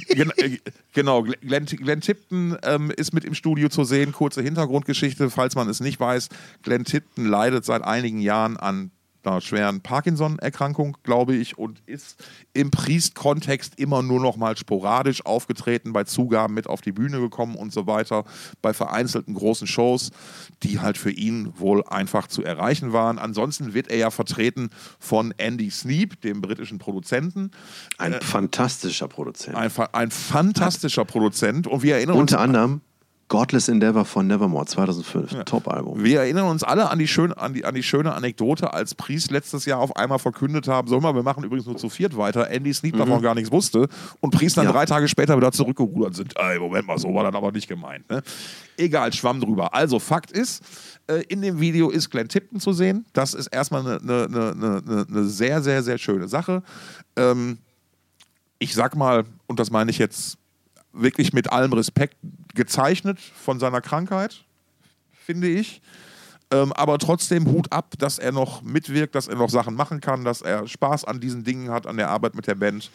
Gen 0.09 0.31
äh, 0.37 0.59
genau, 0.93 1.23
Glenn, 1.23 1.67
Glenn 1.67 2.01
Tipton 2.01 2.57
ähm, 2.65 2.91
ist 2.97 3.15
mit 3.15 3.25
im 3.25 3.35
Studio 3.35 3.69
zu 3.69 3.85
sehen. 3.85 4.13
Kurze 4.13 4.43
Hintergrundgeschichte, 4.43 5.31
falls 5.31 5.55
man 5.55 5.69
es 5.69 5.81
nicht 5.81 6.01
weiß. 6.01 6.29
Glenn 6.63 6.85
Tipton 6.85 7.27
leidet 7.27 7.65
seit 7.65 7.83
einigen 7.83 8.21
Jahren 8.21 8.57
an 8.57 8.91
einer 9.27 9.41
schweren 9.41 9.81
Parkinson-Erkrankung, 9.81 10.97
glaube 11.03 11.35
ich, 11.35 11.59
und 11.59 11.81
ist 11.87 12.23
im 12.53 12.71
Priest-Kontext 12.71 13.79
immer 13.79 14.03
nur 14.03 14.21
noch 14.21 14.37
mal 14.37 14.57
sporadisch 14.57 15.25
aufgetreten, 15.25 15.93
bei 15.93 16.05
Zugaben 16.05 16.55
mit 16.55 16.67
auf 16.67 16.81
die 16.81 16.93
Bühne 16.93 17.21
gekommen 17.21 17.57
und 17.57 17.73
so 17.73 17.87
weiter, 17.87 18.25
bei 18.63 18.73
vereinzelten 18.73 19.35
großen 19.35 19.67
Shows, 19.67 20.11
die 20.63 20.81
halt 20.81 20.99
für 20.99 21.11
ihn 21.11 21.53
wohl 21.59 21.85
einfach 21.87 22.27
zu 22.27 22.43
erreichen 22.43 22.93
waren. 22.93 23.19
Ansonsten 23.19 23.75
wird 23.75 23.89
er 23.89 23.99
ja 23.99 24.11
vertreten 24.11 24.71
von 24.99 25.33
Andy 25.37 25.71
Sneap, 25.71 26.21
dem 26.21 26.41
britischen 26.41 26.79
Produzenten. 26.79 27.51
Ein 27.99 28.21
fantastischer 28.21 29.09
Produzent. 29.09 29.57
Ein, 29.57 29.71
ein 29.93 30.11
fantastischer 30.11 31.05
Produzent 31.05 31.67
und 31.67 31.83
wir 31.83 31.97
erinnern 31.97 32.17
uns 32.17 32.33
Unter 32.33 32.41
anderem 32.41 32.81
Godless 33.31 33.69
Endeavor 33.69 34.05
von 34.05 34.27
Nevermore 34.27 34.67
2005. 34.67 35.45
Top-Album. 35.45 36.03
Wir 36.03 36.19
erinnern 36.23 36.49
uns 36.49 36.65
alle 36.65 36.91
an 36.91 36.99
die, 36.99 37.07
schöne, 37.07 37.39
an, 37.39 37.55
die, 37.55 37.65
an 37.65 37.77
die 37.77 37.85
schöne 37.85 38.13
Anekdote, 38.13 38.73
als 38.73 38.97
Priest 38.97 39.31
letztes 39.31 39.67
Jahr 39.67 39.79
auf 39.79 39.95
einmal 39.95 40.19
verkündet 40.19 40.67
haben, 40.67 40.89
so 40.89 41.01
mal, 41.01 41.15
wir 41.15 41.23
machen 41.23 41.45
übrigens 41.45 41.65
nur 41.65 41.77
zu 41.77 41.89
viert 41.89 42.17
weiter, 42.17 42.51
Andy 42.51 42.75
Sneap 42.75 42.97
davon 42.97 43.23
gar 43.23 43.37
nichts 43.37 43.53
wusste 43.53 43.89
und 44.19 44.33
Priest 44.33 44.57
dann 44.57 44.65
Ja. 44.65 44.73
drei 44.73 44.85
Tage 44.85 45.07
später 45.07 45.37
wieder 45.37 45.53
zurückgerudert 45.53 46.17
sind. 46.17 46.35
Ey, 46.37 46.59
Moment 46.59 46.89
mal, 46.89 46.99
so 46.99 47.15
war 47.15 47.23
das 47.23 47.33
aber 47.33 47.53
nicht 47.53 47.69
gemeint. 47.69 48.11
Ne? 48.11 48.21
Egal, 48.77 49.13
schwamm 49.13 49.41
drüber. 49.41 49.73
Also 49.75 50.01
Fakt 50.01 50.33
ist, 50.33 50.65
äh, 51.07 51.23
in 51.29 51.41
dem 51.41 51.61
Video 51.61 51.89
ist 51.89 52.11
Glenn 52.11 52.27
Tipton 52.27 52.59
zu 52.59 52.73
sehen. 52.73 53.07
Das 53.13 53.35
ist 53.35 53.47
erstmal 53.47 53.83
eine 53.87 54.01
ne, 54.03 54.27
ne, 54.29 54.55
ne, 54.57 54.83
ne, 54.85 55.07
ne 55.09 55.25
sehr, 55.25 55.63
sehr, 55.63 55.85
sehr 55.85 55.99
schöne 55.99 56.27
Sache. 56.27 56.65
Ähm, 57.15 57.59
ich 58.59 58.75
sag 58.75 58.97
mal, 58.97 59.23
und 59.47 59.61
das 59.61 59.71
meine 59.71 59.93
ich 59.93 59.99
jetzt 59.99 60.40
wirklich 60.93 61.33
mit 61.33 61.53
allem 61.53 61.73
Respekt, 61.73 62.17
gezeichnet 62.55 63.19
von 63.21 63.61
seiner 63.61 63.81
Krankheit, 63.81 64.45
finde 65.13 65.49
ich. 65.49 65.81
Ähm, 66.53 66.73
aber 66.73 66.99
trotzdem 66.99 67.47
Hut 67.47 67.73
ab, 67.73 67.95
dass 67.99 68.19
er 68.19 68.33
noch 68.33 68.63
mitwirkt, 68.63 69.15
dass 69.15 69.29
er 69.29 69.37
noch 69.37 69.51
Sachen 69.51 69.75
machen 69.75 70.01
kann, 70.01 70.25
dass 70.25 70.43
er 70.43 70.67
Spaß 70.67 71.05
an 71.05 71.21
diesen 71.21 71.45
Dingen 71.45 71.71
hat, 71.71 71.87
an 71.87 71.97
der 71.97 72.11
Arbeit 72.11 72.35
mit 72.35 72.49
der 72.49 72.57
Band. 72.57 72.91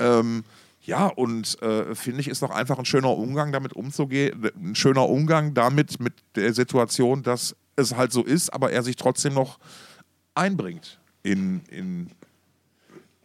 Ähm, 0.00 0.42
ja, 0.82 1.06
und 1.06 1.60
äh, 1.62 1.94
finde 1.94 2.20
ich, 2.20 2.28
ist 2.28 2.42
doch 2.42 2.50
einfach 2.50 2.78
ein 2.78 2.84
schöner 2.84 3.10
Umgang 3.10 3.52
damit 3.52 3.72
umzugehen, 3.74 4.50
ein 4.56 4.74
schöner 4.74 5.08
Umgang 5.08 5.54
damit 5.54 6.00
mit 6.00 6.14
der 6.34 6.54
Situation, 6.54 7.22
dass 7.22 7.54
es 7.76 7.94
halt 7.94 8.10
so 8.10 8.24
ist, 8.24 8.52
aber 8.52 8.72
er 8.72 8.82
sich 8.82 8.96
trotzdem 8.96 9.34
noch 9.34 9.58
einbringt 10.34 10.98
in, 11.22 11.60
in, 11.68 12.10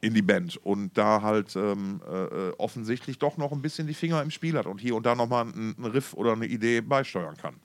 in 0.04 0.14
die 0.14 0.22
Band 0.22 0.58
und 0.58 0.98
da 0.98 1.22
halt 1.22 1.56
ähm, 1.56 2.02
äh, 2.06 2.24
äh, 2.24 2.54
offensichtlich 2.58 3.20
doch 3.20 3.38
noch 3.38 3.54
ein 3.54 3.62
bisschen 3.62 3.88
die 3.88 3.94
Finger 3.94 4.22
im 4.22 4.32
Spiel 4.32 4.58
hat 4.58 4.66
und 4.66 4.82
hier 4.82 4.96
und 4.96 5.06
da 5.06 5.16
nochmal 5.16 5.46
einen, 5.46 5.76
einen 5.78 5.86
Riff 5.86 6.14
oder 6.14 6.34
eine 6.34 6.46
Idee 6.46 6.82
beisteuern 6.82 7.38
kann. 7.38 7.56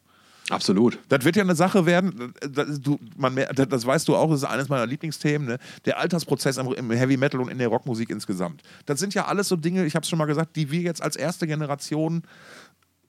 Absolut. 0.51 0.99
Das 1.09 1.25
wird 1.25 1.37
ja 1.37 1.43
eine 1.43 1.55
Sache 1.55 1.85
werden, 1.85 2.33
das, 2.41 2.81
du, 2.81 2.99
man, 3.17 3.37
das, 3.37 3.69
das 3.69 3.85
weißt 3.85 4.09
du 4.09 4.17
auch, 4.17 4.31
das 4.31 4.43
ist 4.43 4.49
eines 4.49 4.69
meiner 4.69 4.87
Lieblingsthemen, 4.87 5.47
ne? 5.47 5.59
der 5.85 5.99
Altersprozess 5.99 6.57
im, 6.57 6.73
im 6.73 6.91
Heavy 6.93 7.17
Metal 7.17 7.41
und 7.41 7.49
in 7.49 7.59
der 7.59 7.69
Rockmusik 7.69 8.09
insgesamt. 8.09 8.63
Das 8.87 8.99
sind 9.01 9.13
ja 9.15 9.27
alles 9.27 9.49
so 9.49 9.57
Dinge, 9.57 9.85
ich 9.85 9.95
habe 9.95 10.05
es 10.05 10.09
schon 10.09 10.19
mal 10.19 10.27
gesagt, 10.27 10.57
die 10.57 10.71
wir 10.71 10.81
jetzt 10.81 11.03
als 11.03 11.17
erste 11.17 11.47
Generation 11.47 12.23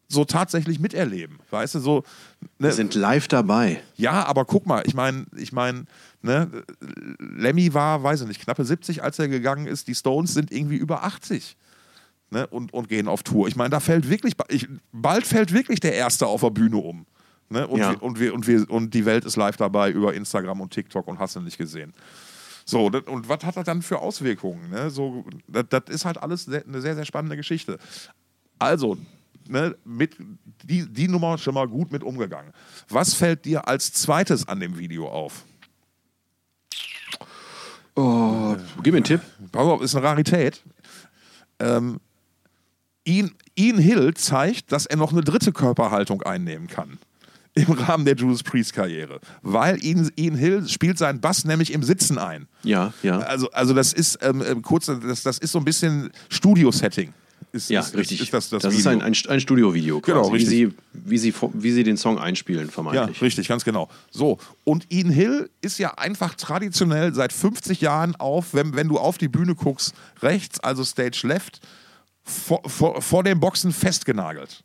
so 0.09 0.25
tatsächlich 0.25 0.79
miterleben. 0.79 1.39
Weißt 1.51 1.75
du, 1.75 1.79
so. 1.79 2.03
Ne? 2.57 2.67
Wir 2.67 2.71
sind 2.73 2.95
live 2.95 3.27
dabei. 3.27 3.81
Ja, 3.95 4.25
aber 4.25 4.43
guck 4.43 4.65
mal, 4.65 4.81
ich 4.85 4.95
meine, 4.95 5.27
ich 5.37 5.51
meine, 5.51 5.85
ne, 6.23 6.49
Lemmy 7.19 7.73
war, 7.73 8.01
weiß 8.03 8.21
ich 8.21 8.27
nicht, 8.27 8.41
knappe 8.41 8.65
70, 8.65 9.03
als 9.03 9.19
er 9.19 9.27
gegangen 9.27 9.67
ist. 9.67 9.87
Die 9.87 9.95
Stones 9.95 10.33
sind 10.33 10.51
irgendwie 10.51 10.77
über 10.77 11.03
80. 11.03 11.55
Ne, 12.31 12.45
und, 12.47 12.73
und 12.73 12.89
gehen 12.89 13.07
auf 13.07 13.23
Tour. 13.23 13.47
Ich 13.47 13.55
meine, 13.55 13.71
da 13.71 13.79
fällt 13.79 14.07
wirklich, 14.09 14.33
ich, 14.49 14.67
bald 14.91 15.25
fällt 15.25 15.51
wirklich 15.51 15.79
der 15.79 15.93
Erste 15.93 16.27
auf 16.27 16.41
der 16.41 16.51
Bühne 16.51 16.77
um. 16.77 17.05
Ne? 17.49 17.67
Und, 17.67 17.79
Ja. 17.79 17.91
wir, 17.91 18.03
und, 18.03 18.19
wir, 18.19 18.33
und, 18.33 18.45
wir, 18.47 18.69
und 18.69 18.93
die 18.93 19.05
Welt 19.05 19.25
ist 19.25 19.35
live 19.35 19.57
dabei 19.57 19.89
über 19.91 20.13
Instagram 20.13 20.61
und 20.61 20.71
TikTok 20.71 21.07
und 21.07 21.17
hast 21.17 21.35
du 21.35 21.41
nicht 21.41 21.57
gesehen. 21.57 21.93
So, 22.65 22.85
und 22.85 23.27
was 23.27 23.43
hat 23.43 23.57
das 23.57 23.65
dann 23.65 23.81
für 23.81 23.97
Auswirkungen? 23.97 24.69
Ne? 24.69 24.91
So, 24.91 25.25
das, 25.47 25.65
das 25.69 25.83
ist 25.89 26.05
halt 26.05 26.21
alles 26.21 26.45
sehr, 26.45 26.63
eine 26.67 26.81
sehr, 26.81 26.93
sehr 26.93 27.05
spannende 27.05 27.35
Geschichte. 27.35 27.79
Also, 28.59 28.97
ne, 29.49 29.75
mit 29.83 30.15
die, 30.63 30.87
die 30.91 31.07
Nummer 31.07 31.37
schon 31.37 31.53
mal 31.53 31.67
gut 31.67 31.91
mit 31.91 32.03
umgegangen. 32.03 32.53
Was 32.87 33.13
fällt 33.13 33.45
dir 33.45 33.67
als 33.67 33.91
zweites 33.93 34.47
an 34.47 34.59
dem 34.59 34.77
Video 34.77 35.09
auf? 35.09 35.43
Oh, 37.95 38.55
gib 38.83 38.93
mir 38.93 38.97
einen 38.97 39.03
Tipp. 39.03 39.21
Pass 39.51 39.63
auf, 39.63 39.81
ist 39.81 39.95
eine 39.95 40.05
Rarität. 40.05 40.63
Ähm, 41.59 41.99
Ian, 43.03 43.31
Ian 43.55 43.79
Hill 43.79 44.13
zeigt, 44.13 44.71
dass 44.71 44.85
er 44.85 44.97
noch 44.97 45.11
eine 45.11 45.21
dritte 45.21 45.51
Körperhaltung 45.51 46.21
einnehmen 46.21 46.67
kann. 46.67 46.97
Im 47.55 47.71
Rahmen 47.71 48.05
der 48.05 48.15
Judas 48.15 48.43
Priest-Karriere. 48.43 49.19
Weil 49.41 49.83
Ian, 49.83 50.11
Ian 50.15 50.35
Hill 50.35 50.67
spielt 50.69 50.97
seinen 50.97 51.19
Bass 51.19 51.43
nämlich 51.43 51.73
im 51.73 51.83
Sitzen 51.83 52.17
ein. 52.17 52.47
Ja, 52.63 52.93
ja. 53.01 53.19
Also, 53.19 53.49
also 53.51 53.73
das 53.73 53.91
ist 53.91 54.19
ähm, 54.21 54.43
ähm, 54.47 54.61
kurz, 54.61 54.85
das, 54.85 55.23
das 55.23 55.39
ist 55.39 55.51
so 55.51 55.59
ein 55.59 55.65
bisschen 55.65 56.11
Studio-Setting. 56.29 57.13
Ist, 57.51 57.69
Ja, 57.69 57.79
ist, 57.79 57.95
richtig. 57.95 58.19
Ist, 58.19 58.25
ist 58.25 58.33
das 58.33 58.49
das, 58.49 58.63
ist 58.73 58.79
Video. 58.79 58.91
ein, 58.91 59.01
ein, 59.01 59.13
ein 59.27 59.39
Studiovideo, 59.39 59.99
quasi, 60.01 60.11
Genau, 60.17 60.29
wie, 60.31 60.35
richtig. 60.37 60.49
sie, 60.49 60.73
wie, 60.93 61.17
sie, 61.17 61.33
wie 61.53 61.71
sie 61.71 61.83
den 61.83 61.97
Song 61.97 62.19
einspielen, 62.19 62.67
Ja, 62.67 62.71
vermeintlich. 62.71 63.21
richtig, 63.21 63.47
ganz 63.47 63.63
genau. 63.65 63.89
So, 64.11 64.37
und 64.63 64.91
Ian 64.91 65.09
Hill 65.09 65.49
ist 65.61 65.79
ja 65.79 65.95
einfach 65.97 66.35
traditionell 66.35 67.13
seit 67.13 67.33
50 67.33 67.81
Jahren 67.81 68.15
auf, 68.17 68.53
wenn, 68.53 68.75
wenn 68.75 68.87
du 68.87 68.97
auf 68.99 69.17
die 69.17 69.27
Bühne 69.27 69.55
guckst, 69.55 69.93
rechts, 70.21 70.59
also 70.59 70.83
Stage 70.83 71.21
Left, 71.23 71.59
vor, 72.23 72.61
vor, 72.67 73.01
vor 73.01 73.23
den 73.23 73.39
Boxen 73.39 73.71
festgenagelt. 73.73 74.63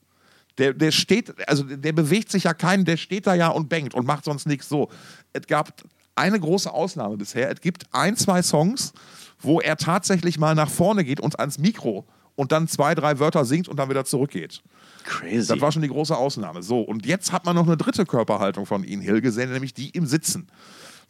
Der, 0.59 0.73
der 0.75 0.93
steht, 0.93 1.33
also 1.49 1.65
der 1.65 1.93
bewegt 1.93 2.31
sich 2.31 2.45
ja 2.45 2.55
keinen, 2.55 2.85
der 2.85 2.97
steht 2.97 3.27
da 3.27 3.35
ja 3.35 3.49
und 3.49 3.69
bangt 3.69 3.95
und 3.95 4.07
macht 4.07 4.25
sonst 4.25 4.47
nichts 4.47 4.69
so. 4.69 4.89
Es 5.33 5.47
gab 5.47 5.73
eine 6.15 6.39
große 6.39 6.73
Ausnahme 6.73 7.17
bisher. 7.17 7.51
Es 7.51 7.61
gibt 7.61 7.85
ein, 7.93 8.17
zwei 8.17 8.41
Songs, 8.43 8.93
wo 9.41 9.61
er 9.61 9.77
tatsächlich 9.77 10.39
mal 10.39 10.55
nach 10.55 10.71
vorne 10.71 11.03
geht 11.05 11.19
und 11.21 11.41
ans 11.41 11.59
Mikro 11.59 12.05
und 12.37 12.53
dann 12.53 12.69
zwei, 12.69 12.95
drei 12.95 13.19
Wörter 13.19 13.45
singt 13.45 13.69
und 13.69 13.77
dann 13.79 13.89
wieder 13.89 14.05
zurückgeht. 14.05 14.63
Crazy. 15.05 15.49
Das 15.49 15.61
war 15.61 15.71
schon 15.71 15.83
die 15.83 15.89
große 15.89 16.17
Ausnahme. 16.17 16.63
So, 16.63 16.81
und 16.81 17.07
jetzt 17.07 17.33
hat 17.33 17.45
man 17.45 17.55
noch 17.55 17.67
eine 17.67 17.77
dritte 17.77 18.07
Körperhaltung 18.07 18.67
von 18.67 18.85
Ian 18.85 19.01
Hill 19.01 19.21
gesehen, 19.21 19.53
nämlich 19.53 19.75
die 19.75 19.91
im 19.91 20.07
Sitzen. 20.07 20.49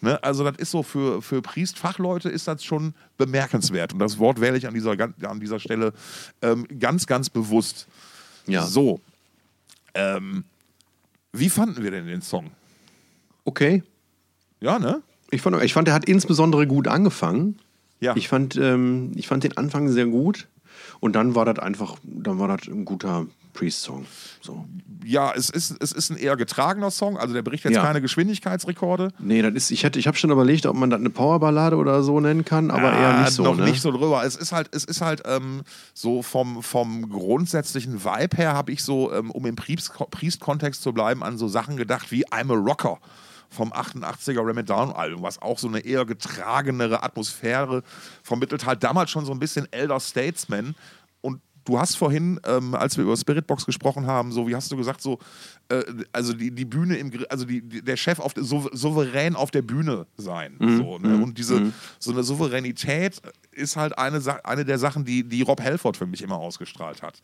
Ne? 0.00 0.22
Also, 0.22 0.44
das 0.44 0.58
ist 0.58 0.70
so 0.70 0.82
für, 0.82 1.22
für 1.22 1.40
Priest-Fachleute 1.40 2.28
ist 2.28 2.48
das 2.48 2.64
schon 2.64 2.94
bemerkenswert. 3.16 3.92
Und 3.92 4.00
das 4.00 4.18
Wort 4.18 4.40
wähle 4.40 4.58
ich 4.58 4.66
an 4.66 4.74
dieser, 4.74 4.96
an 5.00 5.40
dieser 5.40 5.60
Stelle 5.60 5.92
ähm, 6.42 6.66
ganz, 6.78 7.06
ganz 7.06 7.30
bewusst. 7.30 7.86
ja. 8.46 8.66
So. 8.66 9.00
Ähm, 9.94 10.44
wie 11.32 11.48
fanden 11.48 11.82
wir 11.82 11.90
denn 11.90 12.06
den 12.06 12.20
Song? 12.20 12.50
Okay. 13.44 13.82
Ja, 14.60 14.78
ne? 14.78 15.02
Ich 15.30 15.42
fand, 15.42 15.60
ich 15.62 15.72
fand, 15.72 15.88
er 15.88 15.94
hat 15.94 16.04
insbesondere 16.04 16.66
gut 16.66 16.88
angefangen. 16.88 17.58
Ja. 18.00 18.14
Ich 18.16 18.28
fand, 18.28 18.56
ähm, 18.56 19.12
ich 19.14 19.28
fand 19.28 19.44
den 19.44 19.56
Anfang 19.56 19.88
sehr 19.88 20.06
gut. 20.06 20.46
Und 21.00 21.14
dann 21.16 21.34
war 21.34 21.44
das 21.44 21.58
einfach, 21.58 21.96
dann 22.02 22.38
war 22.38 22.48
das 22.48 22.66
ein 22.68 22.84
guter 22.84 23.26
Priest-Song. 23.52 24.04
So. 24.40 24.64
Ja, 25.04 25.32
es 25.32 25.48
ist, 25.48 25.76
es 25.80 25.92
ist 25.92 26.10
ein 26.10 26.16
eher 26.16 26.36
getragener 26.36 26.90
Song, 26.90 27.16
also 27.18 27.34
der 27.34 27.42
bricht 27.42 27.62
jetzt 27.64 27.74
Ja. 27.74 27.82
keine 27.82 28.00
Geschwindigkeitsrekorde. 28.00 29.12
Nee, 29.20 29.42
das 29.42 29.54
ist, 29.54 29.70
ich 29.70 29.84
hätte, 29.84 29.98
ich 30.00 30.06
habe 30.08 30.16
schon 30.16 30.30
überlegt, 30.30 30.66
ob 30.66 30.74
man 30.76 30.90
das 30.90 30.98
eine 30.98 31.10
Powerballade 31.10 31.76
oder 31.76 32.02
so 32.02 32.18
nennen 32.18 32.44
kann, 32.44 32.70
aber 32.72 32.92
Ja, 32.92 32.98
eher 33.12 33.20
nicht 33.20 33.32
so. 33.32 33.44
Noch 33.44 33.56
ne? 33.56 33.64
nicht 33.66 33.80
so 33.80 33.92
drüber. 33.92 34.24
Es 34.24 34.34
ist 34.34 34.50
halt, 34.52 34.74
es 34.74 34.84
ist 34.84 35.00
halt 35.02 35.22
ähm, 35.26 35.62
so 35.92 36.22
vom, 36.22 36.62
vom 36.64 37.08
grundsätzlichen 37.10 38.04
Vibe 38.04 38.36
her, 38.36 38.54
habe 38.54 38.72
ich 38.72 38.82
so, 38.82 39.12
ähm, 39.12 39.30
um 39.30 39.46
im 39.46 39.54
Priest- 39.56 39.92
Priest-Kontext 40.10 40.82
zu 40.82 40.92
bleiben, 40.92 41.22
an 41.22 41.38
so 41.38 41.46
Sachen 41.46 41.76
gedacht 41.76 42.10
wie 42.10 42.26
I'm 42.26 42.50
a 42.52 42.56
Rocker 42.56 42.98
vom 43.54 43.72
88er 43.72 44.46
Ram 44.46 44.64
Down 44.66 44.92
Album, 44.92 45.22
was 45.22 45.40
auch 45.40 45.58
so 45.58 45.68
eine 45.68 45.80
eher 45.80 46.04
getragenere 46.04 47.02
Atmosphäre 47.02 47.82
vermittelt 48.22 48.66
hat. 48.66 48.82
Damals 48.82 49.10
schon 49.10 49.24
so 49.24 49.32
ein 49.32 49.38
bisschen 49.38 49.72
Elder 49.72 50.00
Statesman. 50.00 50.74
Du 51.64 51.78
hast 51.78 51.96
vorhin, 51.96 52.38
ähm, 52.46 52.74
als 52.74 52.96
wir 52.98 53.04
über 53.04 53.16
Spiritbox 53.16 53.64
gesprochen 53.64 54.06
haben, 54.06 54.32
so 54.32 54.46
wie 54.46 54.54
hast 54.54 54.70
du 54.70 54.76
gesagt, 54.76 55.00
so, 55.00 55.18
äh, 55.70 55.82
also 56.12 56.34
die, 56.34 56.50
die 56.50 56.66
Bühne 56.66 56.96
im, 56.96 57.10
also 57.30 57.46
die, 57.46 57.62
der 57.62 57.96
Chef 57.96 58.18
auf 58.18 58.32
sou- 58.36 58.68
souverän 58.72 59.34
auf 59.34 59.50
der 59.50 59.62
Bühne 59.62 60.06
sein. 60.18 60.56
So, 60.76 60.98
ne? 60.98 61.16
Und 61.22 61.38
diese, 61.38 61.72
so 61.98 62.12
eine 62.12 62.22
Souveränität 62.22 63.20
ist 63.52 63.76
halt 63.76 63.96
eine, 63.96 64.20
Sa 64.20 64.40
eine 64.44 64.64
der 64.66 64.78
Sachen, 64.78 65.06
die, 65.06 65.24
die 65.26 65.40
Rob 65.42 65.62
Halford 65.62 65.96
für 65.96 66.06
mich 66.06 66.20
immer 66.20 66.36
ausgestrahlt 66.36 67.02
hat. 67.02 67.20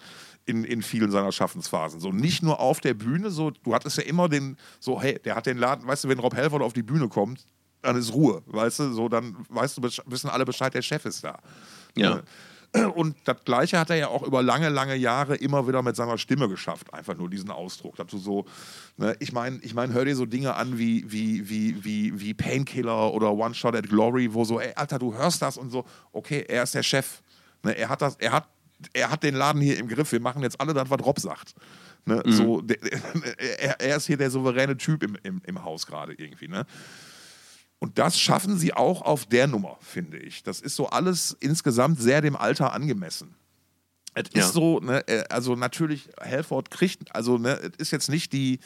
In, 0.46 0.64
in 0.64 0.80
vielen 0.82 1.10
seiner 1.10 1.32
Schaffensphasen. 1.32 2.00
So 2.00 2.10
nicht 2.10 2.42
nur 2.42 2.60
auf 2.60 2.80
der 2.80 2.94
Bühne, 2.94 3.30
so, 3.30 3.50
du 3.50 3.74
hattest 3.74 3.98
ja 3.98 4.04
immer 4.04 4.28
den, 4.30 4.56
so, 4.78 5.00
hey, 5.02 5.18
der 5.22 5.36
hat 5.36 5.44
den 5.44 5.58
Laden, 5.58 5.86
weißt 5.86 6.04
du, 6.04 6.08
wenn 6.08 6.18
Rob 6.18 6.34
Halford 6.34 6.62
auf 6.62 6.72
die 6.72 6.82
Bühne 6.82 7.08
kommt, 7.08 7.44
dann 7.82 7.96
ist 7.96 8.12
Ruhe, 8.14 8.42
weißt 8.46 8.78
du, 8.80 8.92
so, 8.92 9.08
dann 9.10 9.36
weißt 9.50 9.76
du, 9.78 9.82
wissen 10.06 10.30
alle 10.30 10.44
Bescheid, 10.46 10.72
der 10.72 10.82
Chef 10.82 11.04
ist 11.04 11.22
da. 11.24 11.38
Ja. 11.94 12.22
Und 12.94 13.16
das 13.24 13.44
Gleiche 13.44 13.78
hat 13.78 13.90
er 13.90 13.96
ja 13.96 14.08
auch 14.08 14.22
über 14.22 14.42
lange, 14.42 14.68
lange 14.68 14.94
Jahre 14.94 15.34
immer 15.34 15.66
wieder 15.66 15.82
mit 15.82 15.96
seiner 15.96 16.18
Stimme 16.18 16.48
geschafft. 16.48 16.94
Einfach 16.94 17.16
nur 17.16 17.28
diesen 17.28 17.50
Ausdruck. 17.50 17.96
Dass 17.96 18.06
du 18.06 18.18
so, 18.18 18.44
ne, 18.96 19.16
ich 19.18 19.32
meine, 19.32 19.58
ich 19.62 19.74
mein, 19.74 19.92
hör 19.92 20.04
dir 20.04 20.14
so 20.14 20.24
Dinge 20.24 20.54
an 20.54 20.78
wie, 20.78 21.10
wie, 21.10 21.48
wie, 21.48 21.84
wie, 21.84 22.20
wie 22.20 22.34
Painkiller 22.34 23.12
oder 23.12 23.32
One 23.32 23.54
Shot 23.54 23.74
at 23.74 23.88
Glory, 23.88 24.32
wo 24.32 24.44
so, 24.44 24.60
ey, 24.60 24.72
Alter, 24.76 25.00
du 25.00 25.14
hörst 25.14 25.42
das 25.42 25.56
und 25.56 25.70
so, 25.70 25.84
okay, 26.12 26.44
er 26.46 26.62
ist 26.62 26.74
der 26.74 26.84
Chef. 26.84 27.22
Ne, 27.64 27.76
er 27.76 27.88
hat 27.88 28.02
das, 28.02 28.16
er 28.16 28.32
hat 28.32 28.48
er 28.94 29.10
hat 29.10 29.22
den 29.22 29.34
Laden 29.34 29.60
hier 29.60 29.78
im 29.78 29.88
Griff, 29.88 30.10
wir 30.10 30.20
machen 30.20 30.42
jetzt 30.42 30.58
alle 30.58 30.72
das, 30.72 30.88
was 30.88 31.04
Rob 31.04 31.20
sagt. 31.20 31.54
Ne? 32.06 32.22
So, 32.24 32.60
der, 32.60 32.78
er, 33.58 33.80
er 33.80 33.96
ist 33.96 34.06
hier 34.06 34.16
der 34.16 34.30
souveräne 34.30 34.76
Typ 34.76 35.02
im, 35.02 35.18
im, 35.22 35.42
im 35.44 35.64
Haus 35.64 35.86
gerade 35.86 36.14
irgendwie. 36.14 36.48
Ne? 36.48 36.64
Und 37.80 37.98
das 37.98 38.20
schaffen 38.20 38.58
sie 38.58 38.74
auch 38.74 39.02
auf 39.02 39.26
der 39.26 39.46
Nummer, 39.46 39.78
finde 39.80 40.18
ich. 40.18 40.42
Das 40.42 40.60
ist 40.60 40.76
so 40.76 40.88
alles 40.90 41.36
insgesamt 41.40 42.00
sehr 42.00 42.20
dem 42.20 42.36
Alter 42.36 42.72
angemessen. 42.72 43.34
Es 44.12 44.24
Ja. 44.34 44.44
ist 44.44 44.52
so, 44.52 44.80
ne, 44.80 45.06
äh, 45.08 45.24
also 45.30 45.56
natürlich, 45.56 46.10
Halford 46.20 46.70
kriegt, 46.70 47.14
also 47.14 47.38
ne, 47.38 47.58
es 47.62 47.70
ist 47.78 47.90
jetzt 47.92 48.10
nicht 48.10 48.32
die, 48.32 48.58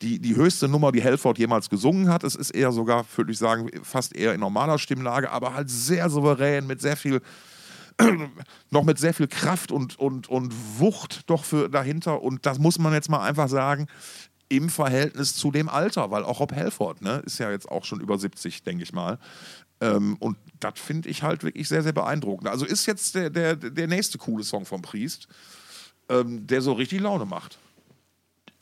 die, 0.00 0.20
die 0.20 0.36
höchste 0.36 0.68
Nummer, 0.68 0.90
die 0.92 1.02
Halford 1.04 1.38
jemals 1.38 1.68
gesungen 1.68 2.08
hat. 2.08 2.24
Es 2.24 2.34
ist 2.34 2.50
eher 2.50 2.72
sogar, 2.72 3.04
würde 3.16 3.32
ich 3.32 3.38
sagen, 3.38 3.68
fast 3.82 4.14
eher 4.16 4.32
in 4.32 4.40
normaler 4.40 4.78
Stimmlage, 4.78 5.30
aber 5.30 5.54
halt 5.54 5.68
sehr 5.68 6.08
souverän, 6.08 6.66
mit 6.66 6.80
sehr 6.80 6.96
viel, 6.96 7.20
noch 8.70 8.84
mit 8.84 8.98
sehr 8.98 9.12
viel 9.12 9.28
Kraft 9.28 9.70
und, 9.70 9.98
und, 9.98 10.28
und 10.30 10.54
Wucht 10.78 11.28
doch 11.28 11.44
für 11.44 11.68
dahinter. 11.68 12.22
Und 12.22 12.46
das 12.46 12.58
muss 12.58 12.78
man 12.78 12.92
jetzt 12.94 13.10
mal 13.10 13.20
einfach 13.20 13.48
sagen, 13.48 13.88
im 14.52 14.68
Verhältnis 14.68 15.34
zu 15.34 15.50
dem 15.50 15.68
Alter, 15.70 16.10
weil 16.10 16.24
auch 16.24 16.40
Rob 16.40 16.52
Halford 16.54 17.00
ne, 17.00 17.22
ist 17.24 17.38
ja 17.38 17.50
jetzt 17.50 17.68
auch 17.68 17.86
schon 17.86 18.00
über 18.00 18.18
70, 18.18 18.62
denke 18.62 18.82
ich 18.82 18.92
mal. 18.92 19.18
Ähm, 19.80 20.16
und 20.20 20.36
das 20.60 20.74
finde 20.78 21.08
ich 21.08 21.22
halt 21.22 21.42
wirklich 21.42 21.68
sehr, 21.68 21.82
sehr 21.82 21.92
beeindruckend. 21.92 22.48
Also 22.48 22.66
ist 22.66 22.84
jetzt 22.84 23.14
der, 23.14 23.30
der, 23.30 23.56
der 23.56 23.86
nächste 23.86 24.18
coole 24.18 24.44
Song 24.44 24.66
vom 24.66 24.82
Priest, 24.82 25.26
ähm, 26.10 26.46
der 26.46 26.60
so 26.60 26.74
richtig 26.74 27.00
Laune 27.00 27.24
macht. 27.24 27.58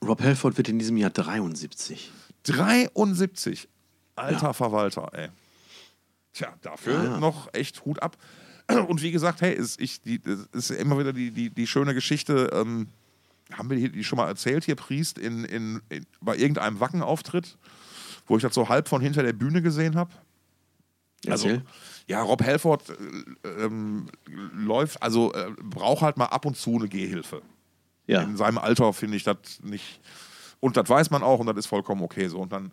Rob 0.02 0.22
Halford 0.22 0.56
wird 0.56 0.68
in 0.68 0.78
diesem 0.78 0.96
Jahr 0.96 1.10
73. 1.10 2.10
73. 2.44 3.68
Alter 4.14 4.46
Ja. 4.46 4.52
Verwalter, 4.52 5.10
ey. 5.12 5.28
Tja, 6.32 6.54
dafür 6.62 7.02
Ja, 7.04 7.18
noch 7.18 7.52
echt 7.52 7.84
Hut 7.84 8.00
ab. 8.00 8.16
Und 8.88 9.02
wie 9.02 9.10
gesagt, 9.10 9.40
hey, 9.40 9.52
ist, 9.52 9.80
ich, 9.80 10.00
die, 10.02 10.20
ist 10.52 10.70
immer 10.70 10.96
wieder 11.00 11.12
die, 11.12 11.32
die, 11.32 11.50
die 11.50 11.66
schöne 11.66 11.92
Geschichte. 11.94 12.50
Ähm, 12.52 12.86
haben 13.56 13.70
wir 13.70 13.88
die, 13.88 14.04
schon 14.04 14.16
mal 14.16 14.28
erzählt 14.28 14.64
hier, 14.64 14.76
Priest, 14.76 15.18
in, 15.18 15.44
in, 15.44 15.82
in, 15.88 16.06
bei 16.20 16.36
irgendeinem 16.36 16.80
Wackenauftritt, 16.80 17.56
wo 18.26 18.36
ich 18.36 18.42
das 18.42 18.54
so 18.54 18.68
halb 18.68 18.88
von 18.88 19.00
hinter 19.00 19.22
der 19.22 19.32
Bühne 19.32 19.62
gesehen 19.62 19.96
habe? 19.96 20.10
Also, 21.26 21.48
Erzähl. 21.48 21.64
ja, 22.06 22.22
Rob 22.22 22.42
Halford 22.42 22.90
äh, 22.90 23.48
ähm, 23.64 24.08
läuft, 24.26 25.02
also 25.02 25.32
äh, 25.34 25.50
braucht 25.62 26.02
halt 26.02 26.16
mal 26.16 26.26
ab 26.26 26.46
und 26.46 26.56
zu 26.56 26.76
eine 26.76 26.88
Gehhilfe. 26.88 27.42
Ja. 28.06 28.22
In 28.22 28.36
seinem 28.36 28.58
Alter 28.58 28.92
finde 28.92 29.16
ich 29.16 29.24
das 29.24 29.36
nicht. 29.62 30.00
Und 30.60 30.76
das 30.76 30.88
weiß 30.88 31.10
man 31.10 31.22
auch 31.22 31.40
und 31.40 31.46
das 31.46 31.56
ist 31.56 31.66
vollkommen 31.66 32.02
okay 32.02 32.28
so. 32.28 32.38
Und 32.38 32.52
dann, 32.52 32.72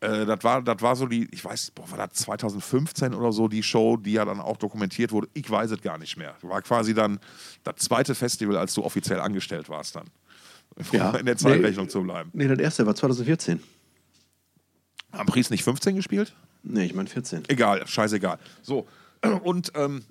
äh, 0.00 0.24
das 0.24 0.42
war, 0.42 0.62
das 0.62 0.80
war 0.80 0.96
so 0.96 1.06
die, 1.06 1.28
ich 1.30 1.44
weiß, 1.44 1.72
boah, 1.72 1.90
war 1.90 2.06
das 2.06 2.18
2015 2.18 3.14
oder 3.14 3.32
so, 3.32 3.48
die 3.48 3.62
Show, 3.62 3.96
die 3.96 4.12
ja 4.12 4.24
dann 4.24 4.40
auch 4.40 4.56
dokumentiert 4.56 5.12
wurde. 5.12 5.28
Ich 5.34 5.50
weiß 5.50 5.70
es 5.70 5.80
gar 5.82 5.98
nicht 5.98 6.16
mehr. 6.16 6.34
War 6.42 6.62
quasi 6.62 6.94
dann 6.94 7.20
das 7.64 7.76
zweite 7.76 8.14
Festival, 8.14 8.56
als 8.56 8.74
du 8.74 8.82
offiziell 8.82 9.20
angestellt 9.20 9.68
warst 9.68 9.96
dann. 9.96 10.06
Ja. 10.92 11.10
In 11.16 11.26
der 11.26 11.36
Zeitrechnung 11.36 11.88
zu 11.88 12.00
bleiben. 12.02 12.30
Nee, 12.32 12.46
das 12.46 12.58
erste 12.58 12.86
war 12.86 12.94
2014. 12.94 13.60
Haben 15.12 15.26
Priest 15.26 15.50
nicht 15.50 15.64
15 15.64 15.96
gespielt? 15.96 16.32
Nee, 16.62 16.84
ich 16.84 16.94
meine 16.94 17.08
14. 17.08 17.42
Egal, 17.48 17.86
scheißegal. 17.86 18.38
So, 18.62 18.86
und 19.42 19.72
ähm, 19.74 20.04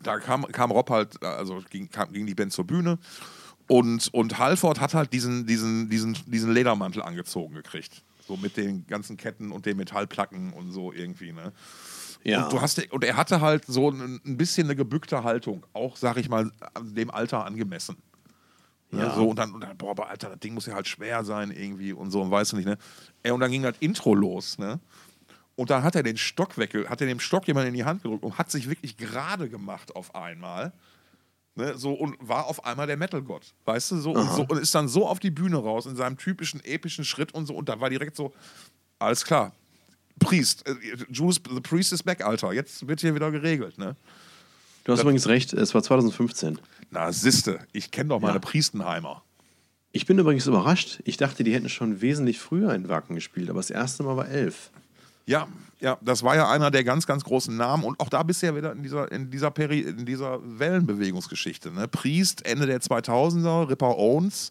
da 0.00 0.18
kam, 0.18 0.46
kam 0.46 0.70
Rob 0.70 0.88
halt, 0.88 1.22
also 1.22 1.62
ging, 1.68 1.90
kam, 1.90 2.12
ging 2.12 2.26
die 2.26 2.34
Band 2.34 2.52
zur 2.52 2.64
Bühne 2.64 2.98
und, 3.66 4.08
und 4.14 4.38
Halford 4.38 4.80
hat 4.80 4.94
halt 4.94 5.12
diesen, 5.12 5.46
diesen, 5.46 5.90
diesen, 5.90 6.16
diesen 6.26 6.52
Ledermantel 6.52 7.02
angezogen 7.02 7.54
gekriegt. 7.54 8.02
So 8.28 8.36
mit 8.36 8.58
den 8.58 8.86
ganzen 8.86 9.16
Ketten 9.16 9.50
und 9.50 9.64
den 9.64 9.78
Metallplatten 9.78 10.52
und 10.52 10.70
so 10.70 10.92
irgendwie, 10.92 11.32
ne? 11.32 11.52
Ja. 12.24 12.44
Und, 12.44 12.52
du 12.52 12.60
hast, 12.60 12.92
und 12.92 13.02
er 13.02 13.16
hatte 13.16 13.40
halt 13.40 13.64
so 13.64 13.90
ein, 13.90 14.20
ein 14.24 14.36
bisschen 14.36 14.66
eine 14.66 14.76
gebückte 14.76 15.24
Haltung, 15.24 15.64
auch, 15.72 15.96
sag 15.96 16.18
ich 16.18 16.28
mal, 16.28 16.52
dem 16.82 17.10
Alter 17.10 17.46
angemessen. 17.46 17.96
Ja. 18.90 18.98
Ja. 18.98 19.14
So, 19.14 19.30
und 19.30 19.38
dann, 19.38 19.54
und 19.54 19.62
dann, 19.62 19.78
boah, 19.78 19.92
aber 19.92 20.10
Alter, 20.10 20.28
das 20.28 20.40
Ding 20.40 20.52
muss 20.52 20.66
ja 20.66 20.74
halt 20.74 20.86
schwer 20.86 21.24
sein 21.24 21.50
irgendwie 21.50 21.94
und 21.94 22.10
so, 22.10 22.20
und 22.20 22.30
weißt 22.30 22.52
du 22.52 22.56
nicht, 22.56 22.66
ne? 22.66 22.76
Und 23.32 23.40
dann 23.40 23.50
ging 23.50 23.62
das 23.62 23.76
Intro 23.80 24.14
los, 24.14 24.58
ne? 24.58 24.78
Und 25.56 25.70
dann 25.70 25.82
hat 25.82 25.96
er 25.96 26.02
den 26.02 26.18
Stock 26.18 26.58
weg, 26.58 26.74
hat 26.86 27.00
er 27.00 27.06
dem 27.06 27.20
Stock 27.20 27.46
jemand 27.48 27.66
in 27.66 27.74
die 27.74 27.84
Hand 27.84 28.02
gedrückt 28.02 28.24
und 28.24 28.36
hat 28.36 28.50
sich 28.50 28.68
wirklich 28.68 28.98
gerade 28.98 29.48
gemacht 29.48 29.96
auf 29.96 30.14
einmal. 30.14 30.72
Ne, 31.58 31.76
so 31.76 31.92
und 31.92 32.16
war 32.20 32.46
auf 32.46 32.64
einmal 32.64 32.86
der 32.86 32.96
Metal-Gott, 32.96 33.52
weißt 33.64 33.90
du, 33.90 33.96
so 33.98 34.12
und, 34.12 34.30
so 34.30 34.46
und 34.48 34.60
ist 34.60 34.72
dann 34.76 34.86
so 34.86 35.08
auf 35.08 35.18
die 35.18 35.32
Bühne 35.32 35.56
raus 35.56 35.86
in 35.86 35.96
seinem 35.96 36.16
typischen 36.16 36.64
epischen 36.64 37.04
Schritt 37.04 37.34
und 37.34 37.46
so 37.46 37.54
und 37.56 37.68
da 37.68 37.80
war 37.80 37.90
direkt 37.90 38.14
so, 38.14 38.32
alles 39.00 39.24
klar, 39.24 39.52
Priest, 40.20 40.64
äh, 40.68 40.76
Judas, 41.10 41.40
the 41.52 41.60
Priest 41.60 41.92
is 41.92 42.04
back, 42.04 42.24
Alter, 42.24 42.52
jetzt 42.52 42.86
wird 42.86 43.00
hier 43.00 43.12
wieder 43.12 43.32
geregelt, 43.32 43.76
ne? 43.76 43.96
Du 44.84 44.92
hast 44.92 45.00
übrigens 45.02 45.26
recht, 45.26 45.52
es 45.52 45.74
war 45.74 45.82
2015. 45.82 46.60
Na, 46.92 47.10
siste, 47.12 47.58
ich 47.72 47.90
kenne 47.90 48.10
doch 48.10 48.20
meine 48.20 48.34
Ja. 48.34 48.38
Priestenheimer. 48.38 49.24
Ich 49.90 50.06
bin 50.06 50.16
übrigens 50.16 50.46
überrascht. 50.46 51.00
Ich 51.06 51.16
dachte, 51.16 51.42
die 51.42 51.52
hätten 51.52 51.68
schon 51.68 52.00
wesentlich 52.00 52.38
früher 52.38 52.72
in 52.72 52.88
Wacken 52.88 53.16
gespielt, 53.16 53.50
aber 53.50 53.58
das 53.58 53.70
erste 53.70 54.04
Mal 54.04 54.16
war 54.16 54.28
11. 54.28 54.70
Ja, 55.28 55.46
ja, 55.78 55.98
das 56.00 56.22
war 56.22 56.34
ja 56.36 56.50
einer 56.50 56.70
der 56.70 56.84
ganz, 56.84 57.06
ganz 57.06 57.22
großen 57.22 57.54
Namen. 57.54 57.84
Und 57.84 58.00
auch 58.00 58.08
da 58.08 58.22
bist 58.22 58.42
du 58.42 58.46
ja 58.46 58.56
wieder 58.56 58.72
in 58.72 58.82
dieser, 58.82 59.12
in 59.12 59.30
dieser, 59.30 59.50
Peri 59.50 59.80
in 59.80 60.06
dieser 60.06 60.40
Wellenbewegungsgeschichte. 60.42 61.70
Ne? 61.70 61.86
Priest, 61.86 62.46
Ende 62.46 62.66
der 62.66 62.80
2000er, 62.80 63.68
Ripper 63.68 63.98
Owens. 63.98 64.50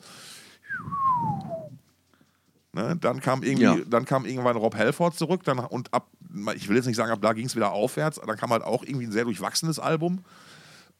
Ne? 2.74 2.96
Dann, 3.02 3.20
kam 3.20 3.42
irgendwie, 3.42 3.64
Ja. 3.64 3.78
dann 3.90 4.06
kam 4.06 4.26
irgendwann 4.26 4.56
Rob 4.56 4.76
Halford 4.76 5.16
zurück. 5.16 5.44
Dann, 5.44 5.58
und 5.58 5.92
ab, 5.94 6.08
ich 6.56 6.70
will 6.70 6.76
jetzt 6.76 6.86
nicht 6.86 6.96
sagen, 6.96 7.12
ab 7.12 7.20
da 7.24 7.34
ging 7.34 7.48
es 7.48 7.56
wieder 7.56 7.72
aufwärts. 7.72 8.22
Dann 8.26 8.38
kam 8.38 8.52
halt 8.52 8.64
auch 8.64 8.84
irgendwie 8.84 9.08
ein 9.08 9.12
sehr 9.12 9.26
durchwachsenes 9.26 9.80
Album. 9.80 10.24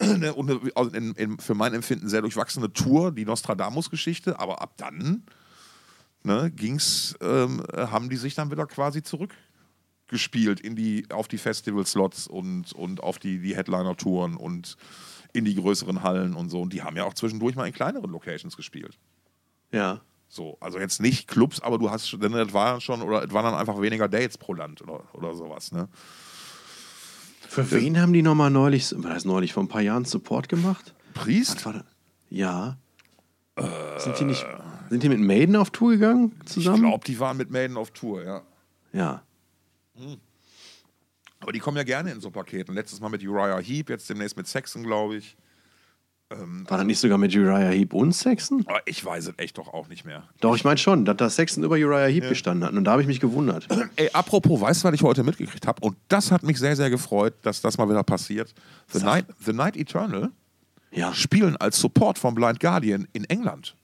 Ne? 0.00 0.32
Und 0.32 0.48
eine, 0.48 0.60
also 0.76 0.90
in, 0.92 1.12
in, 1.14 1.38
für 1.40 1.54
mein 1.54 1.74
Empfinden 1.74 2.08
sehr 2.08 2.20
durchwachsene 2.20 2.72
Tour, 2.72 3.10
die 3.10 3.24
Nostradamus-Geschichte. 3.24 4.38
Aber 4.38 4.62
ab 4.62 4.74
dann 4.76 5.24
ne, 6.22 6.52
ging's, 6.54 7.16
ähm, 7.20 7.62
haben 7.74 8.08
die 8.08 8.16
sich 8.16 8.36
dann 8.36 8.50
wieder 8.52 8.66
quasi 8.66 9.02
zurückgespielt 10.08 10.60
in 10.60 10.74
die, 10.74 11.06
auf 11.10 11.28
die 11.28 11.38
Festival-Slots 11.38 12.26
und, 12.28 12.72
und 12.72 13.02
auf 13.02 13.18
die, 13.18 13.38
die 13.38 13.54
Headliner-Touren 13.56 14.36
und 14.36 14.76
in 15.34 15.44
die 15.44 15.54
größeren 15.54 16.02
Hallen 16.02 16.34
und 16.34 16.48
so. 16.48 16.62
Und 16.62 16.72
die 16.72 16.82
haben 16.82 16.96
ja 16.96 17.04
auch 17.04 17.14
zwischendurch 17.14 17.54
mal 17.56 17.66
in 17.66 17.74
kleineren 17.74 18.10
Locations 18.10 18.56
gespielt. 18.56 18.98
Ja. 19.70 20.00
So, 20.30 20.56
also 20.60 20.78
jetzt 20.78 21.00
nicht 21.00 21.28
Clubs, 21.28 21.60
aber 21.60 21.78
du 21.78 21.90
hast, 21.90 22.08
schon- 22.08 22.20
denn 22.20 22.32
das 22.32 22.52
war 22.52 22.80
schon, 22.80 23.02
oder 23.02 23.24
es 23.24 23.32
waren 23.32 23.44
dann 23.44 23.54
einfach 23.54 23.80
weniger 23.80 24.08
Dates 24.08 24.36
pro 24.38 24.54
Land 24.54 24.82
oder, 24.82 25.02
oder 25.14 25.34
sowas, 25.34 25.72
ne? 25.72 25.88
Für 27.48 27.70
wen 27.70 27.98
haben 28.00 28.12
die 28.12 28.20
nochmal 28.22 28.50
neulich, 28.50 28.92
was 28.98 29.10
heißt 29.10 29.26
neulich, 29.26 29.54
vor 29.54 29.62
ein 29.62 29.68
paar 29.68 29.80
Jahren 29.80 30.04
Support 30.04 30.50
gemacht? 30.50 30.94
Priest? 31.14 31.66
Ja. 32.28 32.76
sind, 33.96 34.20
die 34.20 34.24
nicht, 34.24 34.46
sind 34.90 35.02
die 35.02 35.08
mit 35.08 35.18
Maiden 35.20 35.56
auf 35.56 35.70
Tour 35.70 35.92
gegangen 35.92 36.32
Ich 36.44 36.52
zusammen? 36.52 36.82
glaube, 36.82 37.04
die 37.06 37.18
waren 37.18 37.38
mit 37.38 37.50
Maiden 37.50 37.78
auf 37.78 37.90
Tour, 37.92 38.22
ja. 38.22 38.42
Ja. 38.92 39.22
Aber 41.40 41.52
die 41.52 41.60
kommen 41.60 41.76
ja 41.76 41.84
gerne 41.84 42.10
in 42.10 42.20
so 42.20 42.30
Paketen. 42.30 42.74
Letztes 42.74 43.00
Mal 43.00 43.08
mit 43.10 43.22
Uriah 43.22 43.58
Heep, 43.58 43.90
jetzt 43.90 44.08
demnächst 44.10 44.36
mit 44.36 44.46
Saxon, 44.46 44.82
glaube 44.82 45.16
ich. 45.16 45.36
War 46.30 46.76
das 46.76 46.86
nicht 46.86 46.98
sogar 46.98 47.16
mit 47.16 47.34
Uriah 47.34 47.70
Heep 47.70 47.94
und 47.94 48.12
Saxon? 48.14 48.62
Aber 48.66 48.82
ich 48.84 49.02
weiß 49.02 49.28
es 49.28 49.34
echt 49.38 49.56
doch 49.56 49.68
auch 49.72 49.88
nicht 49.88 50.04
mehr. 50.04 50.24
Doch, 50.40 50.54
ich 50.56 50.62
meine 50.64 50.76
schon, 50.76 51.06
dass 51.06 51.16
da 51.16 51.30
Saxon 51.30 51.64
über 51.64 51.76
Uriah 51.76 52.06
Heep 52.06 52.28
gestanden 52.28 52.64
hat. 52.68 52.74
Und 52.74 52.84
da 52.84 52.90
habe 52.92 53.00
ich 53.02 53.08
mich 53.08 53.18
gewundert. 53.20 53.66
Ey, 53.96 54.10
apropos, 54.12 54.60
weißt 54.60 54.82
du, 54.84 54.88
was 54.88 54.94
ich 54.94 55.02
heute 55.02 55.22
mitgekriegt 55.22 55.66
habe? 55.66 55.80
Und 55.80 55.96
das 56.08 56.30
hat 56.30 56.42
mich 56.42 56.58
sehr, 56.58 56.76
sehr 56.76 56.90
gefreut, 56.90 57.32
dass 57.42 57.62
das 57.62 57.78
mal 57.78 57.88
wieder 57.88 58.02
passiert. 58.02 58.52
The. 58.92 59.02
Night, 59.04 59.26
The 59.42 59.54
Night 59.54 59.76
Eternal 59.76 60.30
Ja. 60.90 61.14
spielen 61.14 61.56
als 61.56 61.78
Support 61.80 62.18
vom 62.18 62.34
Blind 62.34 62.60
Guardian 62.60 63.08
in 63.14 63.24
England. 63.24 63.74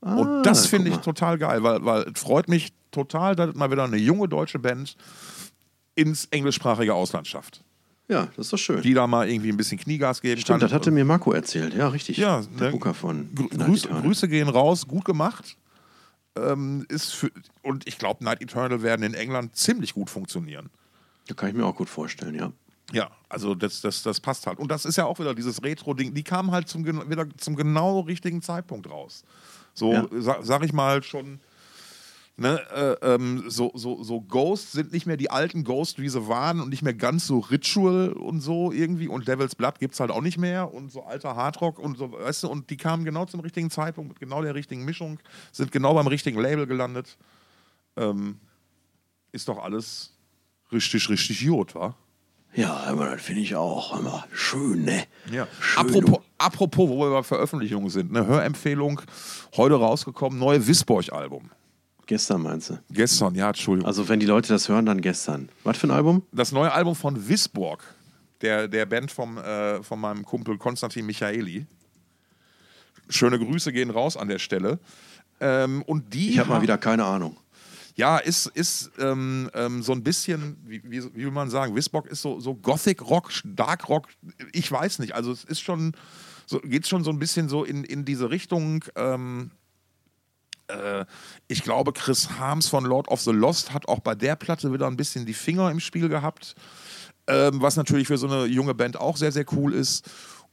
Ah, 0.00 0.14
Und 0.16 0.44
das 0.44 0.66
finde 0.66 0.90
ich 0.92 0.96
total 0.98 1.36
geil, 1.36 1.62
weil, 1.62 1.84
weil 1.84 2.02
es 2.14 2.20
freut 2.20 2.48
mich 2.48 2.72
total, 2.94 3.36
dass 3.36 3.54
mal 3.54 3.70
wieder 3.70 3.84
eine 3.84 3.96
junge 3.96 4.28
deutsche 4.28 4.58
Band 4.58 4.96
ins 5.94 6.26
englischsprachige 6.30 6.94
Ausland 6.94 7.26
schafft. 7.26 7.62
Ja, 8.08 8.26
das 8.36 8.46
ist 8.46 8.52
doch 8.52 8.58
schön. 8.58 8.82
Die 8.82 8.92
da 8.94 9.06
mal 9.06 9.28
irgendwie 9.28 9.48
ein 9.50 9.56
bisschen 9.56 9.78
Kniegas 9.78 10.20
geben 10.20 10.40
Stimmt, 10.40 10.60
kann. 10.60 10.68
das 10.68 10.72
hatte 10.74 10.90
mir 10.90 11.04
Marco 11.04 11.32
erzählt. 11.32 11.72
Ja, 11.74 11.88
richtig. 11.88 12.18
Ja, 12.18 12.42
der 12.58 12.66
ne, 12.66 12.70
Booker 12.72 12.92
von 12.94 13.30
Night 13.32 13.66
Grüße. 13.66 13.88
Grüße 13.88 14.28
gehen 14.28 14.48
raus, 14.48 14.86
gut 14.86 15.04
gemacht. 15.04 15.56
Ähm, 16.36 16.84
ist 16.88 17.14
für, 17.14 17.30
und 17.62 17.86
ich 17.86 17.96
glaube, 17.96 18.22
Night 18.24 18.42
Eternal 18.42 18.82
werden 18.82 19.02
in 19.04 19.14
England 19.14 19.56
ziemlich 19.56 19.94
gut 19.94 20.10
funktionieren. 20.10 20.68
Da 21.28 21.34
kann 21.34 21.48
ich 21.48 21.54
mir 21.54 21.64
auch 21.64 21.76
gut 21.76 21.88
vorstellen, 21.88 22.34
ja. 22.34 22.52
Ja, 22.92 23.10
also 23.30 23.54
das, 23.54 23.80
das, 23.80 24.02
das 24.02 24.20
passt 24.20 24.46
halt. 24.46 24.58
Und 24.58 24.70
das 24.70 24.84
ist 24.84 24.96
ja 24.96 25.06
auch 25.06 25.18
wieder 25.18 25.34
dieses 25.34 25.62
Retro-Ding. 25.62 26.12
Die 26.12 26.22
kamen 26.22 26.50
halt 26.50 26.68
zum, 26.68 26.84
wieder 26.84 27.26
zum 27.38 27.56
genau 27.56 28.00
richtigen 28.00 28.42
Zeitpunkt 28.42 28.90
raus. 28.90 29.24
So, 29.72 29.92
Ja. 29.94 30.06
sa 30.18 30.38
sag 30.42 30.62
ich 30.64 30.72
mal 30.74 31.02
schon, 31.02 31.40
ne, 32.36 32.60
äh, 32.70 33.14
ähm, 33.14 33.44
so, 33.48 33.70
so, 33.74 34.02
so 34.02 34.20
Ghosts 34.20 34.72
sind 34.72 34.92
nicht 34.92 35.06
mehr 35.06 35.16
die 35.16 35.30
alten 35.30 35.64
Ghosts, 35.64 35.98
wie 35.98 36.08
sie 36.08 36.28
waren 36.28 36.60
und 36.60 36.68
nicht 36.68 36.82
mehr 36.82 36.94
ganz 36.94 37.26
so 37.26 37.38
Ritual 37.38 38.12
und 38.12 38.40
so 38.40 38.72
irgendwie. 38.72 39.08
Und 39.08 39.28
Devil's 39.28 39.54
Blood 39.54 39.78
gibt 39.78 39.94
es 39.94 40.00
halt 40.00 40.10
auch 40.10 40.20
nicht 40.20 40.38
mehr 40.38 40.72
und 40.72 40.90
so 40.90 41.02
alter 41.02 41.36
Hardrock 41.36 41.78
und 41.78 41.96
so, 41.96 42.12
weißt 42.12 42.44
du, 42.44 42.48
und 42.48 42.70
die 42.70 42.76
kamen 42.76 43.04
genau 43.04 43.24
zum 43.26 43.40
richtigen 43.40 43.70
Zeitpunkt 43.70 44.10
mit 44.10 44.20
genau 44.20 44.42
der 44.42 44.54
richtigen 44.54 44.84
Mischung, 44.84 45.18
sind 45.52 45.72
genau 45.72 45.94
beim 45.94 46.06
richtigen 46.06 46.40
Label 46.40 46.66
gelandet. 46.66 47.16
Ähm, 47.96 48.38
ist 49.32 49.48
doch 49.48 49.58
alles 49.62 50.12
richtig, 50.72 51.08
richtig 51.08 51.46
gut, 51.46 51.74
wa? 51.74 51.94
Ja, 52.54 52.72
aber 52.86 53.10
das 53.10 53.22
finde 53.22 53.40
ich 53.40 53.56
auch 53.56 53.98
immer 53.98 54.24
schön, 54.32 54.84
ne? 54.84 55.04
Ja. 55.32 55.48
Schön, 55.60 55.88
Apropos, 55.88 56.20
apropos, 56.38 56.88
wo 56.88 57.00
wir 57.00 57.10
bei 57.10 57.22
Veröffentlichungen 57.24 57.90
sind, 57.90 58.16
eine 58.16 58.28
Hörempfehlung, 58.28 59.00
heute 59.56 59.74
rausgekommen, 59.74 60.38
neue 60.38 60.64
Wisborg-Album. 60.64 61.50
Gestern 62.06 62.42
meinst 62.42 62.70
du? 62.70 62.78
Gestern, 62.90 63.34
ja, 63.34 63.48
Entschuldigung. 63.48 63.86
Also 63.86 64.08
wenn 64.08 64.20
die 64.20 64.26
Leute 64.26 64.48
das 64.48 64.68
hören, 64.68 64.86
dann 64.86 65.00
gestern. 65.00 65.48
Was 65.62 65.78
für 65.78 65.86
ein 65.86 65.90
Album? 65.90 66.22
das 66.32 66.52
neue 66.52 66.72
Album 66.72 66.94
von 66.94 67.28
Wisborg, 67.28 67.82
der, 68.40 68.68
der 68.68 68.86
Band 68.86 69.10
vom, 69.10 69.38
äh, 69.38 69.82
von 69.82 70.00
meinem 70.00 70.24
Kumpel 70.24 70.58
Konstantin 70.58 71.06
Michaeli. 71.06 71.66
Schöne 73.08 73.38
Grüße 73.38 73.72
gehen 73.72 73.90
raus 73.90 74.16
an 74.16 74.28
der 74.28 74.38
Stelle. 74.38 74.78
Ähm, 75.40 75.82
und 75.82 76.12
die 76.14 76.30
Ich 76.30 76.38
habe 76.38 76.50
mal 76.50 76.62
wieder 76.62 76.78
keine 76.78 77.04
Ahnung. 77.04 77.36
Ja, 77.96 78.18
ist, 78.18 78.46
ist 78.46 78.90
ähm, 78.98 79.48
ähm, 79.54 79.82
so 79.82 79.92
ein 79.92 80.02
bisschen, 80.02 80.56
wie, 80.66 80.82
wie, 80.84 81.04
wie 81.14 81.24
will 81.24 81.30
man 81.30 81.48
sagen, 81.48 81.76
Wisborg 81.76 82.06
ist 82.06 82.22
so, 82.22 82.40
so 82.40 82.54
Gothic-Rock, 82.54 83.30
Dark-Rock, 83.44 84.08
ich 84.52 84.70
weiß 84.70 84.98
nicht. 84.98 85.14
Also 85.14 85.30
es 85.30 85.44
ist 85.44 85.60
schon, 85.60 85.92
so, 86.44 86.58
geht 86.58 86.88
schon 86.88 87.04
so 87.04 87.10
ein 87.10 87.20
bisschen 87.20 87.48
so 87.48 87.62
in, 87.62 87.84
in 87.84 88.04
diese 88.04 88.30
Richtung. 88.30 88.84
Ähm, 88.96 89.52
äh, 90.68 91.04
ich 91.48 91.62
glaube, 91.62 91.92
Chris 91.92 92.30
Harms 92.38 92.68
von 92.68 92.84
Lord 92.84 93.08
of 93.08 93.20
the 93.20 93.30
Lost 93.32 93.72
hat 93.72 93.88
auch 93.88 94.00
bei 94.00 94.14
der 94.14 94.36
Platte 94.36 94.72
wieder 94.72 94.86
ein 94.86 94.96
bisschen 94.96 95.26
die 95.26 95.34
Finger 95.34 95.70
im 95.70 95.80
Spiel 95.80 96.08
gehabt. 96.08 96.54
Ähm, 97.26 97.62
was 97.62 97.76
natürlich 97.76 98.06
für 98.06 98.18
so 98.18 98.26
eine 98.26 98.44
junge 98.44 98.74
Band 98.74 99.00
auch 99.00 99.16
sehr, 99.16 99.32
sehr 99.32 99.46
cool 99.52 99.72
ist. 99.72 100.08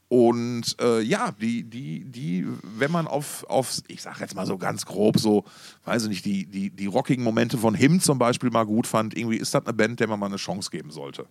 Und 0.08 0.76
äh, 0.78 1.00
ja, 1.00 1.32
die, 1.32 1.64
die, 1.64 2.04
die, 2.04 2.46
wenn 2.62 2.90
man 2.90 3.06
auf, 3.06 3.44
auf, 3.48 3.78
ich 3.88 4.02
sag 4.02 4.20
jetzt 4.20 4.34
mal 4.34 4.44
so 4.44 4.58
ganz 4.58 4.84
grob, 4.84 5.18
so, 5.18 5.44
weiß 5.84 6.02
ich 6.02 6.08
nicht, 6.10 6.24
die, 6.26 6.46
die, 6.46 6.68
die 6.68 6.86
rockigen 6.86 7.24
Momente 7.24 7.56
von 7.56 7.74
Him 7.74 7.98
zum 7.98 8.18
Beispiel 8.18 8.50
mal 8.50 8.66
gut 8.66 8.86
fand, 8.86 9.16
irgendwie 9.16 9.38
ist 9.38 9.54
das 9.54 9.64
eine 9.64 9.72
Band, 9.72 10.00
der 10.00 10.08
man 10.08 10.20
mal 10.20 10.26
eine 10.26 10.36
Chance 10.36 10.70
geben 10.70 10.90
sollte. 10.90 11.26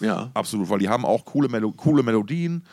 Ja. 0.00 0.32
Absolut, 0.34 0.68
weil 0.68 0.80
die 0.80 0.88
haben 0.88 1.04
auch 1.04 1.24
coole, 1.24 1.48
Melo 1.48 1.70
coole 1.70 2.02
Melodien, 2.02 2.64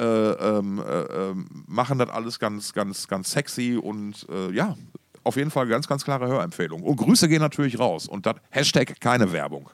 äh, 0.00 0.04
ähm, 0.04 0.78
äh, 0.78 1.02
ähm, 1.02 1.46
machen 1.66 1.98
das 1.98 2.08
alles 2.08 2.38
ganz, 2.38 2.72
ganz, 2.72 3.06
ganz 3.06 3.32
sexy 3.32 3.76
und 3.76 4.26
äh, 4.30 4.50
ja, 4.52 4.76
auf 5.24 5.36
jeden 5.36 5.50
Fall 5.50 5.66
ganz, 5.68 5.88
ganz 5.88 6.04
klare 6.04 6.26
Hörempfehlung. 6.28 6.82
Und 6.82 6.96
Grüße 6.96 7.28
gehen 7.28 7.40
natürlich 7.40 7.78
raus 7.78 8.08
und 8.08 8.26
das 8.26 8.36
Hashtag 8.50 9.00
keine 9.00 9.32
Werbung. 9.32 9.70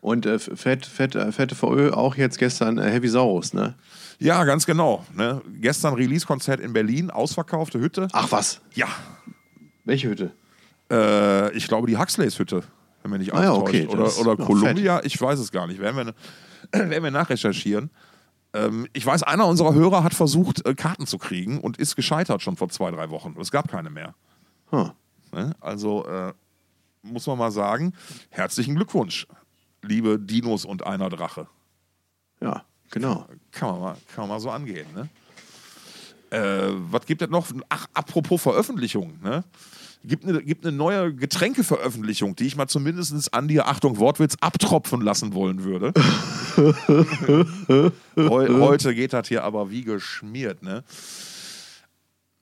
Und 0.00 0.26
äh, 0.26 0.38
Fett, 0.38 0.86
Fett, 0.86 1.14
äh, 1.16 1.32
Fette 1.32 1.54
VÖ 1.56 1.90
auch 1.92 2.14
jetzt 2.14 2.38
gestern 2.38 2.78
äh, 2.78 2.90
Heavy 2.90 3.08
Saurus, 3.08 3.52
ne? 3.52 3.74
Ja, 4.20 4.44
ganz 4.44 4.64
genau. 4.64 5.04
Ne? 5.14 5.42
Gestern 5.60 5.94
Release-Konzert 5.94 6.60
in 6.60 6.72
Berlin, 6.72 7.10
ausverkaufte 7.10 7.80
Hütte. 7.80 8.08
Ach 8.12 8.30
was? 8.30 8.60
Ja, 8.74 8.86
Welche 9.84 10.08
Hütte? 10.08 10.30
äh, 10.90 11.52
ich 11.56 11.66
glaube 11.68 11.86
die 11.88 11.96
Huxleys 11.98 12.38
Hütte, 12.38 12.62
wenn 13.02 13.10
mir 13.10 13.18
nicht 13.18 13.34
Ah 13.34 13.42
ja, 13.42 13.52
okay. 13.52 13.86
Oder, 13.86 14.16
oder 14.18 14.36
Columbia, 14.36 15.00
ich 15.04 15.20
weiß 15.20 15.38
es 15.38 15.50
gar 15.50 15.66
nicht. 15.66 15.80
Werden 15.80 16.14
wir, 16.72 16.80
werden 16.90 17.02
wir 17.04 17.10
nachrecherchieren. 17.10 17.90
Ähm, 18.54 18.86
ich 18.92 19.04
weiß, 19.04 19.24
einer 19.24 19.46
unserer 19.46 19.74
Hörer 19.74 20.04
hat 20.04 20.14
versucht, 20.14 20.64
äh, 20.66 20.74
Karten 20.74 21.06
zu 21.06 21.18
kriegen 21.18 21.60
und 21.60 21.76
ist 21.76 21.96
gescheitert 21.96 22.42
schon 22.42 22.56
vor 22.56 22.68
zwei, 22.70 22.90
drei 22.90 23.10
Wochen. 23.10 23.34
Es 23.40 23.50
gab 23.50 23.68
keine 23.68 23.90
mehr. 23.90 24.14
Huh. 24.70 24.90
Ne? 25.32 25.54
Also 25.60 26.06
äh, 26.06 26.32
muss 27.02 27.26
man 27.26 27.38
mal 27.38 27.50
sagen, 27.50 27.92
herzlichen 28.30 28.76
Glückwunsch, 28.76 29.26
liebe 29.82 30.18
Dinos 30.18 30.64
und 30.64 30.86
einer 30.86 31.08
Drache. 31.08 31.46
Ja, 32.40 32.64
genau. 32.90 33.26
Kann 33.50 33.70
man 33.70 33.80
mal, 33.80 33.96
kann 34.14 34.22
man 34.22 34.28
mal 34.30 34.40
so 34.40 34.50
angehen. 34.50 34.86
Ne? 34.94 35.08
Äh, 36.30 36.72
was 36.90 37.06
gibt 37.06 37.22
es 37.22 37.30
noch? 37.30 37.46
Ach, 37.68 37.86
apropos 37.94 38.42
Veröffentlichung. 38.42 39.18
Ne? 39.22 39.44
Gibt 40.04 40.24
eine, 40.24 40.42
gibt 40.42 40.64
eine 40.64 40.76
neue 40.76 41.12
Getränkeveröffentlichung, 41.12 42.36
die 42.36 42.46
ich 42.46 42.56
mal 42.56 42.68
zumindest 42.68 43.34
an 43.34 43.48
dir, 43.48 43.66
Achtung, 43.66 43.98
Wortwitz, 43.98 44.36
abtropfen 44.40 45.00
lassen 45.00 45.34
wollen 45.34 45.64
würde. 45.64 45.92
Heu, 48.16 48.48
heute 48.60 48.94
geht 48.94 49.12
das 49.12 49.28
hier 49.28 49.42
aber 49.44 49.70
wie 49.70 49.82
geschmiert. 49.82 50.62
Ne? 50.62 50.84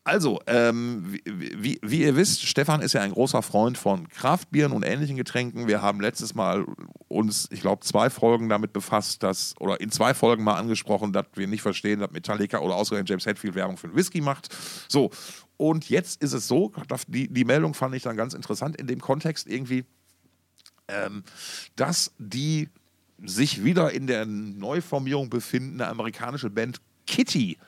Also, 0.07 0.39
ähm, 0.47 1.19
wie, 1.25 1.81
wie, 1.83 2.03
ihr 2.03 2.15
wisst, 2.15 2.47
Stefan 2.47 2.81
ist 2.81 2.93
ja 2.93 3.01
ein 3.01 3.11
großer 3.11 3.43
Freund 3.43 3.77
von 3.77 4.09
Kraftbieren 4.09 4.71
und 4.71 4.85
ähnlichen 4.85 5.17
Getränken. 5.17 5.67
Wir 5.67 5.83
haben 5.83 6.01
letztes 6.01 6.37
Mal 6.37 6.65
uns, 7.09 7.49
ich 7.51 7.61
glaube, 7.61 7.85
zwei 7.85 8.09
Folgen 8.09 8.49
damit 8.49 8.73
befasst, 8.73 9.25
dass, 9.25 9.57
oder 9.59 9.81
in 9.81 9.91
zwei 9.91 10.15
Folgen 10.15 10.45
mal 10.45 10.55
angesprochen, 10.55 11.13
dass 11.13 11.27
wir 11.35 11.49
nicht 11.49 11.63
verstehen, 11.63 11.99
dass 11.99 12.13
Metallica 12.13 12.61
oder 12.61 12.77
ausgerechnet 12.77 13.11
James 13.11 13.27
Hetfield 13.27 13.57
Werbung 13.57 13.79
für 13.79 13.89
einen 13.89 13.97
Whisky 13.97 14.21
macht. 14.21 14.55
So, 14.87 15.11
und 15.57 15.89
jetzt 15.89 16.23
ist 16.23 16.35
es 16.35 16.47
so, 16.47 16.73
die, 17.09 17.27
die 17.27 17.45
Meldung 17.45 17.75
fand 17.75 17.97
ich 17.97 18.05
dann 18.05 18.17
ganz 18.17 18.33
interessant 18.33 18.77
in 18.77 18.87
dem 18.87 19.01
Kontext 19.01 19.49
irgendwie, 19.49 19.87
ähm, 20.87 21.25
dass 21.75 22.13
die 22.19 22.69
sich 23.25 23.65
wieder 23.65 23.93
in 23.93 24.07
der 24.07 24.25
Neuformierung 24.25 25.31
befindende 25.31 25.89
amerikanische 25.89 26.49
Band 26.49 26.81
Kitty 27.09 27.59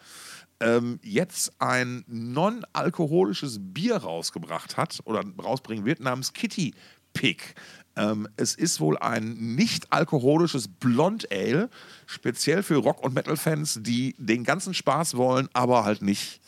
ähm, 0.61 0.99
jetzt 1.03 1.53
ein 1.61 2.05
non-alkoholisches 2.07 3.59
Bier 3.61 3.97
rausgebracht 3.97 4.77
hat 4.77 5.01
oder 5.05 5.23
rausbringen 5.43 5.85
wird 5.85 6.01
namens 6.01 6.33
Kitty 6.33 6.75
Pick. 7.13 7.55
Ähm, 7.97 8.29
es 8.37 8.55
ist 8.55 8.81
wohl 8.81 8.97
ein 8.99 9.55
nicht 9.57 9.93
alkoholisches 9.93 10.69
Blond 10.69 11.31
Ale, 11.33 11.69
speziell 12.07 12.63
für 12.63 12.77
Rock- 12.77 13.03
und 13.03 13.15
Metal-Fans, 13.15 13.81
die 13.83 14.15
den 14.19 14.45
ganzen 14.45 14.73
Spaß 14.75 15.17
wollen, 15.17 15.49
aber 15.53 15.85
halt 15.85 16.03
nicht 16.03 16.41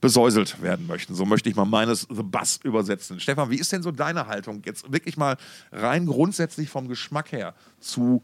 besäuselt 0.00 0.60
werden 0.60 0.86
möchten. 0.86 1.14
So 1.14 1.24
möchte 1.24 1.48
ich 1.48 1.56
mal 1.56 1.64
meines 1.64 2.06
The 2.10 2.22
Buzz 2.22 2.60
übersetzen. 2.62 3.20
Stefan, 3.20 3.50
wie 3.50 3.56
ist 3.56 3.72
denn 3.72 3.82
so 3.82 3.90
deine 3.90 4.26
Haltung 4.26 4.62
jetzt 4.64 4.92
wirklich 4.92 5.16
mal 5.16 5.38
rein 5.72 6.06
grundsätzlich 6.06 6.68
vom 6.68 6.88
Geschmack 6.88 7.32
her 7.32 7.54
zu 7.80 8.22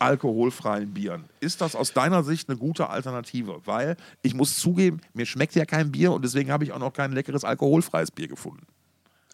alkoholfreien 0.00 0.92
Bieren? 0.92 1.24
Ist 1.40 1.60
das 1.60 1.76
aus 1.76 1.92
deiner 1.92 2.24
Sicht 2.24 2.48
eine 2.48 2.58
gute 2.58 2.88
Alternative? 2.88 3.60
Weil 3.64 3.96
ich 4.22 4.34
muss 4.34 4.58
zugeben, 4.58 5.00
mir 5.14 5.26
schmeckt 5.26 5.54
ja 5.54 5.64
kein 5.64 5.92
Bier 5.92 6.12
und 6.12 6.24
deswegen 6.24 6.50
habe 6.50 6.64
ich 6.64 6.72
auch 6.72 6.78
noch 6.78 6.92
kein 6.92 7.12
leckeres 7.12 7.44
alkoholfreies 7.44 8.10
Bier 8.10 8.28
gefunden. 8.28 8.66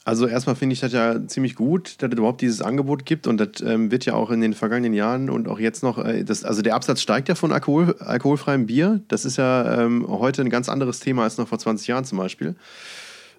Also 0.07 0.29
erstmal 0.29 0.55
finde 0.55 0.75
ich 0.75 0.79
das 0.79 0.93
ja 0.93 1.27
ziemlich 1.27 1.57
gut, 1.57 2.01
dass 2.01 2.13
es 2.13 2.17
überhaupt 2.17 2.41
dieses 2.41 2.63
Angebot 2.63 3.05
gibt 3.05 3.27
und 3.27 3.39
das 3.39 3.61
ähm, 3.61 3.91
wird 3.91 4.05
ja 4.05 4.15
auch 4.15 4.31
in 4.31 4.41
den 4.41 4.55
vergangenen 4.55 4.95
Jahren 4.95 5.29
und 5.29 5.49
auch 5.49 5.59
jetzt 5.59 5.83
noch, 5.83 5.99
äh, 5.99 6.23
das, 6.23 6.45
also 6.45 6.63
der 6.63 6.77
Absatz 6.77 7.01
steigt 7.01 7.29
ja 7.29 7.35
von 7.35 7.51
Alkohol, 7.51 7.97
alkoholfreiem 7.99 8.67
Bier. 8.67 9.01
Das 9.09 9.25
ist 9.25 9.37
ja 9.37 9.83
ähm, 9.83 10.07
heute 10.07 10.43
ein 10.43 10.51
ganz 10.51 10.69
anderes 10.69 11.01
Thema 11.01 11.25
als 11.25 11.39
noch 11.39 11.49
vor 11.49 11.59
20 11.59 11.89
Jahren 11.89 12.05
zum 12.05 12.19
Beispiel. 12.19 12.55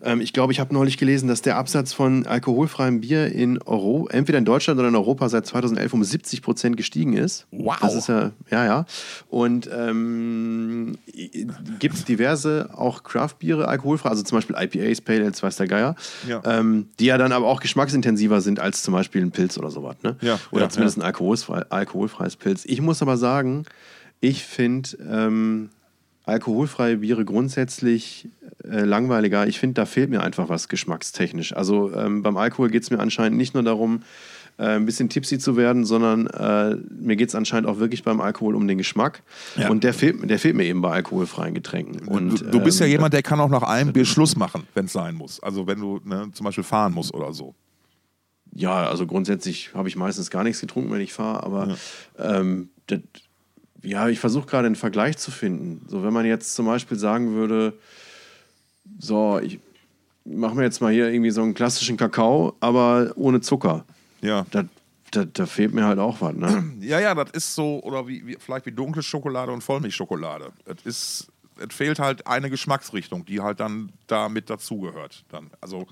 Ähm, 0.04 0.22
ich 0.22 0.34
glaube, 0.34 0.54
ich 0.54 0.60
habe 0.60 0.74
neulich 0.74 0.98
gelesen, 0.98 1.28
dass 1.28 1.42
der 1.42 1.58
Absatz 1.58 1.94
von 1.94 2.26
alkoholfreiem 2.26 3.02
Bier 3.02 3.32
in 3.32 3.62
Euro, 3.64 4.08
entweder 4.10 4.38
in 4.38 4.46
Deutschland 4.46 4.80
oder 4.80 4.90
in 4.90 4.96
Europa 4.96 5.30
seit 5.30 5.46
2011 5.46 5.94
um 5.94 6.04
70 6.04 6.42
Prozent 6.42 6.78
gestiegen 6.78 7.14
ist. 7.14 7.48
Wow. 7.52 7.78
Das 7.82 7.96
ist 7.96 8.08
ja, 8.08 8.32
ja, 8.52 8.66
ja. 8.66 8.86
Und 9.30 9.70
ähm, 9.74 10.98
gibt 11.80 12.08
diverse 12.08 12.70
auch 12.74 13.04
Craft-Biere 13.04 13.68
alkoholfrei, 13.68 14.10
also 14.10 14.24
zum 14.24 14.38
Beispiel 14.38 14.56
IPAs, 14.58 15.02
Pale 15.02 15.26
Ales, 15.26 15.42
weiß 15.42 15.56
der 15.58 15.68
Geier, 15.68 15.96
Ja. 16.28 16.42
ähm, 16.46 16.88
die 17.00 17.06
ja 17.06 17.18
dann 17.18 17.32
aber 17.32 17.48
auch 17.48 17.60
geschmacksintensiver 17.60 18.42
sind 18.42 18.60
als 18.60 18.84
zum 18.84 18.94
Beispiel 18.94 19.22
ein 19.22 19.32
Pilz 19.32 19.58
oder 19.58 19.72
sowas. 19.72 19.96
Ne? 20.04 20.16
Ja, 20.22 20.40
oder 20.52 20.64
ja, 20.64 20.70
zumindest 20.70 20.98
ein 20.98 21.04
alkoholfrei, 21.04 21.64
alkoholfreies 21.70 22.36
Pilz. 22.36 22.64
Ich 22.66 22.82
muss 22.82 23.02
aber 23.02 23.18
sagen, 23.18 23.66
ich 24.20 24.44
finde 24.44 24.90
ähm, 25.10 25.70
alkoholfreie 26.28 26.98
Biere 26.98 27.26
grundsätzlich 27.26 28.30
äh, 28.64 28.82
langweiliger. 28.82 29.48
Ich 29.48 29.60
finde, 29.60 29.76
da 29.76 29.86
fehlt 29.86 30.10
mir 30.10 30.22
einfach 30.22 30.50
was 30.50 30.68
geschmackstechnisch. 30.68 31.56
Also 31.56 31.94
ähm, 31.94 32.22
beim 32.22 32.38
Alkohol 32.38 32.70
geht 32.70 32.84
es 32.84 32.92
mir 32.92 33.00
anscheinend 33.00 33.38
nicht 33.38 33.54
nur 33.54 33.64
darum, 33.64 34.02
äh, 34.58 34.76
ein 34.76 34.86
bisschen 34.86 35.08
tipsy 35.10 35.40
zu 35.40 35.56
werden, 35.56 35.86
sondern 35.86 36.28
äh, 36.28 36.76
mir 37.00 37.16
geht 37.16 37.30
es 37.30 37.36
anscheinend 37.36 37.70
auch 37.70 37.80
wirklich 37.80 38.04
beim 38.04 38.20
Alkohol 38.20 38.56
um 38.56 38.68
den 38.68 38.78
Geschmack. 38.78 39.22
Ja. 39.56 39.70
Und 39.70 39.84
der 39.84 39.94
fehlt, 39.94 40.30
der 40.30 40.40
fehlt 40.40 40.56
mir 40.56 40.66
eben 40.66 40.82
bei 40.82 40.92
alkoholfreien 40.92 41.54
Getränken. 41.54 42.08
Und, 42.08 42.42
du, 42.42 42.52
du 42.52 42.60
bist 42.60 42.80
ja 42.80 42.86
ähm, 42.86 42.94
jemand, 42.94 43.14
der 43.14 43.24
kann 43.24 43.40
auch 43.40 43.50
nach 43.50 43.64
einem 43.64 43.94
Bier 43.94 44.06
Schluss 44.06 44.36
machen, 44.36 44.68
wenn 44.74 44.86
es 44.86 44.94
sein 44.94 45.16
muss. 45.16 45.42
Also 45.42 45.68
wenn 45.68 45.80
du 45.80 46.02
ne, 46.04 46.30
zum 46.34 46.44
Beispiel 46.44 46.64
fahren 46.64 46.94
musst 46.94 47.14
oder 47.14 47.34
so. 47.34 47.56
Ja, 48.54 48.88
also 48.88 49.06
grundsätzlich 49.06 49.74
habe 49.76 49.88
ich 49.88 49.96
meistens 49.96 50.30
gar 50.30 50.44
nichts 50.44 50.60
getrunken, 50.60 50.92
wenn 50.92 51.02
ich 51.02 51.14
fahre, 51.14 51.44
aber 51.44 51.78
ähm, 52.18 52.70
das, 52.88 53.02
ja, 53.88 54.10
ich 54.10 54.20
versuche 54.20 54.48
gerade 54.48 54.66
einen 54.66 54.76
Vergleich 54.76 55.18
zu 55.18 55.32
finden. 55.32 55.86
So, 55.88 56.04
wenn 56.04 56.14
man 56.14 56.26
jetzt 56.26 56.54
zum 56.56 56.66
Beispiel 56.66 56.98
sagen 56.98 57.34
würde, 57.34 57.74
so, 59.00 59.40
ich 59.40 59.60
mache 60.26 60.56
mir 60.56 60.64
jetzt 60.64 60.82
mal 60.82 60.92
hier 60.92 61.10
irgendwie 61.10 61.32
so 61.32 61.42
einen 61.42 61.54
klassischen 61.54 61.98
Kakao, 61.98 62.56
aber 62.60 63.12
ohne 63.16 63.40
Zucker. 63.42 63.86
Ja. 64.22 64.46
Da, 64.52 64.66
da, 65.12 65.24
da 65.26 65.46
fehlt 65.46 65.74
mir 65.74 65.86
halt 65.86 66.00
auch 66.00 66.20
was, 66.20 66.36
ne? 66.36 66.74
Ja, 66.82 67.00
ja, 67.00 67.16
das 67.16 67.32
ist 67.32 67.56
so, 67.56 67.82
oder 67.84 68.08
wie, 68.08 68.28
wie 68.28 68.38
vielleicht 68.38 68.66
wie 68.66 68.72
dunkle 68.72 69.02
Schokolade 69.02 69.52
und 69.52 69.64
Vollmilchschokolade. 69.64 70.52
Es 70.66 70.86
ist, 70.86 71.28
es 71.60 71.76
fehlt 71.76 72.00
halt 72.00 72.28
eine 72.28 72.50
Geschmacksrichtung, 72.50 73.26
die 73.26 73.42
halt 73.42 73.60
dann 73.60 73.92
da 74.08 74.30
mit 74.30 74.50
dazugehört. 74.50 75.26
Dann, 75.30 75.50
also 75.62 75.88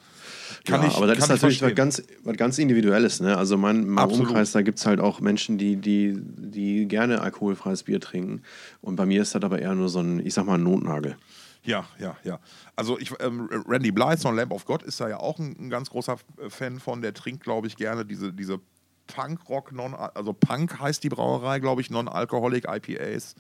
kann 0.66 0.82
ja, 0.82 0.88
ich. 0.88 0.96
aber 0.96 1.08
das 1.08 1.20
ist 1.20 1.30
natürlich 1.30 1.58
ich 1.58 1.62
was 1.62 1.76
ganz, 1.76 2.04
was 2.24 2.38
ganz 2.38 2.58
Individuelles. 2.58 3.20
Ne? 3.20 3.38
Also 3.38 3.58
mein, 3.58 3.88
mein. 3.88 4.10
Umkreis, 4.10 4.52
da 4.52 4.62
gibt 4.62 4.80
es 4.80 4.86
halt 4.86 5.00
auch 5.00 5.20
Menschen, 5.20 5.58
die, 5.58 5.78
die, 5.78 6.16
die 6.18 6.88
gerne 6.88 7.22
alkoholfreies 7.22 7.84
Bier 7.84 8.00
trinken. 8.00 8.44
Und 8.82 8.96
bei 8.96 9.06
mir 9.06 9.22
ist 9.22 9.36
das 9.36 9.44
aber 9.44 9.60
eher 9.60 9.76
nur 9.76 9.90
so 9.90 10.00
ein, 10.00 10.26
ich 10.26 10.34
sag 10.34 10.46
mal, 10.46 10.56
ein 10.56 10.64
Notnagel. 10.64 11.18
Ja, 11.64 11.86
ja, 12.00 12.16
ja. 12.24 12.40
Also 12.76 13.00
ich, 13.00 13.12
ähm, 13.20 13.50
Randy 13.68 13.92
Blythe 13.92 14.22
von 14.22 14.36
Lamp 14.36 14.52
of 14.52 14.66
God 14.66 14.84
ist 14.84 15.00
da 15.00 15.10
ja 15.10 15.18
auch 15.18 15.40
ein, 15.40 15.56
ein 15.60 15.70
ganz 15.70 15.90
großer 15.90 16.18
Fan 16.50 16.80
von. 16.80 17.02
Der 17.02 17.14
trinkt, 17.14 17.44
glaube 17.44 17.68
ich, 17.68 17.76
gerne 17.76 18.06
diese, 18.06 18.32
diese 18.32 18.60
Punk-Rock, 19.08 19.72
non, 19.72 19.94
also 19.94 20.34
Punk 20.34 20.80
heißt 20.80 21.04
die 21.04 21.10
Brauerei, 21.10 21.60
glaube 21.60 21.82
ich, 21.82 21.90
Non-Alcoholic 21.90 22.66
IPAs. 22.68 23.36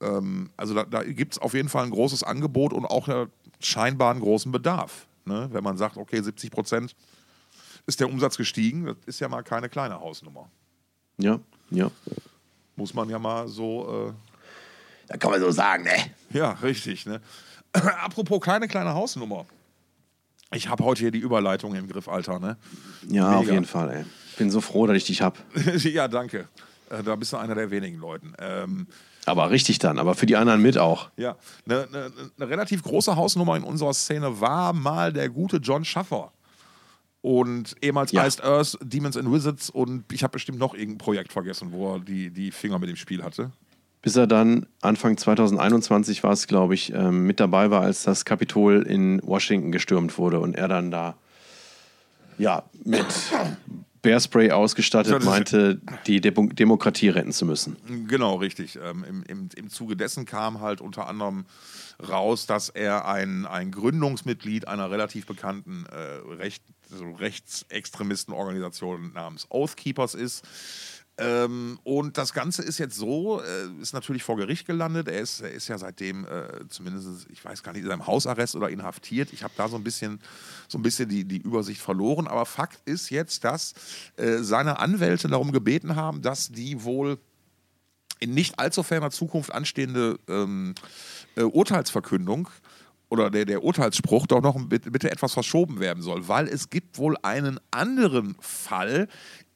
Ähm, 0.00 0.50
also 0.56 0.74
da, 0.74 0.84
da 0.84 1.02
gibt 1.02 1.32
es 1.34 1.38
auf 1.38 1.54
jeden 1.54 1.68
Fall 1.68 1.84
ein 1.84 1.90
großes 1.90 2.22
Angebot 2.22 2.72
und 2.72 2.84
auch 2.86 3.08
äh, 3.08 3.26
scheinbar 3.60 4.10
einen 4.12 4.20
großen 4.20 4.52
Bedarf. 4.52 5.06
Ne? 5.24 5.48
Wenn 5.52 5.64
man 5.64 5.76
sagt, 5.76 5.96
okay, 5.96 6.20
70 6.22 6.50
Prozent 6.50 6.94
ist 7.86 8.00
der 8.00 8.08
Umsatz 8.08 8.36
gestiegen, 8.36 8.86
das 8.86 8.96
ist 9.06 9.20
ja 9.20 9.28
mal 9.28 9.42
keine 9.42 9.68
kleine 9.68 10.00
Hausnummer. 10.00 10.50
Ja, 11.18 11.40
ja. 11.70 11.90
Muss 12.76 12.94
man 12.94 13.08
ja 13.08 13.18
mal 13.18 13.48
so. 13.48 14.14
Da 15.08 15.16
kann 15.16 15.30
man 15.30 15.40
so 15.40 15.50
sagen, 15.50 15.84
ne? 15.84 15.90
Äh, 16.32 16.38
ja, 16.38 16.52
richtig. 16.52 17.06
Ne? 17.06 17.20
Apropos 17.72 18.40
keine 18.40 18.68
kleine 18.68 18.94
Hausnummer. 18.94 19.46
Ich 20.52 20.68
habe 20.68 20.84
heute 20.84 21.00
hier 21.00 21.10
die 21.10 21.18
Überleitung 21.18 21.74
im 21.74 21.88
Griff, 21.88 22.08
Alter. 22.08 22.38
Ne? 22.38 22.56
Ja, 23.08 23.28
Mega. 23.28 23.38
auf 23.38 23.50
jeden 23.50 23.64
Fall, 23.64 23.90
ey. 23.90 24.04
Bin 24.38 24.50
so 24.50 24.60
froh, 24.60 24.86
dass 24.86 24.96
ich 24.96 25.04
dich 25.04 25.20
hab. 25.20 25.38
ja, 25.78 26.08
danke. 26.08 26.48
Äh, 26.90 27.02
Da 27.02 27.16
bist 27.16 27.32
du 27.32 27.36
einer 27.36 27.54
der 27.54 27.70
wenigen 27.70 27.98
Leuten. 27.98 28.34
Ähm, 28.38 28.86
Aber 29.28 29.50
richtig 29.50 29.78
dann, 29.78 29.98
aber 29.98 30.14
für 30.14 30.26
die 30.26 30.36
anderen 30.36 30.62
mit 30.62 30.78
auch. 30.78 31.10
ja, 31.16 31.36
eine 31.66 31.86
ne, 31.90 32.10
ne 32.36 32.48
relativ 32.48 32.82
große 32.82 33.14
Hausnummer 33.14 33.56
in 33.56 33.62
unserer 33.62 33.94
Szene 33.94 34.40
war 34.40 34.72
mal 34.72 35.12
der 35.12 35.28
gute 35.28 35.58
John 35.58 35.84
Schaffer. 35.84 36.32
Und 37.20 37.74
ehemals 37.82 38.12
Ja. 38.12 38.26
Iced 38.26 38.42
Earth, 38.44 38.78
Demons 38.82 39.16
and 39.16 39.30
Wizards 39.32 39.70
und 39.70 40.04
ich 40.12 40.22
habe 40.22 40.32
bestimmt 40.32 40.58
noch 40.58 40.74
irgendein 40.74 40.98
Projekt 40.98 41.32
vergessen, 41.32 41.72
wo 41.72 41.94
er 41.94 42.00
die, 42.00 42.30
die 42.30 42.50
Finger 42.50 42.78
mit 42.78 42.88
dem 42.88 42.96
Spiel 42.96 43.22
hatte. 43.22 43.50
Bis 44.00 44.14
er 44.14 44.28
dann 44.28 44.66
Anfang 44.80 45.16
2021 45.16 46.22
war 46.22 46.32
es, 46.32 46.46
glaube 46.46 46.74
ich, 46.74 46.92
ähm, 46.92 47.26
mit 47.26 47.40
dabei 47.40 47.70
war, 47.70 47.82
als 47.82 48.04
das 48.04 48.24
Kapitol 48.24 48.82
in 48.82 49.20
Washington 49.24 49.72
gestürmt 49.72 50.16
wurde 50.16 50.38
und 50.38 50.54
er 50.54 50.68
dann 50.68 50.92
da 50.92 51.16
ja 52.38 52.62
mit 52.84 53.06
Bearspray 54.08 54.50
ausgestattet 54.52 55.22
meinte, 55.22 55.82
die 56.06 56.22
Demo 56.22 56.46
Demokratie 56.46 57.10
retten 57.10 57.32
zu 57.32 57.44
müssen. 57.44 57.76
Genau, 58.08 58.36
richtig. 58.36 58.78
Ähm, 58.82 59.04
im, 59.04 59.22
im, 59.24 59.50
Im 59.54 59.68
Zuge 59.68 59.96
dessen 59.96 60.24
kam 60.24 60.62
halt 60.62 60.80
unter 60.80 61.08
anderem 61.08 61.44
raus, 62.08 62.46
dass 62.46 62.70
er 62.70 63.06
ein, 63.06 63.44
ein 63.44 63.70
Gründungsmitglied 63.70 64.66
einer 64.66 64.90
relativ 64.90 65.26
bekannten 65.26 65.84
äh, 65.86 65.96
Recht, 66.36 66.62
so 66.88 67.04
Rechtsextremistenorganisation 67.04 69.12
namens 69.12 69.46
Oathkeepers 69.50 70.14
ist. 70.14 70.42
Ähm, 71.18 71.80
und 71.82 72.16
das 72.16 72.32
Ganze 72.32 72.62
ist 72.62 72.78
jetzt 72.78 72.96
so, 72.96 73.42
äh, 73.42 73.82
ist 73.82 73.92
natürlich 73.92 74.22
vor 74.22 74.36
Gericht 74.36 74.66
gelandet. 74.66 75.08
Er 75.08 75.20
ist, 75.20 75.40
er 75.40 75.50
ist 75.50 75.66
ja 75.66 75.76
seitdem 75.76 76.24
äh, 76.24 76.68
zumindest, 76.68 77.26
ich 77.30 77.44
weiß 77.44 77.64
gar 77.64 77.72
nicht, 77.72 77.82
in 77.82 77.88
seinem 77.88 78.06
Hausarrest 78.06 78.54
oder 78.54 78.70
inhaftiert. 78.70 79.32
Ich 79.32 79.42
habe 79.42 79.52
da 79.56 79.68
so 79.68 79.76
ein 79.76 79.82
bisschen, 79.82 80.20
so 80.68 80.78
ein 80.78 80.82
bisschen 80.82 81.08
die, 81.08 81.24
die 81.24 81.38
Übersicht 81.38 81.80
verloren. 81.80 82.28
Aber 82.28 82.46
Fakt 82.46 82.80
ist 82.84 83.10
jetzt, 83.10 83.42
dass 83.42 83.74
äh, 84.16 84.38
seine 84.38 84.78
Anwälte 84.78 85.26
darum 85.26 85.50
gebeten 85.50 85.96
haben, 85.96 86.22
dass 86.22 86.50
die 86.50 86.84
wohl 86.84 87.18
in 88.20 88.34
nicht 88.34 88.58
allzu 88.60 88.84
ferner 88.84 89.10
Zukunft 89.10 89.52
anstehende 89.52 90.18
ähm, 90.28 90.74
äh, 91.34 91.42
Urteilsverkündung 91.42 92.48
oder 93.08 93.30
der, 93.30 93.44
der 93.44 93.64
Urteilsspruch 93.64 94.26
doch 94.26 94.42
noch 94.42 94.56
bitte, 94.66 94.90
bitte 94.90 95.10
etwas 95.10 95.32
verschoben 95.32 95.80
werden 95.80 96.02
soll, 96.02 96.28
weil 96.28 96.46
es 96.46 96.70
gibt 96.70 96.98
wohl 96.98 97.16
einen 97.22 97.58
anderen 97.70 98.36
Fall 98.40 99.08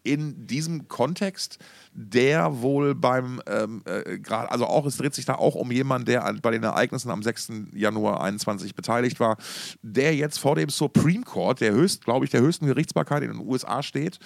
in 0.03 0.47
diesem 0.47 0.89
Kontext, 0.89 1.59
der 1.93 2.61
wohl 2.61 2.95
beim, 2.95 3.41
ähm, 3.47 3.83
äh, 3.85 4.19
gerade, 4.19 4.51
also 4.51 4.67
auch, 4.67 4.87
es 4.87 4.97
dreht 4.97 5.15
sich 5.15 5.25
da 5.25 5.35
auch 5.35 5.55
um 5.55 5.71
jemanden, 5.71 6.07
der 6.07 6.33
bei 6.43 6.51
den 6.51 6.63
Ereignissen 6.63 7.11
am 7.11 7.23
6. 7.23 7.53
Januar 7.75 8.23
21 8.23 8.75
beteiligt 8.75 9.21
war, 9.21 9.37
der 9.83 10.15
jetzt 10.15 10.39
vor 10.39 10.57
dem 10.57 10.71
Supreme 10.71 11.23
Court, 11.25 11.61
der 11.61 11.73
höchst, 11.73 12.05
glaube 12.05 12.25
ich, 12.25 12.31
der 12.31 12.41
höchsten 12.41 12.67
Gerichtsbarkeit 12.67 13.23
in 13.23 13.31
den 13.33 13.41
USA 13.41 13.83
steht 13.83 14.19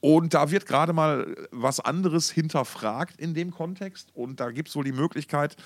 und 0.00 0.32
da 0.32 0.50
wird 0.50 0.66
gerade 0.66 0.92
mal 0.94 1.36
was 1.50 1.78
anderes 1.78 2.30
hinterfragt 2.30 3.20
in 3.20 3.34
dem 3.34 3.50
Kontext. 3.50 4.08
Und 4.14 4.40
da 4.40 4.50
gibt 4.50 4.70
es 4.70 4.76
wohl 4.76 4.84
die 4.84 4.92
Möglichkeit, 4.92 5.56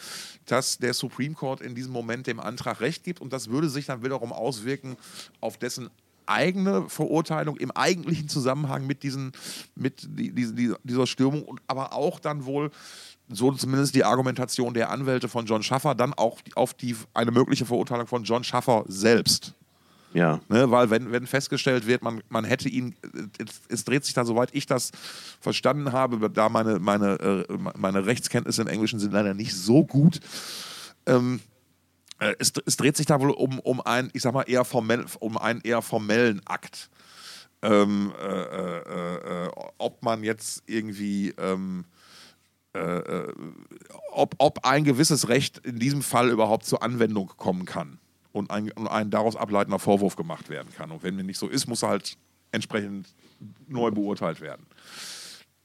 dass 0.44 0.78
der 0.78 0.92
Supreme 0.92 1.34
Court 1.34 1.60
in 1.60 1.74
diesem 1.74 1.92
Moment 1.92 2.26
dem 2.26 2.40
Antrag 2.40 2.80
Recht 2.80 3.04
gibt. 3.04 3.20
Und 3.20 3.32
das 3.32 3.48
würde 3.48 3.68
sich 3.68 3.86
dann 3.86 4.02
wiederum 4.02 4.32
auswirken 4.32 4.96
auf 5.40 5.56
dessen 5.56 5.88
eigene 6.26 6.88
Verurteilung 6.88 7.56
im 7.56 7.70
eigentlichen 7.70 8.28
Zusammenhang 8.28 8.86
mit, 8.86 9.02
diesen, 9.02 9.32
mit 9.74 10.06
die, 10.08 10.32
die, 10.32 10.74
dieser 10.82 11.06
Stürmung 11.06 11.42
und 11.42 11.60
aber 11.66 11.92
auch 11.92 12.20
dann 12.20 12.44
wohl 12.44 12.70
so 13.28 13.52
zumindest 13.52 13.94
die 13.94 14.04
Argumentation 14.04 14.74
der 14.74 14.90
Anwälte 14.90 15.28
von 15.28 15.46
John 15.46 15.62
Schaffer, 15.62 15.94
dann 15.94 16.12
auch 16.12 16.40
auf 16.54 16.74
die, 16.74 16.94
eine 17.14 17.30
mögliche 17.30 17.64
Verurteilung 17.64 18.06
von 18.06 18.24
John 18.24 18.44
Schaffer 18.44 18.84
selbst. 18.86 19.54
Ja. 20.12 20.40
Ne, 20.48 20.70
weil 20.70 20.90
wenn, 20.90 21.10
wenn 21.10 21.26
festgestellt 21.26 21.88
wird, 21.88 22.02
man, 22.02 22.22
man 22.28 22.44
hätte 22.44 22.68
ihn, 22.68 22.94
es, 23.38 23.62
es 23.68 23.84
dreht 23.84 24.04
sich 24.04 24.14
da, 24.14 24.24
soweit 24.24 24.50
ich 24.52 24.64
das 24.64 24.92
verstanden 25.40 25.92
habe, 25.92 26.30
da 26.30 26.48
meine, 26.48 26.78
meine, 26.78 27.46
äh, 27.48 27.58
meine 27.76 28.06
Rechtskenntnisse 28.06 28.62
im 28.62 28.68
Englischen 28.68 29.00
sind 29.00 29.12
leider 29.12 29.34
nicht 29.34 29.54
so 29.54 29.84
gut, 29.84 30.20
ähm, 31.06 31.40
äh, 31.40 31.53
es, 32.18 32.52
es 32.64 32.76
dreht 32.76 32.96
sich 32.96 33.06
da 33.06 33.20
wohl 33.20 33.30
um, 33.30 33.58
um 33.60 33.80
einen, 33.80 34.10
ich 34.12 34.22
sag 34.22 34.34
mal, 34.34 34.42
eher 34.42 34.64
formell, 34.64 35.04
um 35.20 35.36
einen 35.36 35.60
eher 35.62 35.82
formellen 35.82 36.40
Akt. 36.46 36.90
Ähm, 37.62 38.12
äh, 38.20 38.42
äh, 38.42 39.46
äh, 39.46 39.50
ob 39.78 40.02
man 40.02 40.22
jetzt 40.22 40.62
irgendwie 40.66 41.30
ähm, 41.38 41.86
äh, 42.74 42.78
äh, 42.80 43.32
ob, 44.10 44.34
ob 44.38 44.64
ein 44.64 44.84
gewisses 44.84 45.28
Recht 45.28 45.58
in 45.58 45.78
diesem 45.78 46.02
Fall 46.02 46.30
überhaupt 46.30 46.66
zur 46.66 46.82
Anwendung 46.82 47.28
kommen 47.36 47.66
kann 47.66 47.98
und 48.32 48.50
ein, 48.50 48.70
und 48.72 48.88
ein 48.88 49.10
daraus 49.10 49.36
ableitender 49.36 49.78
Vorwurf 49.78 50.16
gemacht 50.16 50.48
werden 50.48 50.72
kann. 50.76 50.90
Und 50.90 51.04
wenn 51.04 51.14
mir 51.14 51.22
nicht 51.22 51.38
so 51.38 51.48
ist, 51.48 51.68
muss 51.68 51.82
er 51.82 51.90
halt 51.90 52.18
entsprechend 52.50 53.14
neu 53.68 53.92
beurteilt 53.92 54.40
werden. 54.40 54.66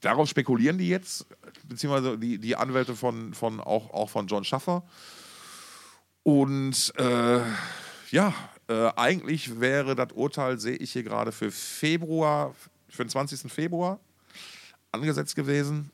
Darauf 0.02 0.30
spekulieren 0.30 0.78
die 0.78 0.88
jetzt, 0.88 1.26
beziehungsweise 1.68 2.18
die, 2.18 2.38
die 2.38 2.56
Anwälte 2.56 2.96
von, 2.96 3.34
von 3.34 3.60
auch, 3.60 3.92
auch 3.92 4.10
von 4.10 4.28
John 4.28 4.44
Schaffer. 4.44 4.84
Und 6.30 6.94
äh, 6.96 7.40
ja, 8.12 8.34
äh, 8.68 8.92
eigentlich 8.96 9.60
wäre 9.60 9.96
das 9.96 10.12
Urteil, 10.14 10.60
sehe 10.60 10.76
ich 10.76 10.92
hier 10.92 11.02
gerade, 11.02 11.32
für 11.32 11.50
Februar, 11.50 12.54
für 12.88 13.04
den 13.04 13.10
20. 13.10 13.52
Februar 13.52 14.00
angesetzt 14.92 15.36
gewesen. 15.36 15.90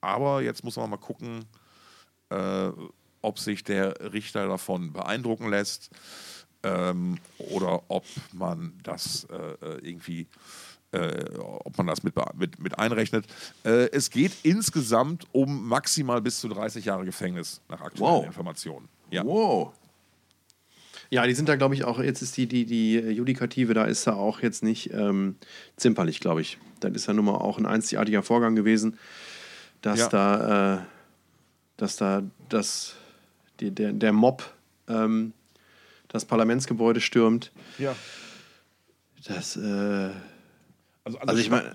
Aber 0.00 0.40
jetzt 0.40 0.64
muss 0.64 0.76
man 0.76 0.88
mal 0.88 0.96
gucken, 0.96 1.44
äh, 2.30 2.70
ob 3.20 3.38
sich 3.38 3.64
der 3.64 4.12
Richter 4.14 4.48
davon 4.48 4.94
beeindrucken 4.94 5.50
lässt 5.50 5.90
ähm, 6.62 7.18
oder 7.36 7.82
ob 7.88 8.06
man 8.32 8.80
das 8.82 9.26
äh, 9.30 9.74
irgendwie, 9.82 10.26
äh, 10.92 11.36
ob 11.38 11.76
man 11.76 11.86
das 11.86 12.02
mit, 12.02 12.14
mit, 12.34 12.58
mit 12.60 12.78
einrechnet. 12.78 13.26
Äh, 13.62 13.90
es 13.90 14.08
geht 14.08 14.32
insgesamt 14.42 15.26
um 15.32 15.68
maximal 15.68 16.22
bis 16.22 16.40
zu 16.40 16.48
30 16.48 16.86
Jahre 16.86 17.04
Gefängnis 17.04 17.60
nach 17.68 17.82
aktuellen 17.82 18.22
Wow. 18.22 18.24
Informationen. 18.24 18.88
Ja. 19.10 19.24
Wow. 19.24 19.72
Ja, 21.10 21.24
die 21.26 21.34
sind 21.34 21.48
da, 21.48 21.54
glaube 21.56 21.74
ich, 21.74 21.84
auch, 21.84 22.00
jetzt 22.00 22.20
ist 22.22 22.36
die, 22.36 22.46
die, 22.46 22.64
die 22.66 22.94
Judikative, 22.98 23.74
da 23.74 23.84
ist 23.84 24.06
da 24.06 24.14
auch 24.14 24.40
jetzt 24.40 24.62
nicht 24.64 24.92
ähm, 24.92 25.36
zimperlich, 25.76 26.18
glaube 26.20 26.40
ich. 26.40 26.58
Das 26.80 26.92
ist 26.92 27.06
ja 27.06 27.14
nun 27.14 27.26
mal 27.26 27.36
auch 27.36 27.58
ein 27.58 27.66
einzigartiger 27.66 28.22
Vorgang 28.24 28.56
gewesen, 28.56 28.98
dass 29.82 30.00
Ja. 30.00 30.08
da, 30.08 30.74
äh, 30.74 30.78
dass 31.76 31.96
da 31.96 32.22
das, 32.48 32.96
die, 33.60 33.70
der, 33.70 33.92
der 33.92 34.12
Mob 34.12 34.52
ähm, 34.88 35.32
das 36.08 36.24
Parlamentsgebäude 36.24 37.00
stürmt. 37.00 37.52
ja. 37.78 37.94
Das, 39.28 39.56
äh, 39.56 40.10
Also, 41.04 41.18
also 41.18 41.36
ich 41.40 41.50
meine, 41.50 41.72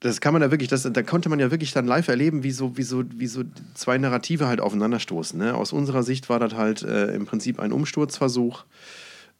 das 0.00 0.20
kann 0.20 0.32
man 0.32 0.42
ja 0.42 0.50
wirklich, 0.50 0.68
das, 0.68 0.82
da 0.82 1.02
konnte 1.02 1.28
man 1.28 1.40
ja 1.40 1.50
wirklich 1.50 1.72
dann 1.72 1.86
live 1.86 2.06
erleben, 2.08 2.44
wie 2.44 2.52
so, 2.52 2.76
wie 2.76 2.82
so, 2.82 3.02
wie 3.16 3.26
so 3.26 3.42
zwei 3.74 3.98
Narrative 3.98 4.46
halt 4.46 4.60
aufeinanderstoßen. 4.60 5.38
Ne? 5.38 5.54
Aus 5.54 5.72
unserer 5.72 6.04
Sicht 6.04 6.28
war 6.28 6.38
das 6.38 6.54
halt 6.54 6.82
äh, 6.82 7.14
im 7.14 7.26
Prinzip 7.26 7.58
ein 7.58 7.72
Umsturzversuch, 7.72 8.64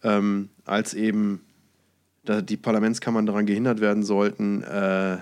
ähm, 0.03 0.49
als 0.65 0.95
eben 0.95 1.43
da 2.25 2.43
die 2.43 2.57
Parlamentskammern 2.57 3.25
daran 3.25 3.47
gehindert 3.47 3.81
werden 3.81 4.03
sollten, 4.03 4.63
äh, 4.63 5.19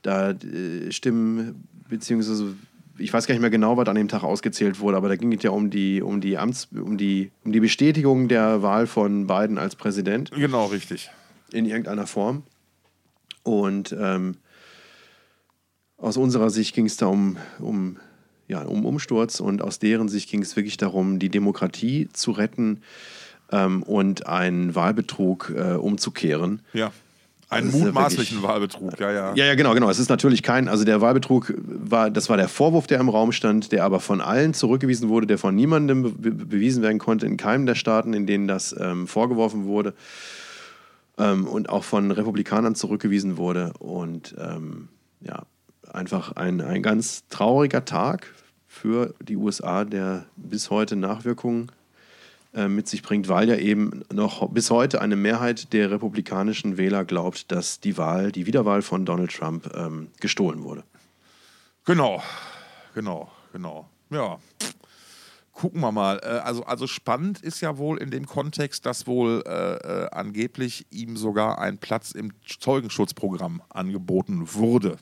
da 0.00 0.30
äh, 0.30 0.90
Stimmen, 0.90 1.68
beziehungsweise 1.88 2.54
ich 2.98 3.12
weiß 3.12 3.26
gar 3.26 3.34
nicht 3.34 3.42
mehr 3.42 3.50
genau, 3.50 3.76
was 3.76 3.88
an 3.88 3.96
dem 3.96 4.08
Tag 4.08 4.22
ausgezählt 4.22 4.80
wurde, 4.80 4.96
aber 4.96 5.08
da 5.08 5.16
ging 5.16 5.32
es 5.32 5.42
ja 5.42 5.50
um 5.50 5.70
die, 5.70 6.02
um 6.02 6.20
die 6.20 6.38
Amts, 6.38 6.68
um 6.72 6.96
die, 6.96 7.30
um 7.44 7.52
die 7.52 7.60
Bestätigung 7.60 8.28
der 8.28 8.62
Wahl 8.62 8.86
von 8.86 9.26
Biden 9.26 9.58
als 9.58 9.76
Präsident 9.76 10.30
genau, 10.30 10.66
richtig. 10.66 11.10
in 11.52 11.66
irgendeiner 11.66 12.06
Form. 12.06 12.44
Und 13.42 13.94
ähm, 13.98 14.36
aus 16.02 16.16
unserer 16.16 16.50
Sicht 16.50 16.74
ging 16.74 16.86
es 16.86 16.96
da 16.96 17.06
um, 17.06 17.36
um, 17.60 17.96
ja, 18.48 18.62
um 18.62 18.84
Umsturz 18.84 19.40
und 19.40 19.62
aus 19.62 19.78
deren 19.78 20.08
Sicht 20.08 20.30
ging 20.30 20.42
es 20.42 20.56
wirklich 20.56 20.76
darum, 20.76 21.18
die 21.18 21.28
Demokratie 21.30 22.08
zu 22.12 22.32
retten 22.32 22.82
ähm, 23.50 23.82
und 23.82 24.26
einen 24.26 24.74
Wahlbetrug 24.74 25.52
äh, 25.56 25.74
umzukehren. 25.74 26.60
Ja. 26.72 26.92
Einen 27.48 27.68
ist 27.68 27.74
ja 27.78 27.84
mutmaßlichen 27.84 28.38
wirklich- 28.38 28.50
Wahlbetrug, 28.50 28.98
ja, 28.98 29.12
ja. 29.12 29.34
Ja, 29.34 29.44
ja, 29.44 29.54
genau, 29.54 29.74
genau. 29.74 29.90
Es 29.90 29.98
ist 29.98 30.08
natürlich 30.08 30.42
kein, 30.42 30.68
also 30.68 30.84
der 30.84 31.02
Wahlbetrug 31.02 31.52
war, 31.58 32.10
das 32.10 32.30
war 32.30 32.38
der 32.38 32.48
Vorwurf, 32.48 32.86
der 32.86 32.98
im 32.98 33.10
Raum 33.10 33.30
stand, 33.30 33.72
der 33.72 33.84
aber 33.84 34.00
von 34.00 34.22
allen 34.22 34.54
zurückgewiesen 34.54 35.10
wurde, 35.10 35.26
der 35.26 35.36
von 35.36 35.54
niemandem 35.54 36.02
be 36.02 36.30
bewiesen 36.30 36.82
werden 36.82 36.98
konnte, 36.98 37.26
in 37.26 37.36
keinem 37.36 37.66
der 37.66 37.74
Staaten, 37.74 38.14
in 38.14 38.26
denen 38.26 38.48
das 38.48 38.74
ähm, 38.80 39.06
vorgeworfen 39.06 39.66
wurde 39.66 39.92
ähm, 41.18 41.46
und 41.46 41.68
auch 41.68 41.84
von 41.84 42.10
Republikanern 42.10 42.74
zurückgewiesen 42.74 43.36
wurde. 43.36 43.74
Und 43.78 44.34
ähm, 44.38 44.88
ja, 45.20 45.42
einfach 45.92 46.32
ein, 46.32 46.60
ein 46.60 46.82
ganz 46.82 47.26
trauriger 47.28 47.84
Tag 47.84 48.34
für 48.66 49.14
die 49.20 49.36
USA, 49.36 49.84
der 49.84 50.26
bis 50.36 50.70
heute 50.70 50.96
Nachwirkungen 50.96 51.70
äh, 52.54 52.68
mit 52.68 52.88
sich 52.88 53.02
bringt, 53.02 53.28
weil 53.28 53.48
ja 53.48 53.56
eben 53.56 54.02
noch 54.12 54.48
bis 54.50 54.70
heute 54.70 55.00
eine 55.00 55.16
Mehrheit 55.16 55.72
der 55.72 55.90
republikanischen 55.90 56.76
Wähler 56.76 57.04
glaubt, 57.04 57.52
dass 57.52 57.80
die 57.80 57.96
Wahl, 57.96 58.32
die 58.32 58.46
Wiederwahl 58.46 58.82
von 58.82 59.04
Donald 59.04 59.34
Trump 59.34 59.70
ähm, 59.74 60.08
gestohlen 60.20 60.62
wurde. 60.62 60.84
Genau, 61.84 62.22
genau, 62.94 63.30
genau. 63.52 63.88
Ja. 64.10 64.38
Gucken 65.52 65.80
wir 65.80 65.92
mal. 65.92 66.18
Äh, 66.22 66.40
Also, 66.40 66.64
also 66.64 66.86
spannend 66.86 67.40
ist 67.40 67.60
ja 67.60 67.76
wohl 67.76 67.98
in 67.98 68.10
dem 68.10 68.26
Kontext, 68.26 68.86
dass 68.86 69.06
wohl 69.06 69.42
äh, 69.46 69.74
äh, 69.74 70.08
angeblich 70.10 70.86
ihm 70.90 71.16
sogar 71.16 71.58
ein 71.58 71.78
Platz 71.78 72.12
im 72.12 72.32
Zeugenschutzprogramm 72.46 73.62
angeboten 73.68 74.54
wurde. 74.54 74.96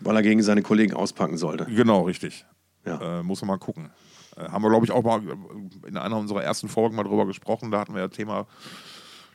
Weil 0.00 0.16
er 0.16 0.22
gegen 0.22 0.42
seine 0.42 0.62
Kollegen 0.62 0.94
auspacken 0.94 1.36
sollte. 1.36 1.64
Genau, 1.66 2.02
richtig. 2.02 2.44
Ja. 2.84 3.20
Äh, 3.20 3.22
muss 3.22 3.40
man 3.42 3.48
mal 3.48 3.58
gucken. 3.58 3.90
Äh, 4.36 4.48
haben 4.48 4.62
wir, 4.62 4.70
glaube 4.70 4.84
ich, 4.84 4.90
auch 4.92 5.02
mal 5.04 5.22
in 5.86 5.96
einer 5.96 6.16
unserer 6.16 6.42
ersten 6.42 6.68
Folgen 6.68 6.96
mal 6.96 7.04
drüber 7.04 7.26
gesprochen. 7.26 7.70
Da 7.70 7.80
hatten 7.80 7.94
wir 7.94 8.00
ja 8.00 8.08
Thema 8.08 8.46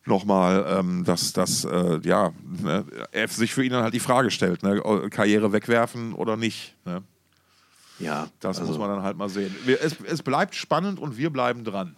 nochmal, 0.05 0.65
ähm, 0.69 1.03
dass, 1.03 1.33
dass 1.33 1.65
äh, 1.65 1.99
ja, 2.03 2.31
ne, 2.63 2.85
er 3.11 3.27
sich 3.27 3.53
für 3.53 3.63
ihn 3.63 3.71
dann 3.71 3.83
halt 3.83 3.93
die 3.93 3.99
Frage 3.99 4.31
stellt, 4.31 4.63
ne, 4.63 4.81
Karriere 5.09 5.51
wegwerfen 5.51 6.13
oder 6.13 6.37
nicht. 6.37 6.75
Ne? 6.85 7.03
Ja, 7.99 8.27
Das 8.39 8.59
also- 8.59 8.71
muss 8.71 8.79
man 8.79 8.89
dann 8.89 9.03
halt 9.03 9.17
mal 9.17 9.29
sehen. 9.29 9.53
Es, 9.81 9.97
es 10.01 10.23
bleibt 10.23 10.55
spannend 10.55 10.99
und 10.99 11.17
wir 11.17 11.29
bleiben 11.29 11.63
dran. 11.63 11.95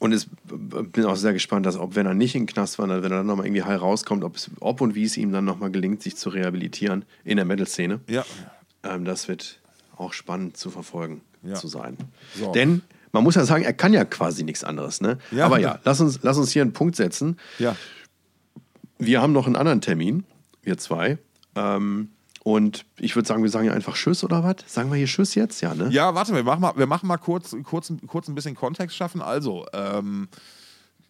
Und 0.00 0.12
ich 0.12 0.28
bin 0.92 1.04
auch 1.06 1.16
sehr 1.16 1.32
gespannt, 1.32 1.66
dass 1.66 1.76
ob 1.76 1.96
wenn 1.96 2.06
er 2.06 2.14
nicht 2.14 2.34
in 2.36 2.42
den 2.42 2.46
Knast 2.46 2.78
wandert, 2.78 3.02
wenn 3.02 3.10
er 3.10 3.18
dann 3.18 3.26
nochmal 3.26 3.46
irgendwie 3.46 3.64
heil 3.64 3.76
rauskommt, 3.76 4.22
ob, 4.22 4.36
es, 4.36 4.50
ob 4.60 4.80
und 4.80 4.94
wie 4.94 5.02
es 5.04 5.16
ihm 5.16 5.32
dann 5.32 5.44
nochmal 5.44 5.70
gelingt, 5.72 6.02
sich 6.02 6.16
zu 6.16 6.28
rehabilitieren 6.30 7.04
in 7.24 7.36
der 7.36 7.44
Metal-Szene. 7.44 8.00
Ja. 8.08 8.24
Ähm, 8.84 9.04
das 9.04 9.26
wird 9.26 9.60
auch 9.96 10.12
spannend 10.12 10.56
zu 10.56 10.70
verfolgen 10.70 11.22
Ja. 11.42 11.54
zu 11.54 11.66
sein. 11.66 11.96
So. 12.38 12.52
Denn 12.52 12.82
man 13.10 13.24
muss 13.24 13.34
ja 13.34 13.44
sagen, 13.44 13.64
er 13.64 13.72
kann 13.72 13.92
ja 13.92 14.04
quasi 14.04 14.44
nichts 14.44 14.62
anderes. 14.62 15.00
Ne? 15.00 15.18
Ja. 15.32 15.46
Aber 15.46 15.58
ja, 15.58 15.80
lass 15.84 16.00
uns, 16.00 16.20
lass 16.22 16.38
uns 16.38 16.52
hier 16.52 16.62
einen 16.62 16.72
Punkt 16.72 16.94
setzen. 16.94 17.36
Ja. 17.58 17.74
Wir 18.98 19.20
haben 19.20 19.32
noch 19.32 19.46
einen 19.46 19.56
anderen 19.56 19.80
Termin, 19.80 20.24
wir 20.62 20.78
zwei. 20.78 21.18
Ähm, 21.56 22.10
und 22.56 22.84
ich 22.98 23.14
würde 23.14 23.28
sagen, 23.28 23.42
wir 23.42 23.50
sagen 23.50 23.66
ja 23.66 23.72
einfach 23.72 23.94
Tschüss 23.94 24.24
oder 24.24 24.42
was? 24.42 24.56
Sagen 24.66 24.90
wir 24.90 24.96
hier 24.96 25.06
Tschüss 25.06 25.34
jetzt? 25.34 25.60
Ja, 25.60 25.74
ne? 25.74 25.88
Ja, 25.90 26.14
warte, 26.14 26.34
wir 26.34 26.42
machen 26.42 26.60
mal, 26.60 26.72
wir 26.76 26.86
machen 26.86 27.06
mal 27.06 27.18
kurz, 27.18 27.54
kurz, 27.64 27.92
kurz 28.06 28.28
ein 28.28 28.34
bisschen 28.34 28.54
Kontext 28.54 28.96
schaffen. 28.96 29.20
Also, 29.20 29.66
ähm, 29.72 30.28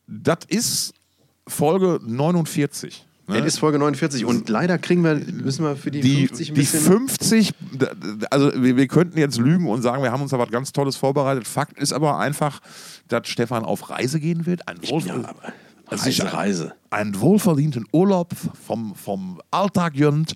das 0.06 0.38
ist 0.48 0.94
Folge 1.46 2.00
49. 2.04 3.06
ne? 3.28 3.38
Es 3.38 3.44
ist 3.46 3.58
Folge 3.60 3.78
49 3.78 4.24
und 4.24 4.48
leider 4.48 4.78
kriegen 4.78 5.04
wir, 5.04 5.14
müssen 5.14 5.64
wir 5.64 5.76
für 5.76 5.90
die, 5.90 6.00
die, 6.00 6.26
50 6.26 6.48
ein 6.50 6.54
die 6.54 6.60
bisschen... 6.60 6.80
50, 6.80 7.50
d- 7.72 7.86
d- 7.86 8.26
also 8.30 8.50
wir, 8.62 8.76
wir 8.76 8.86
könnten 8.88 9.18
jetzt 9.18 9.38
lügen 9.38 9.66
und 9.68 9.82
sagen, 9.82 10.02
wir 10.02 10.10
haben 10.12 10.22
uns 10.22 10.30
da 10.32 10.38
was 10.38 10.50
ganz 10.50 10.72
Tolles 10.72 10.96
vorbereitet. 10.96 11.46
Fakt 11.46 11.78
ist 11.78 11.92
aber 11.92 12.18
einfach, 12.18 12.60
dass 13.08 13.28
Stefan 13.28 13.64
auf 13.64 13.90
Reise 13.90 14.18
gehen 14.18 14.44
wird. 14.46 14.66
Ein 14.66 14.78
Wohl, 14.88 15.02
Ja, 15.02 15.14
aber 15.14 15.52
Es 15.90 16.06
ist 16.06 16.20
Reise, 16.22 16.36
Reise. 16.36 16.74
einen 16.90 17.18
wohlverdienten 17.20 17.86
Urlaub 17.92 18.34
vom, 18.34 18.94
vom 18.94 19.40
Alltag 19.50 19.94
gönnt 19.94 20.34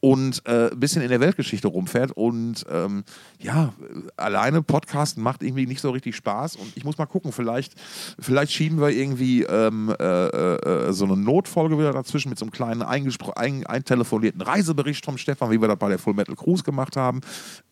und 0.00 0.42
äh, 0.46 0.70
ein 0.70 0.80
bisschen 0.80 1.02
in 1.02 1.08
der 1.08 1.20
Weltgeschichte 1.20 1.68
rumfährt. 1.68 2.12
Und 2.12 2.64
ähm, 2.70 3.04
ja, 3.38 3.74
alleine 4.16 4.62
Podcasten 4.62 5.22
macht 5.22 5.42
irgendwie 5.42 5.66
nicht 5.66 5.80
so 5.80 5.90
richtig 5.90 6.16
Spaß. 6.16 6.56
Und 6.56 6.76
ich 6.76 6.84
muss 6.84 6.98
mal 6.98 7.06
gucken, 7.06 7.32
vielleicht, 7.32 7.74
vielleicht 8.18 8.52
schieben 8.52 8.80
wir 8.80 8.90
irgendwie 8.90 9.42
ähm, 9.42 9.94
äh, 9.98 10.04
äh, 10.04 10.92
so 10.92 11.04
eine 11.04 11.16
Notfolge 11.16 11.78
wieder 11.78 11.92
dazwischen 11.92 12.30
mit 12.30 12.38
so 12.38 12.44
einem 12.44 12.52
kleinen 12.52 12.82
ein, 12.82 13.66
eintelefonierten 13.66 14.40
Reisebericht 14.40 15.04
vom 15.04 15.18
Stefan, 15.18 15.50
wie 15.50 15.60
wir 15.60 15.68
das 15.68 15.78
bei 15.78 15.88
der 15.88 15.98
Full 15.98 16.14
Metal 16.14 16.36
Cruise 16.36 16.62
gemacht 16.62 16.96
haben. 16.96 17.20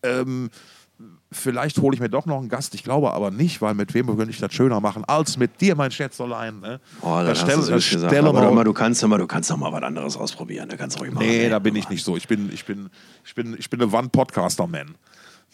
Ähm, 0.03 0.49
Vielleicht 1.33 1.77
hole 1.79 1.93
ich 1.95 1.99
mir 1.99 2.09
doch 2.09 2.25
noch 2.25 2.37
einen 2.39 2.49
Gast, 2.49 2.73
ich 2.75 2.83
glaube 2.83 3.11
aber 3.11 3.31
nicht, 3.31 3.61
weil 3.61 3.73
mit 3.73 3.93
wem 3.93 4.07
könnte 4.07 4.29
ich 4.29 4.39
das 4.39 4.53
schöner 4.53 4.79
machen 4.79 5.03
als 5.05 5.37
mit 5.37 5.59
dir, 5.61 5.75
mein 5.75 5.91
Schätzelein. 5.91 6.59
Ne? 6.59 6.79
Oh, 7.01 7.07
Da 7.09 7.23
das 7.25 7.39
stell- 7.41 7.57
hast 7.57 7.65
du 7.67 7.71
da 7.71 7.75
gesagt. 7.77 7.91
stelle 8.11 8.29
Aber 8.29 8.51
mal- 8.51 8.63
du 8.63 8.73
kannst 8.73 9.01
doch 9.03 9.07
mal, 9.07 9.17
du 9.17 9.27
kannst 9.27 9.49
doch 9.51 9.57
mal 9.57 9.71
was 9.71 9.83
anderes 9.83 10.15
ausprobieren. 10.17 10.69
Du 10.69 10.77
kannst 10.77 10.99
ruhig 10.99 11.11
mal. 11.13 11.19
Nee, 11.25 11.49
da 11.49 11.59
bin 11.59 11.75
ich 11.75 11.89
nicht 11.89 12.03
so. 12.03 12.15
Ich 12.17 12.27
bin, 12.27 12.51
ich 12.53 12.65
bin, 12.65 12.89
ich 13.25 13.35
bin, 13.35 13.55
ich 13.57 13.69
bin 13.69 13.81
eine 13.81 13.91
One-Podcaster-Man. 13.91 14.95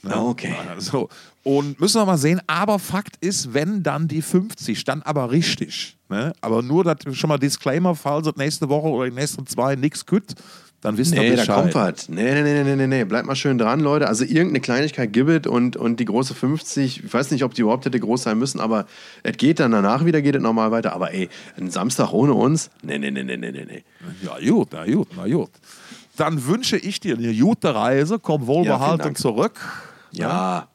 Ne? 0.01 0.13
Ah, 0.15 0.21
okay. 0.23 0.55
So. 0.77 1.09
Und 1.43 1.79
müssen 1.79 1.99
wir 1.99 2.05
mal 2.05 2.17
sehen. 2.17 2.41
Aber 2.47 2.79
Fakt 2.79 3.17
ist, 3.19 3.53
wenn 3.53 3.83
dann 3.83 4.07
die 4.07 4.21
50, 4.21 4.85
dann 4.85 5.01
aber 5.01 5.29
richtig. 5.31 5.97
Ne? 6.07 6.31
Aber 6.41 6.61
nur 6.61 6.83
das 6.85 6.97
schon 7.17 7.27
mal 7.27 7.37
Disclaimer, 7.37 7.95
falls 7.95 8.27
es 8.27 8.35
nächste 8.37 8.69
Woche 8.69 8.87
oder 8.87 9.09
die 9.09 9.15
nächsten 9.15 9.45
zwei 9.45 9.75
nichts 9.75 10.05
kütt, 10.05 10.35
dann 10.81 10.97
wisst 10.97 11.13
ihr 11.13 11.19
Nee, 11.21 11.31
da 11.31 11.41
Bescheid. 11.41 11.55
kommt 11.55 11.75
was. 11.75 12.07
Nee, 12.09 12.41
nee, 12.41 12.41
nee, 12.41 12.63
nee, 12.63 12.75
nee, 12.75 12.87
nee. 12.87 13.03
Bleibt 13.03 13.27
mal 13.27 13.35
schön 13.35 13.57
dran, 13.57 13.79
Leute. 13.81 14.07
Also 14.07 14.23
irgendeine 14.23 14.61
Kleinigkeit 14.61 15.11
gibt 15.11 15.29
es 15.45 15.51
und, 15.51 15.75
und 15.75 15.99
die 15.99 16.05
große 16.05 16.33
50, 16.33 17.03
ich 17.05 17.13
weiß 17.13 17.31
nicht, 17.31 17.43
ob 17.43 17.53
die 17.53 17.61
überhaupt 17.63 17.85
hätte 17.85 17.99
groß 17.99 18.23
sein 18.23 18.37
müssen, 18.39 18.59
aber 18.61 18.85
es 19.23 19.35
geht 19.37 19.59
dann 19.59 19.71
danach 19.71 20.05
wieder, 20.05 20.21
geht 20.21 20.35
es 20.35 20.41
normal 20.41 20.71
weiter. 20.71 20.93
Aber 20.93 21.13
ey, 21.13 21.27
ein 21.57 21.69
Samstag 21.69 22.13
ohne 22.13 22.33
uns? 22.33 22.69
Nee, 22.81 22.97
nee, 22.97 23.11
nee, 23.11 23.23
nee, 23.23 23.35
nee, 23.37 23.51
nee, 23.51 23.65
nee. 23.65 23.83
Ja, 24.23 24.37
gut, 24.49 24.69
na 24.71 24.85
gut, 24.85 25.07
na 25.17 25.27
gut. 25.27 25.49
Dann 26.15 26.45
wünsche 26.47 26.77
ich 26.77 26.99
dir 26.99 27.17
eine 27.17 27.33
gute 27.35 27.73
Reise. 27.75 28.19
Komm 28.19 28.41
Ja, 28.43 28.47
wohlbehalten 28.47 29.03
Dank. 29.03 29.17
zurück. 29.17 29.59
Ja, 30.11 30.67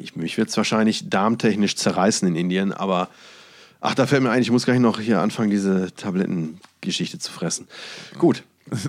ich, 0.00 0.16
mich 0.16 0.36
wird 0.36 0.48
es 0.48 0.56
wahrscheinlich 0.56 1.08
darmtechnisch 1.10 1.76
zerreißen 1.76 2.26
in 2.28 2.34
Indien, 2.36 2.72
aber 2.72 3.08
ach, 3.80 3.94
da 3.94 4.06
fällt 4.06 4.22
mir 4.22 4.30
ein, 4.30 4.42
ich 4.42 4.50
muss 4.50 4.64
gleich 4.64 4.78
noch 4.80 4.98
hier 5.00 5.20
anfangen, 5.20 5.50
diese 5.50 5.92
Tablettengeschichte 5.94 7.18
zu 7.18 7.30
fressen. 7.32 7.68
Gut. 8.18 8.42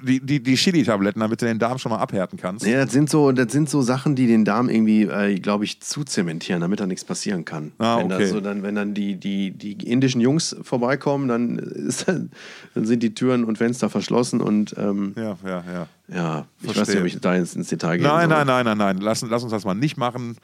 Die, 0.03 0.19
die, 0.19 0.41
die 0.41 0.55
Chili-Tabletten, 0.55 1.19
damit 1.19 1.41
du 1.41 1.45
den 1.45 1.59
Darm 1.59 1.77
schon 1.77 1.91
mal 1.91 1.97
abhärten 1.97 2.37
kannst. 2.37 2.65
Nee, 2.65 2.73
das 2.73 2.91
sind 2.91 3.09
so, 3.09 3.31
das 3.31 3.51
sind 3.51 3.69
so 3.69 3.81
Sachen, 3.81 4.15
die 4.15 4.27
den 4.27 4.45
Darm 4.45 4.69
irgendwie, 4.69 5.03
äh, 5.03 5.39
glaube 5.39 5.65
ich, 5.65 5.81
zuzementieren, 5.81 6.61
damit 6.61 6.79
da 6.79 6.87
nichts 6.87 7.03
passieren 7.03 7.45
kann. 7.45 7.71
Ah, 7.77 7.97
wenn, 7.97 8.11
okay. 8.11 8.25
so 8.27 8.41
dann, 8.41 8.63
wenn 8.63 8.75
dann 8.75 8.93
die, 8.93 9.15
die, 9.15 9.51
die 9.51 9.73
indischen 9.89 10.21
Jungs 10.21 10.55
vorbeikommen, 10.61 11.27
dann, 11.27 11.57
ist, 11.57 12.07
dann 12.07 12.29
sind 12.75 13.03
die 13.03 13.13
Türen 13.13 13.43
und 13.43 13.57
Fenster 13.57 13.89
verschlossen 13.89 14.41
und 14.41 14.75
ähm, 14.77 15.13
Ja, 15.17 15.37
ja, 15.45 15.63
ja. 15.73 15.87
ja, 16.07 16.45
ich 16.61 16.67
weiß 16.67 16.75
Verstehe. 16.75 16.95
nicht, 16.95 17.01
ob 17.01 17.07
ich 17.17 17.21
da 17.21 17.35
ins, 17.35 17.55
ins 17.55 17.69
Detail 17.69 17.97
gehe. 17.97 18.07
Nein, 18.07 18.29
nein, 18.29 18.47
nein, 18.47 18.65
nein, 18.65 18.77
nein. 18.77 18.97
Lass, 18.99 19.21
lass 19.21 19.43
uns 19.43 19.51
das 19.51 19.65
mal 19.65 19.75
nicht 19.75 19.97
machen. 19.97 20.37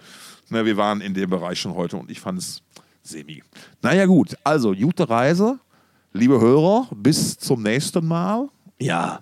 Na, 0.49 0.65
wir 0.65 0.77
waren 0.77 1.01
in 1.01 1.13
dem 1.13 1.29
Bereich 1.29 1.59
schon 1.59 1.75
heute 1.75 1.97
und 1.97 2.11
ich 2.11 2.19
fand 2.19 2.39
es 2.39 2.61
semi. 3.03 3.41
Naja, 3.81 4.05
gut. 4.05 4.35
Also, 4.43 4.73
gute 4.73 5.09
Reise. 5.09 5.59
Liebe 6.13 6.41
Hörer, 6.41 6.89
bis 6.93 7.37
zum 7.37 7.63
nächsten 7.63 8.05
Mal. 8.05 8.49
Ja, 8.79 9.21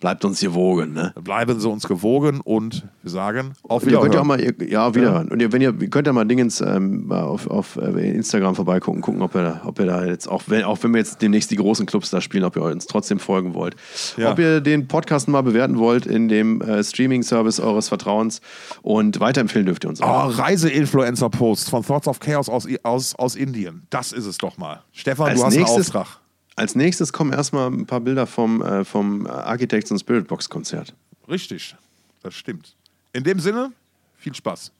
bleibt 0.00 0.24
uns 0.24 0.40
gewogen, 0.40 0.92
ne? 0.92 1.12
Bleiben 1.22 1.58
Sie 1.58 1.68
uns 1.68 1.86
gewogen 1.88 2.40
und 2.40 2.86
wir 3.02 3.10
sagen 3.10 3.52
auf 3.64 3.84
Ihr 3.86 3.98
könnt 3.98 4.14
ja 4.14 4.20
auch 4.20 4.24
Wiederhören. 4.24 4.26
mal, 4.26 4.40
ihr- 4.40 4.68
ja, 4.70 4.94
wiederhören. 4.94 5.28
Und 5.28 5.40
ihr, 5.42 5.52
wenn 5.52 5.60
ihr, 5.60 5.72
könnt 5.90 6.06
ja 6.06 6.12
mal 6.12 6.24
Dingens 6.24 6.60
ähm, 6.60 7.10
auf, 7.10 7.46
auf 7.48 7.76
äh, 7.76 8.10
Instagram 8.10 8.54
vorbeigucken, 8.54 9.00
gucken, 9.02 9.22
ob 9.22 9.34
ihr, 9.34 9.60
ob 9.64 9.78
ihr 9.80 9.86
da 9.86 10.04
jetzt, 10.04 10.28
auch 10.28 10.42
wenn, 10.46 10.64
auch 10.64 10.82
wenn 10.82 10.92
wir 10.92 10.98
jetzt 10.98 11.20
demnächst 11.22 11.50
die 11.50 11.56
großen 11.56 11.86
Clubs 11.86 12.10
da 12.10 12.20
spielen, 12.20 12.44
ob 12.44 12.56
ihr 12.56 12.62
uns 12.62 12.86
trotzdem 12.86 13.18
folgen 13.18 13.54
wollt. 13.54 13.74
Ja. 14.16 14.32
Ob 14.32 14.38
ihr 14.38 14.60
den 14.60 14.88
Podcast 14.88 15.28
mal 15.28 15.42
bewerten 15.42 15.78
wollt 15.78 16.06
in 16.06 16.28
dem 16.28 16.60
äh, 16.60 16.82
Streaming-Service 16.84 17.60
eures 17.60 17.88
Vertrauens 17.88 18.40
und 18.82 19.20
weiterempfehlen 19.20 19.66
dürft 19.66 19.84
ihr 19.84 19.90
uns 19.90 20.00
Oh, 20.00 20.04
auch. 20.04 20.38
Reise-Influencer-Post 20.38 21.70
von 21.70 21.84
Thoughts 21.84 22.08
of 22.08 22.20
Chaos 22.20 22.48
aus, 22.48 22.66
aus, 22.82 23.14
aus 23.16 23.36
Indien. 23.36 23.82
Das 23.90 24.12
ist 24.12 24.26
es 24.26 24.38
doch 24.38 24.58
mal. 24.58 24.82
Stefan, 24.92 25.28
Als 25.30 25.40
du 25.40 25.46
hast 25.46 25.54
nächstes- 25.56 25.94
einen 25.94 26.02
Auftrag. 26.02 26.20
Als 26.58 26.74
nächstes 26.74 27.12
kommen 27.12 27.32
erstmal 27.32 27.70
ein 27.70 27.86
paar 27.86 28.00
Bilder 28.00 28.26
vom, 28.26 28.62
äh, 28.62 28.84
vom 28.84 29.28
Architects 29.28 29.92
und 29.92 30.00
Spirit 30.00 30.26
Box 30.26 30.48
Konzert. 30.48 30.92
Richtig. 31.28 31.76
Das 32.24 32.34
stimmt. 32.34 32.74
In 33.12 33.22
dem 33.22 33.38
Sinne, 33.38 33.70
viel 34.16 34.34
Spaß. 34.34 34.72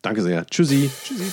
Danke 0.00 0.22
sehr. 0.22 0.46
Tschüssi. 0.46 0.90
Tschüssi. 1.04 1.32